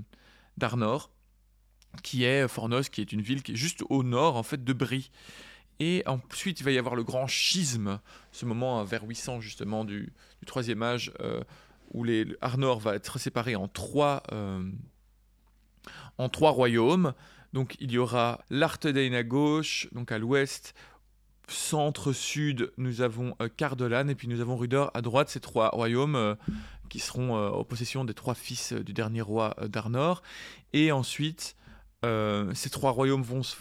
d'Arnor 0.57 1.09
qui 2.01 2.23
est 2.23 2.47
Fornos, 2.47 2.89
qui 2.89 3.01
est 3.01 3.11
une 3.11 3.21
ville 3.21 3.43
qui 3.43 3.51
est 3.51 3.55
juste 3.55 3.83
au 3.89 4.03
nord 4.03 4.35
en 4.35 4.43
fait 4.43 4.63
de 4.63 4.73
Brie. 4.73 5.11
Et 5.79 6.03
ensuite, 6.05 6.59
il 6.59 6.63
va 6.63 6.71
y 6.71 6.77
avoir 6.77 6.95
le 6.95 7.03
grand 7.03 7.27
schisme, 7.27 7.99
ce 8.31 8.45
moment 8.45 8.83
vers 8.83 9.03
800 9.03 9.41
justement 9.41 9.83
du, 9.85 10.13
troisième 10.45 10.83
âge, 10.83 11.11
euh, 11.19 11.41
où 11.91 12.03
les, 12.03 12.25
Arnor 12.41 12.79
va 12.79 12.95
être 12.95 13.19
séparé 13.19 13.55
en 13.55 13.67
trois, 13.67 14.23
euh, 14.31 14.63
en 16.17 16.29
trois 16.29 16.51
royaumes. 16.51 17.13
Donc 17.53 17.75
il 17.79 17.91
y 17.91 17.97
aura 17.97 18.43
l'Arthedain 18.49 19.13
à 19.13 19.23
gauche, 19.23 19.87
donc 19.91 20.11
à 20.11 20.17
l'ouest, 20.17 20.73
centre-sud, 21.47 22.71
nous 22.77 23.01
avons 23.01 23.35
euh, 23.41 23.49
Cardolan, 23.49 24.07
et 24.07 24.15
puis 24.15 24.27
nous 24.27 24.41
avons 24.41 24.55
Rudor 24.55 24.91
à 24.93 25.01
droite, 25.01 25.29
ces 25.29 25.39
trois 25.39 25.69
royaumes 25.69 26.35
qui 26.89 26.99
seront 26.99 27.35
en 27.35 27.63
possession 27.63 28.05
des 28.05 28.13
trois 28.13 28.35
fils 28.35 28.73
du 28.73 28.93
dernier 28.93 29.21
roi 29.21 29.55
d'Arnor. 29.67 30.21
Et 30.73 30.91
ensuite, 30.91 31.55
euh, 32.03 32.53
ces 32.53 32.69
trois 32.69 32.91
royaumes 32.91 33.23
vont 33.23 33.43
se, 33.43 33.55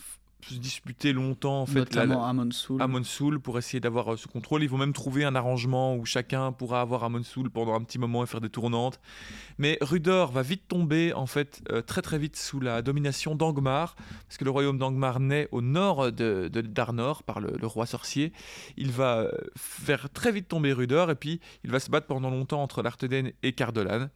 disputer 0.51 1.13
longtemps 1.13 1.63
en 1.63 1.67
fait 1.67 1.81
notamment 1.81 2.25
Amon 2.27 3.05
Sul 3.05 3.41
pour 3.41 3.59
essayer 3.59 3.81
d'avoir 3.81 4.13
euh, 4.13 4.17
ce 4.17 4.29
contrôle. 4.29 4.63
Ils 4.63 4.69
vont 4.69 4.79
même 4.79 4.93
trouver 4.93 5.25
un 5.25 5.35
arrangement 5.35 5.97
où 5.97 6.05
chacun 6.05 6.53
pourra 6.53 6.81
avoir 6.81 7.05
Amon 7.05 7.23
Sul 7.23 7.51
pendant 7.51 7.75
un 7.75 7.83
petit 7.83 7.99
moment 7.99 8.23
et 8.23 8.27
faire 8.27 8.41
des 8.41 8.51
tournantes. 8.51 9.01
Mais 9.59 9.79
Rudor 9.81 10.33
va 10.33 10.43
vite 10.43 10.69
tomber 10.69 11.13
en 11.13 11.27
fait 11.27 11.63
euh, 11.71 11.83
très 11.83 12.03
très 12.03 12.19
vite 12.19 12.37
sous 12.37 12.61
la 12.61 12.83
domination 12.83 13.35
d'Angmar 13.35 13.95
parce 14.27 14.37
que 14.37 14.45
le 14.45 14.51
royaume 14.51 14.79
d'Angmar 14.79 15.21
naît 15.21 15.49
au 15.53 15.61
nord 15.61 16.13
de, 16.13 16.49
d'Arnor 16.49 17.23
par 17.23 17.41
le, 17.41 17.67
roi 17.67 17.87
sorcier. 17.87 18.33
Il 18.77 18.91
va 18.91 19.29
faire 19.57 20.11
très 20.11 20.33
vite 20.33 20.49
tomber 20.49 20.73
Rudor 20.73 21.11
et 21.11 21.15
puis 21.15 21.41
il 21.65 21.71
va 21.71 21.81
se 21.81 21.91
battre 21.91 22.07
pendant 22.07 22.31
longtemps 22.31 22.63
entre 22.63 22.83
l'Arthedain 22.83 23.31
et 23.43 23.53
Cardolan 23.53 24.09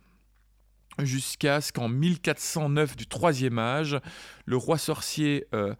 jusqu'à 1.02 1.60
ce 1.60 1.72
qu'en 1.72 1.88
1409 1.88 2.96
du 2.96 3.06
troisième 3.06 3.58
âge, 3.58 3.98
le 4.44 4.56
roi 4.56 4.78
sorcier 4.78 5.46
euh, 5.54 5.74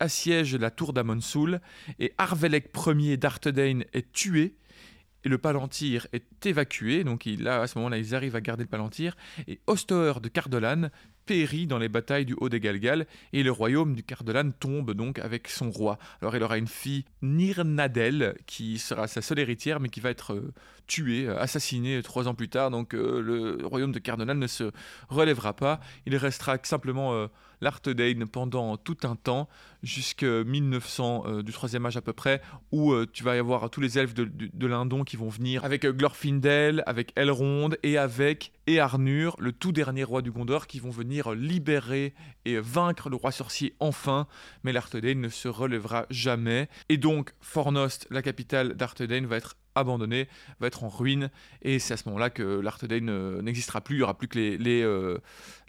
assiège 0.00 0.54
la 0.56 0.70
tour 0.70 0.92
d'Amonsoul 0.92 1.60
et 1.98 2.12
Arvelec 2.18 2.70
Ier 2.86 3.16
d'Arthedain 3.16 3.80
est 3.92 4.12
tué 4.12 4.56
et 5.24 5.28
le 5.28 5.38
Palantir 5.38 6.06
est 6.12 6.46
évacué. 6.46 7.04
Donc 7.04 7.26
il, 7.26 7.42
là, 7.42 7.62
à 7.62 7.66
ce 7.66 7.78
moment-là, 7.78 7.98
ils 7.98 8.14
arrivent 8.14 8.36
à 8.36 8.40
garder 8.40 8.64
le 8.64 8.68
Palantir. 8.68 9.16
Et 9.48 9.60
Ostoer 9.66 10.20
de 10.20 10.28
Cardolan 10.28 10.90
périt 11.26 11.66
dans 11.66 11.78
les 11.78 11.88
batailles 11.88 12.26
du 12.26 12.34
Haut 12.38 12.50
des 12.50 12.60
Galgal 12.60 13.06
et 13.32 13.42
le 13.42 13.50
royaume 13.50 13.94
du 13.94 14.02
Cardolan 14.02 14.50
tombe 14.50 14.92
donc 14.92 15.18
avec 15.18 15.48
son 15.48 15.70
roi. 15.70 15.98
Alors 16.20 16.36
il 16.36 16.42
aura 16.42 16.58
une 16.58 16.68
fille 16.68 17.06
Nirnadel 17.22 18.34
qui 18.44 18.78
sera 18.78 19.06
sa 19.08 19.22
seule 19.22 19.38
héritière 19.38 19.80
mais 19.80 19.88
qui 19.88 20.00
va 20.00 20.10
être 20.10 20.34
euh, 20.34 20.52
tuée, 20.86 21.26
euh, 21.26 21.40
assassinée 21.40 22.02
trois 22.02 22.28
ans 22.28 22.34
plus 22.34 22.50
tard. 22.50 22.70
Donc 22.70 22.94
euh, 22.94 23.22
le 23.22 23.66
royaume 23.66 23.92
de 23.92 23.98
Cardolan 23.98 24.34
ne 24.34 24.46
se 24.46 24.70
relèvera 25.08 25.54
pas. 25.54 25.80
Il 26.04 26.14
restera 26.16 26.58
simplement 26.62 27.28
l'Arthedain 27.64 28.26
pendant 28.30 28.76
tout 28.76 28.98
un 29.02 29.16
temps, 29.16 29.48
jusqu'à 29.82 30.44
1900 30.44 31.42
du 31.42 31.52
troisième 31.52 31.84
âge 31.86 31.96
à 31.96 32.00
peu 32.02 32.12
près, 32.12 32.40
où 32.72 32.94
tu 33.06 33.24
vas 33.24 33.36
y 33.36 33.38
avoir 33.38 33.68
tous 33.70 33.80
les 33.80 33.98
elfes 33.98 34.14
de, 34.14 34.66
Lindon 34.66 35.04
qui 35.04 35.16
vont 35.16 35.28
venir 35.28 35.64
avec 35.64 35.84
Glorfindel, 35.84 36.82
avec 36.86 37.12
Elrond 37.16 37.70
et 37.82 37.98
avec 37.98 38.52
Earnur, 38.66 39.36
le 39.38 39.52
tout 39.52 39.72
dernier 39.72 40.04
roi 40.04 40.22
du 40.22 40.30
Gondor, 40.30 40.66
qui 40.66 40.80
vont 40.80 40.90
venir 40.90 41.32
libérer 41.32 42.14
et 42.44 42.58
vaincre 42.58 43.10
le 43.10 43.16
roi 43.16 43.32
sorcier 43.32 43.74
enfin, 43.80 44.26
mais 44.62 44.72
l'Arthedain 44.72 45.14
ne 45.16 45.28
se 45.28 45.48
relèvera 45.48 46.06
jamais. 46.10 46.68
Et 46.88 46.96
donc, 46.96 47.34
Fornost, 47.40 48.06
la 48.10 48.22
capitale 48.22 48.74
d'Arthedain, 48.74 49.26
va 49.26 49.36
être 49.36 49.56
abandonnée, 49.74 50.28
va 50.60 50.66
être 50.66 50.84
en 50.84 50.88
ruine, 50.88 51.30
et 51.62 51.78
c'est 51.78 51.94
à 51.94 51.96
ce 51.96 52.08
moment-là 52.08 52.30
que 52.30 52.42
l'Arthedain 52.42 53.08
euh, 53.08 53.42
n'existera 53.42 53.80
plus, 53.80 53.96
il 53.96 53.98
n'y 53.98 54.02
aura 54.04 54.16
plus 54.16 54.28
que 54.28 54.38
les, 54.38 54.58
les, 54.58 54.82
euh, 54.82 55.18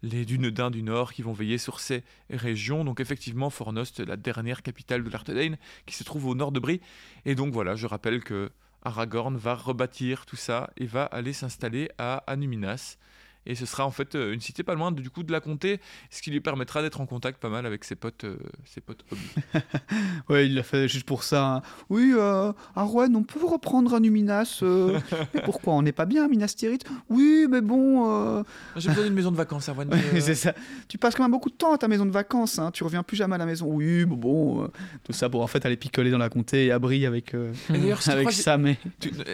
les 0.01 0.25
Dunedins 0.25 0.71
du 0.71 0.83
Nord 0.83 1.13
qui 1.13 1.21
vont 1.21 1.33
veiller 1.33 1.57
sur 1.57 1.79
ces 1.79 2.03
régions. 2.29 2.83
Donc 2.83 2.99
effectivement, 2.99 3.49
Fornost, 3.49 3.99
la 3.99 4.17
dernière 4.17 4.61
capitale 4.61 5.03
de 5.03 5.09
l'Arthedain, 5.09 5.55
qui 5.85 5.95
se 5.95 6.03
trouve 6.03 6.27
au 6.27 6.35
nord 6.35 6.51
de 6.51 6.59
Brie. 6.59 6.81
Et 7.25 7.35
donc 7.35 7.53
voilà, 7.53 7.75
je 7.75 7.87
rappelle 7.87 8.23
que 8.23 8.51
Aragorn 8.83 9.35
va 9.35 9.55
rebâtir 9.55 10.25
tout 10.25 10.35
ça 10.35 10.69
et 10.77 10.85
va 10.85 11.05
aller 11.05 11.33
s'installer 11.33 11.89
à 11.97 12.17
Anuminas 12.27 12.97
et 13.45 13.55
ce 13.55 13.65
sera 13.65 13.85
en 13.85 13.91
fait 13.91 14.15
euh, 14.15 14.33
une 14.33 14.41
cité 14.41 14.63
pas 14.63 14.75
loin 14.75 14.91
du 14.91 15.09
coup 15.09 15.23
de 15.23 15.31
la 15.31 15.39
comté, 15.39 15.79
ce 16.09 16.21
qui 16.21 16.31
lui 16.31 16.41
permettra 16.41 16.81
d'être 16.81 17.01
en 17.01 17.05
contact 17.05 17.39
pas 17.39 17.49
mal 17.49 17.65
avec 17.65 17.83
ses 17.83 17.95
potes, 17.95 18.23
euh, 18.23 18.37
ses 18.65 18.81
potes 18.81 19.05
ouais, 20.29 20.47
il 20.47 20.55
l'a 20.55 20.63
fait 20.63 20.87
juste 20.87 21.05
pour 21.05 21.23
ça. 21.23 21.55
Hein. 21.55 21.61
Oui, 21.89 22.13
euh, 22.15 22.51
Arwen, 22.75 23.15
on 23.15 23.23
peut 23.23 23.45
reprendre 23.45 23.93
un 23.93 23.99
Numinas. 23.99 24.59
Euh, 24.63 24.99
mais 25.33 25.41
pourquoi 25.41 25.73
On 25.73 25.81
n'est 25.81 25.91
pas 25.91 26.05
bien 26.05 26.25
à 26.25 26.27
Minas 26.27 26.53
Tirith? 26.57 26.85
Oui, 27.09 27.47
mais 27.49 27.61
bon. 27.61 28.43
J'ai 28.75 28.89
besoin 28.89 29.05
d'une 29.05 29.13
maison 29.13 29.31
de 29.31 29.37
vacances, 29.37 29.69
Arwen. 29.69 29.89
c'est 30.19 30.35
ça. 30.35 30.53
Tu 30.87 30.97
passes 30.97 31.15
quand 31.15 31.23
même 31.23 31.31
beaucoup 31.31 31.49
de 31.49 31.55
temps 31.55 31.73
à 31.73 31.77
ta 31.77 31.87
maison 31.87 32.05
de 32.05 32.11
vacances. 32.11 32.59
Hein. 32.59 32.71
Tu 32.71 32.83
reviens 32.83 33.03
plus 33.03 33.17
jamais 33.17 33.35
à 33.35 33.39
la 33.39 33.45
maison. 33.45 33.67
Oui, 33.67 34.05
mais 34.07 34.15
bon. 34.15 34.69
tout 35.03 35.13
ça 35.13 35.29
pour 35.29 35.41
en 35.41 35.47
fait 35.47 35.65
aller 35.65 35.77
picoler 35.77 36.11
dans 36.11 36.17
la 36.17 36.29
comté 36.29 36.65
et 36.65 36.71
à 36.71 36.79
Brie 36.79 37.05
avec, 37.05 37.33
avec 37.69 38.31
Sam. 38.31 38.67
Et, 38.67 38.77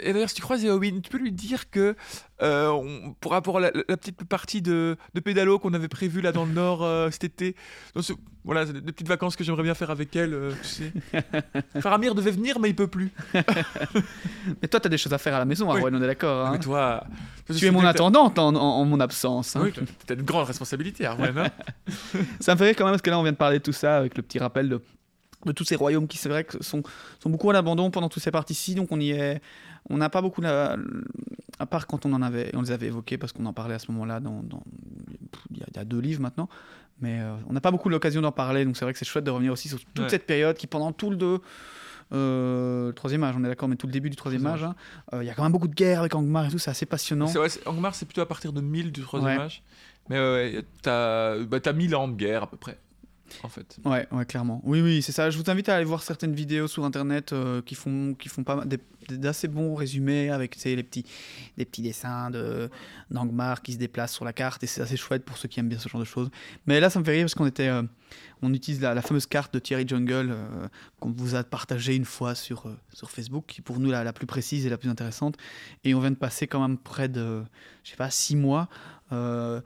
d'ailleurs, 0.05 0.30
si 0.30 0.36
tu 0.36 0.41
croises 0.41 0.64
Eowyn, 0.64 1.01
tu 1.01 1.09
peux 1.09 1.18
lui 1.18 1.32
dire 1.32 1.70
que 1.70 1.95
on, 2.41 3.14
pour 3.20 3.32
rapport 3.32 3.57
à 3.57 3.62
la 3.62 3.72
petite 4.02 4.24
partie 4.26 4.62
de, 4.62 4.97
de 5.14 5.20
pédalo 5.20 5.60
qu'on 5.60 5.74
avait 5.74 5.88
prévu 5.88 6.22
là 6.22 6.32
dans 6.32 6.45
le 6.45 6.52
nord 6.52 6.84
euh, 6.84 7.10
cet 7.12 7.24
été. 7.24 7.56
voilà, 8.43 8.66
des 8.66 8.82
petites 8.82 9.08
vacances 9.08 9.36
que 9.36 9.43
j'aimerais 9.43 9.64
bien 9.64 9.74
faire 9.74 9.91
avec 9.91 10.16
elle. 10.16 10.34
Euh, 10.34 10.52
tu 10.62 10.68
sais. 10.68 10.93
Faramir 11.82 12.16
devait 12.16 12.32
venir, 12.32 12.60
mais 12.60 12.70
il 12.70 12.76
peut 12.76 12.88
plus. 12.88 13.12
mais 13.34 14.68
toi, 14.68 14.80
tu 14.80 14.88
as 14.88 14.89
des 14.89 14.97
choses 14.97 15.14
à 15.14 15.18
faire 15.18 15.36
à 15.36 15.39
la 15.39 15.45
maison, 15.45 15.72
oui. 15.72 15.82
on 15.84 16.02
est 16.02 16.08
d'accord. 16.08 16.47
Hein. 16.47 16.52
Mais 16.54 16.60
toi, 16.60 17.04
tu 17.56 17.66
es 17.66 17.72
mon 17.72 17.86
attendante 17.86 18.38
en, 18.39 18.86
mon 18.86 18.99
absence. 18.99 19.56
Hein. 19.56 19.62
Oui, 19.64 19.72
tu 19.72 20.14
as 20.14 20.16
une 20.16 20.24
grande 20.24 20.47
responsabilité, 20.47 21.06
Arwen. 21.06 21.38
Hein. 21.38 21.49
ça 22.39 22.54
me 22.54 22.60
ferait 22.60 22.76
quand 22.76 22.86
même, 22.86 22.93
parce 22.93 23.02
que 23.02 23.10
là, 23.10 23.20
on 23.20 23.24
vient 23.24 23.32
de 23.32 23.38
parler 23.38 23.60
de 23.60 23.64
tout 23.64 23.74
ça 23.74 23.97
avec 23.97 24.18
le 24.18 24.24
petit 24.24 24.39
rappel 24.39 24.70
de 24.70 24.82
de 25.45 25.52
tous 25.52 25.64
ces 25.64 25.76
royaumes 25.76 26.08
qui, 26.08 26.18
c'est 26.18 26.30
vrai, 26.30 26.43
que 26.43 26.64
sont, 26.64 26.84
sont 27.20 27.30
beaucoup 27.30 27.49
à 27.49 27.54
l'abandon 27.54 27.89
pendant 27.91 28.10
toutes 28.10 28.24
ces 28.24 28.32
parties-ci. 28.32 28.76
Donc 28.76 28.91
on 28.91 28.99
y 28.99 29.12
est. 29.12 29.41
On 29.89 29.97
n'a 29.97 30.10
pas 30.10 30.22
beaucoup. 30.22 30.41
La, 30.41 30.78
à 31.62 31.66
part 31.66 31.88
quand 31.88 32.05
on 32.05 32.14
en 32.14 32.22
avait, 32.22 32.49
on 32.55 32.62
les 32.62 32.72
avait 32.72 32.88
évoqués 32.88 33.18
parce 33.18 33.32
qu'on 33.34 33.45
en 33.45 33.53
parlait 33.53 33.76
à 33.76 33.80
ce 33.80 33.91
moment-là 33.91 34.20
dans, 34.20 34.41
dans- 34.43 34.64
il, 35.51 35.57
y 35.59 35.64
a, 35.64 35.66
il 35.72 35.78
y 35.78 35.80
a 35.80 35.86
deux 35.86 35.99
livres 35.99 36.22
maintenant. 36.22 36.49
Mais 36.99 37.20
euh, 37.20 37.34
on 37.49 37.53
n'a 37.53 37.62
pas 37.62 37.72
beaucoup 37.72 37.89
l'occasion 37.89 38.22
d'en 38.22 38.32
parler. 38.32 38.64
Donc 38.66 38.78
c'est 38.78 38.86
vrai 38.86 38.93
que 38.93 38.99
c'est 38.99 39.05
chouette 39.05 39.24
de 39.24 39.32
revenir 39.32 39.51
aussi 39.53 39.68
sur 39.70 39.80
toute 39.80 39.99
Ouais. 40.05 40.09
cette 40.09 40.26
période 40.28 40.55
qui, 40.57 40.68
pendant 40.68 40.91
tout 40.91 41.09
le 41.09 41.16
deux. 41.16 41.39
euh, 42.14 42.88
le 42.88 42.93
troisième 42.93 43.24
âge, 43.24 43.36
on 43.38 43.43
est 43.43 43.47
d'accord, 43.47 43.70
mais 43.70 43.76
tout 43.78 43.88
le 43.88 43.93
début 43.93 44.09
du 44.09 44.16
troisième 44.16 44.45
âge, 44.45 44.64
hein, 44.64 44.76
euh, 45.14 45.24
il 45.24 45.28
y 45.28 45.30
a 45.30 45.34
quand 45.34 45.43
même 45.43 45.51
beaucoup 45.51 45.68
de 45.70 45.74
guerres 45.74 45.99
avec 46.01 46.14
Angmar 46.14 46.45
et 46.45 46.49
tout, 46.49 46.57
c'est 46.59 46.70
assez 46.72 46.86
passionnant. 46.86 47.28
C'est 47.28 47.47
c'est- 47.49 47.68
Angmar, 47.68 47.95
c'est 47.95 48.05
plutôt 48.05 48.22
à 48.22 48.28
partir 48.28 48.51
de 48.53 48.59
1000 48.62 48.91
du 48.91 49.01
troisième 49.01 49.38
Ouais. 49.38 49.43
âge. 49.45 49.64
Mais 50.09 50.18
ouais, 50.20 50.53
ouais, 50.55 50.66
t'as 50.82 51.38
bah, 51.39 51.59
t'as 51.59 51.74
1000 51.74 51.95
ans 51.95 52.07
de 52.07 52.16
guerre 52.16 52.43
à 52.43 52.47
peu 52.49 52.57
près, 52.57 52.78
en. 53.44 53.90
Ouais, 53.90 54.08
ouais, 54.12 54.26
clairement. 54.26 54.62
Oui, 54.64 54.82
oui, 54.82 55.02
c'est 55.02 55.12
ça. 55.12 55.30
Je 55.30 55.38
vous 55.38 55.50
invite 55.50 55.70
à 55.70 55.76
aller 55.76 55.86
voir 55.86 56.04
certaines 56.04 56.34
vidéos 56.34 56.68
sur 56.68 56.86
internet 56.86 57.34
euh, 57.34 57.62
qui 57.62 57.76
font, 57.76 58.14
qui 58.18 58.30
font 58.30 58.44
pas 58.44 58.64
d'assez 59.10 59.48
bons 59.48 59.76
résumés 59.76 60.30
avec 60.30 60.62
les 60.64 60.84
petits, 60.84 61.06
des 61.58 61.66
petits 61.66 61.82
dessins 61.82 62.30
de 62.30 62.70
d'Angmar 63.10 63.62
qui 63.62 63.74
se 63.74 63.78
déplacent 63.78 64.14
sur 64.14 64.26
la 64.26 64.34
carte 64.34 64.64
et 64.64 64.68
c'est 64.68 64.82
assez 64.82 64.98
chouette 64.98 65.26
pour 65.26 65.38
ceux 65.38 65.48
qui 65.48 65.60
aiment 65.60 65.70
bien 65.70 65.80
ce 65.80 65.90
genre 65.90 66.02
de 66.02 66.06
choses. 66.06 66.30
Mais 66.66 66.80
là, 66.80 66.90
ça 66.90 67.00
me 67.00 67.06
fait 67.06 67.12
rire 67.12 67.24
parce 67.24 67.36
qu'on 67.36 67.48
était, 67.48 67.68
euh, 67.68 67.84
on 68.41 68.53
utilise 68.53 68.82
la, 68.82 68.93
la 68.93 69.01
fameuse 69.01 69.26
carte 69.26 69.53
de 69.53 69.59
Thierry 69.59 69.88
Jungle 69.88 70.30
euh, 70.32 70.68
qu'on 70.99 71.12
vous 71.12 71.36
a 71.36 71.43
partagée 71.43 71.95
une 71.95 72.05
fois 72.05 72.36
sur 72.36 72.68
euh, 72.68 72.78
sur 72.93 73.09
Facebook, 73.12 73.45
qui 73.47 73.62
est 73.62 73.64
pour 73.64 73.80
nous 73.80 73.91
la, 73.91 74.03
la 74.03 74.14
plus 74.14 74.28
précise 74.28 74.66
et 74.66 74.70
la 74.70 74.78
plus 74.78 74.89
intéressante. 74.89 75.36
Et 75.84 75.93
on 75.95 75.99
vient 75.99 76.12
de 76.12 76.16
passer 76.16 76.47
quand 76.47 76.62
même 76.62 76.78
près 76.78 77.07
de, 77.09 77.43
je 77.84 77.91
sais 77.91 77.97
pas, 77.97 78.09
six 78.09 78.36
mois. 78.36 78.68
euh, 79.12 79.62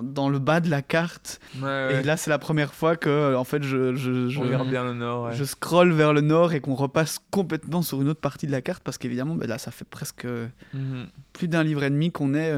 dans 0.00 0.28
le 0.30 0.38
bas 0.38 0.60
de 0.60 0.70
la 0.70 0.80
carte 0.80 1.40
Ouais, 1.60 2.00
et 2.00 2.02
là, 2.04 2.16
c'est 2.16 2.30
la 2.30 2.38
première 2.38 2.72
fois 2.72 2.96
que, 2.96 3.34
en 3.34 3.42
fait, 3.44 3.62
je, 3.64 3.94
je, 3.96 4.28
je, 4.28 4.38
regarde 4.40 4.68
bien 4.70 4.84
le 4.84 4.94
nord. 4.94 5.24
ouais. 5.24 5.34
je 5.34 5.44
scrolle 5.44 5.92
vers 5.92 6.12
le 6.12 6.20
nord 6.20 6.52
et 6.52 6.60
qu'on 6.60 6.76
repasse 6.76 7.18
complètement 7.30 7.82
sur 7.82 8.00
une 8.00 8.08
autre 8.08 8.20
partie 8.20 8.46
de 8.46 8.52
la 8.52 8.62
carte 8.62 8.82
parce 8.84 8.96
qu'évidemment, 8.96 9.34
ben 9.34 9.48
là, 9.48 9.58
ça 9.58 9.70
fait 9.72 9.84
presque 9.84 10.26
Mhm. 10.72 11.08
plus 11.32 11.48
d'un 11.48 11.64
livre 11.64 11.82
et 11.82 11.90
demi 11.90 12.10
qu'on 12.12 12.32
est. 12.32 12.56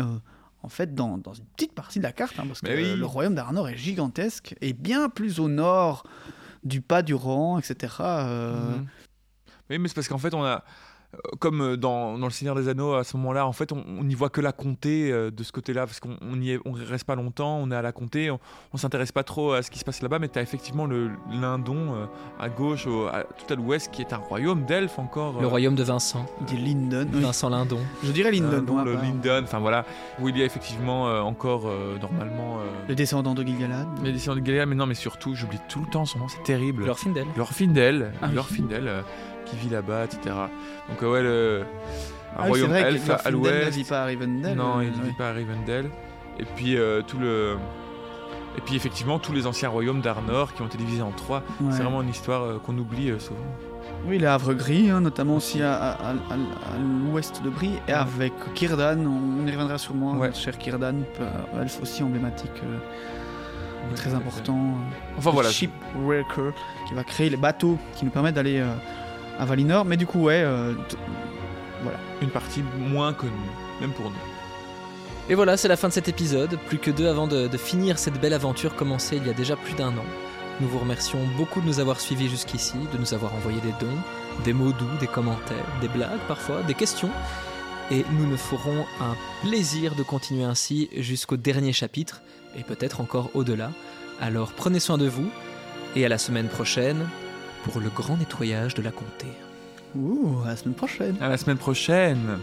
en 0.63 0.69
fait, 0.69 0.95
dans, 0.95 1.19
dans 1.19 1.33
une 1.35 1.45
petite 1.47 1.73
partie 1.75 1.99
de 1.99 2.05
la 2.05 2.13
carte, 2.13 2.39
hein, 2.39 2.45
parce 2.47 2.61
que 2.61 2.69
oui. 2.75 2.97
le 2.97 3.07
royaume 3.07 3.35
d'Arnor 3.35 3.69
est 3.69 3.77
gigantesque 3.77 4.55
et 4.61 4.73
bien 4.73 5.09
plus 5.09 5.41
au 5.41 5.49
nord 5.49 6.05
du 6.65 6.81
pas 6.81 7.03
du 7.03 7.15
Rohan, 7.15 7.59
etc. 7.59 7.95
euh, 8.01 8.77
Mhm. 8.77 8.87
Oui, 9.71 9.79
mais 9.79 9.89
c'est 9.89 9.95
parce 9.95 10.09
qu'en 10.09 10.19
fait, 10.19 10.35
on 10.35 10.45
a. 10.45 10.65
Comme 11.41 11.61
euh, 11.61 11.77
dans, 11.77 12.17
dans 12.17 12.27
Le 12.27 12.33
Seigneur 12.33 12.55
des 12.55 12.69
Anneaux, 12.69 12.95
à 12.95 13.05
ce 13.05 13.19
moment-là, 13.19 13.47
en 13.47 13.53
fait, 13.53 13.71
on 13.73 14.03
n'y 14.03 14.15
voit 14.15 14.31
que 14.31 14.41
la 14.41 14.53
comté 14.53 15.13
euh, 15.13 15.31
de 15.31 15.43
ce 15.43 15.53
côté-là, 15.53 15.85
parce 15.85 16.01
qu'on 16.01 16.17
on 16.23 16.41
y 16.41 16.53
est, 16.53 16.59
on 16.65 16.73
reste 16.73 17.05
pas 17.05 17.15
longtemps, 17.17 17.59
on 17.59 17.71
est 17.71 17.77
à 17.77 17.83
la 17.83 17.93
comté, 17.93 18.31
on, 18.31 18.41
on 18.73 18.77
s'intéresse 18.79 19.13
pas 19.13 19.23
trop 19.23 19.53
à 19.53 19.63
ce 19.63 19.71
qui 19.71 19.79
se 19.79 19.85
passe 19.85 20.01
là-bas, 20.01 20.19
mais 20.19 20.29
tu 20.29 20.39
as 20.39 20.43
effectivement 20.43 20.87
le 20.87 21.11
Lindon 21.31 21.95
euh, 21.95 22.07
à 22.41 22.49
gauche, 22.49 22.87
au- 22.87 23.09
à- 23.09 23.25
tout 23.25 23.53
à 23.53 23.57
l'ouest, 23.57 23.91
qui 23.93 24.01
est 24.01 24.15
un 24.15 24.17
royaume 24.19 24.65
d'elfes 24.65 24.99
encore. 24.99 25.39
Le 25.39 25.47
royaume 25.47 25.75
de 25.75 25.83
Vincent, 25.83 26.25
dit 26.47 26.57
Linden. 26.57 27.09
oui. 27.13 27.21
Vincent 27.21 27.51
Lindon. 27.51 27.81
Je 28.03 28.11
dirais 28.13 28.31
Linden. 28.31 28.51
Lindon, 28.61 28.75
ma 28.77 28.85
le 28.85 28.95
part. 28.95 29.03
Linden, 29.03 29.45
enfin 29.45 29.59
voilà, 29.59 29.85
où 30.19 30.31
il 30.31 30.39
y 30.39 30.43
a 30.43 30.47
effectivement 30.47 31.09
euh, 31.09 31.21
encore 31.21 31.65
euh, 31.67 31.99
normalement 31.99 32.59
euh, 32.61 32.63
Le 32.89 32.95
descendant 32.95 33.35
de 33.35 33.43
Gilgalad. 33.45 33.87
les 34.03 34.13
descendants 34.13 34.41
de 34.41 34.45
Galéa, 34.47 34.65
mais 34.65 34.77
non, 34.77 34.87
mais 34.87 34.95
surtout, 34.95 35.35
j'oublie 35.35 35.59
tout 35.69 35.81
le 35.81 35.87
temps 35.91 36.07
son 36.07 36.21
nom, 36.21 36.29
c'est 36.29 36.43
terrible. 36.43 36.85
Glorfindel. 36.85 37.27
Glorfindel, 37.35 38.13
Ah 38.23 38.27
oui. 38.29 38.33
Glorfindel, 38.33 38.89
euh, 38.89 39.03
qui 39.53 39.57
vit 39.57 39.69
là-bas, 39.69 40.05
etc. 40.05 40.21
Donc 40.89 41.03
euh, 41.03 41.13
ouais, 41.13 41.23
le 41.23 41.63
un 42.35 42.45
Ah 42.45 42.47
royaume 42.47 42.73
elfe 42.75 43.11
à 43.11 43.31
Glorfindel 43.31 43.35
ne 43.35 43.61
l'ouest. 43.65 43.77
vit 43.77 43.85
pas 43.85 44.03
à 44.03 44.05
Rivendell. 44.07 44.57
Non, 44.57 44.79
euh, 44.79 44.85
il 44.85 44.91
ne 44.93 44.97
ouais. 44.97 45.03
vit 45.09 45.13
pas 45.17 45.29
à 45.29 45.33
Rivendell. 45.33 45.91
Et 46.41 46.45
puis 46.57 46.77
euh, 46.77 47.03
tout 47.07 47.19
le 47.19 47.57
et 48.57 48.61
puis 48.61 48.75
effectivement 48.77 49.19
tous 49.19 49.33
les 49.33 49.47
anciens 49.47 49.69
royaumes 49.71 50.01
d'Arnor 50.03 50.53
qui 50.55 50.63
ont 50.63 50.67
été 50.67 50.79
divisés 50.79 51.03
en 51.03 51.11
trois. 51.13 51.43
Ouais. 51.61 51.73
C'est 51.73 51.83
vraiment 51.83 52.03
une 52.03 52.09
histoire 52.11 52.43
euh, 52.43 52.59
qu'on 52.59 52.77
oublie 52.79 53.13
souvent. 53.19 53.41
Oui, 54.07 54.19
les 54.19 54.27
Havre 54.27 54.55
Gris, 54.55 54.91
hein, 54.91 55.01
notamment 55.01 55.37
aussi 55.37 55.63
à, 55.63 55.75
à- 55.75 55.91
à- 55.93 56.11
à- 56.11 56.15
à 56.15 56.79
l'ouest 57.11 57.41
de 57.45 57.51
Brie, 57.51 57.75
et 57.87 57.93
avec 57.93 58.33
Kirdan, 58.55 59.07
on 59.07 59.47
y 59.47 59.51
reviendra 59.51 59.79
sûrement, 59.79 60.13
Ouais. 60.15 60.27
notre 60.29 60.39
cher 60.41 60.59
Kirdan, 60.59 61.03
elfe 61.61 61.81
aussi 61.83 62.03
emblématique, 62.03 62.51
euh, 62.65 62.79
Ouais, 63.89 63.95
très 63.97 64.13
important. 64.15 64.59
Enfin 65.19 65.31
voilà. 65.31 65.51
Shipwrecker, 65.51 66.53
qui 66.89 66.95
va 66.95 67.05
créer 67.05 67.31
les 67.31 67.37
bateaux 67.37 67.79
qui 67.95 68.05
nous 68.05 68.11
permettent 68.11 68.35
d'aller 68.37 68.59
euh, 68.61 68.67
à 69.43 69.45
Valinor, 69.45 69.85
mais 69.85 69.97
du 69.97 70.07
coup, 70.07 70.23
ouais, 70.25 70.43
euh, 70.45 70.73
t- 70.89 70.97
Une 72.23 72.31
partie 72.31 72.63
moins 72.79 73.13
connue, 73.13 73.33
même 73.81 73.93
pour 73.93 74.07
nous. 74.07 74.17
Et 75.29 75.35
voilà, 75.35 75.57
c'est 75.57 75.69
la 75.69 75.77
fin 75.77 75.89
de 75.89 75.93
cet 75.93 76.09
épisode. 76.09 76.57
Plus 76.69 76.79
que 76.79 76.91
deux 76.91 77.09
avant 77.09 77.27
de, 77.27 77.49
de 77.49 77.57
finir 77.59 77.99
cette 77.99 78.21
belle 78.21 78.33
aventure 78.33 78.75
commencée 78.77 79.17
il 79.17 79.27
y 79.27 79.31
a 79.31 79.33
déjà 79.33 79.57
plus 79.57 79.75
d'un 79.75 79.89
an. 79.89 80.05
Nous 80.61 80.69
vous 80.69 80.79
remercions 80.79 81.19
beaucoup 81.37 81.61
de 81.61 81.67
nous 81.67 81.81
avoir 81.81 81.99
suivis 82.01 82.29
jusqu'ici, 82.29 82.75
de 82.93 82.99
nous 82.99 83.15
avoir 83.15 83.35
envoyé 83.35 83.61
des 83.61 83.75
dons, 83.81 83.99
des 84.45 84.53
mots 84.53 84.73
doux, 84.73 84.97
des 85.01 85.07
commentaires, 85.07 85.67
des 85.81 85.89
blagues 85.89 86.21
parfois, 86.29 86.63
des 86.63 86.75
questions. 86.75 87.11
Et 87.91 88.05
nous 88.13 88.27
nous 88.27 88.37
ferons 88.37 88.85
un 89.01 89.17
plaisir 89.43 89.95
de 89.97 90.03
continuer 90.03 90.45
ainsi 90.45 90.89
jusqu'au 90.97 91.37
dernier 91.37 91.73
chapitre, 91.73 92.23
et 92.57 92.63
peut-être 92.63 93.01
encore 93.01 93.31
au-delà. 93.35 93.71
Alors 94.21 94.53
prenez 94.53 94.79
soin 94.81 94.99
de 94.99 95.09
vous, 95.09 95.29
et 95.97 96.05
à 96.05 96.09
la 96.09 96.19
semaine 96.19 96.49
prochaine 96.49 97.09
pour 97.65 97.81
le 97.81 97.91
grand 97.91 98.17
nettoyage 98.17 98.75
de 98.75 98.83
la 98.83 98.91
comté. 98.91 99.27
ouh, 99.97 100.39
à 100.45 100.49
la 100.49 100.57
semaine 100.57 100.75
prochaine. 100.75 101.17
À 101.21 101.29
la 101.29 101.37
semaine 101.37 101.59
prochaine. 101.59 102.39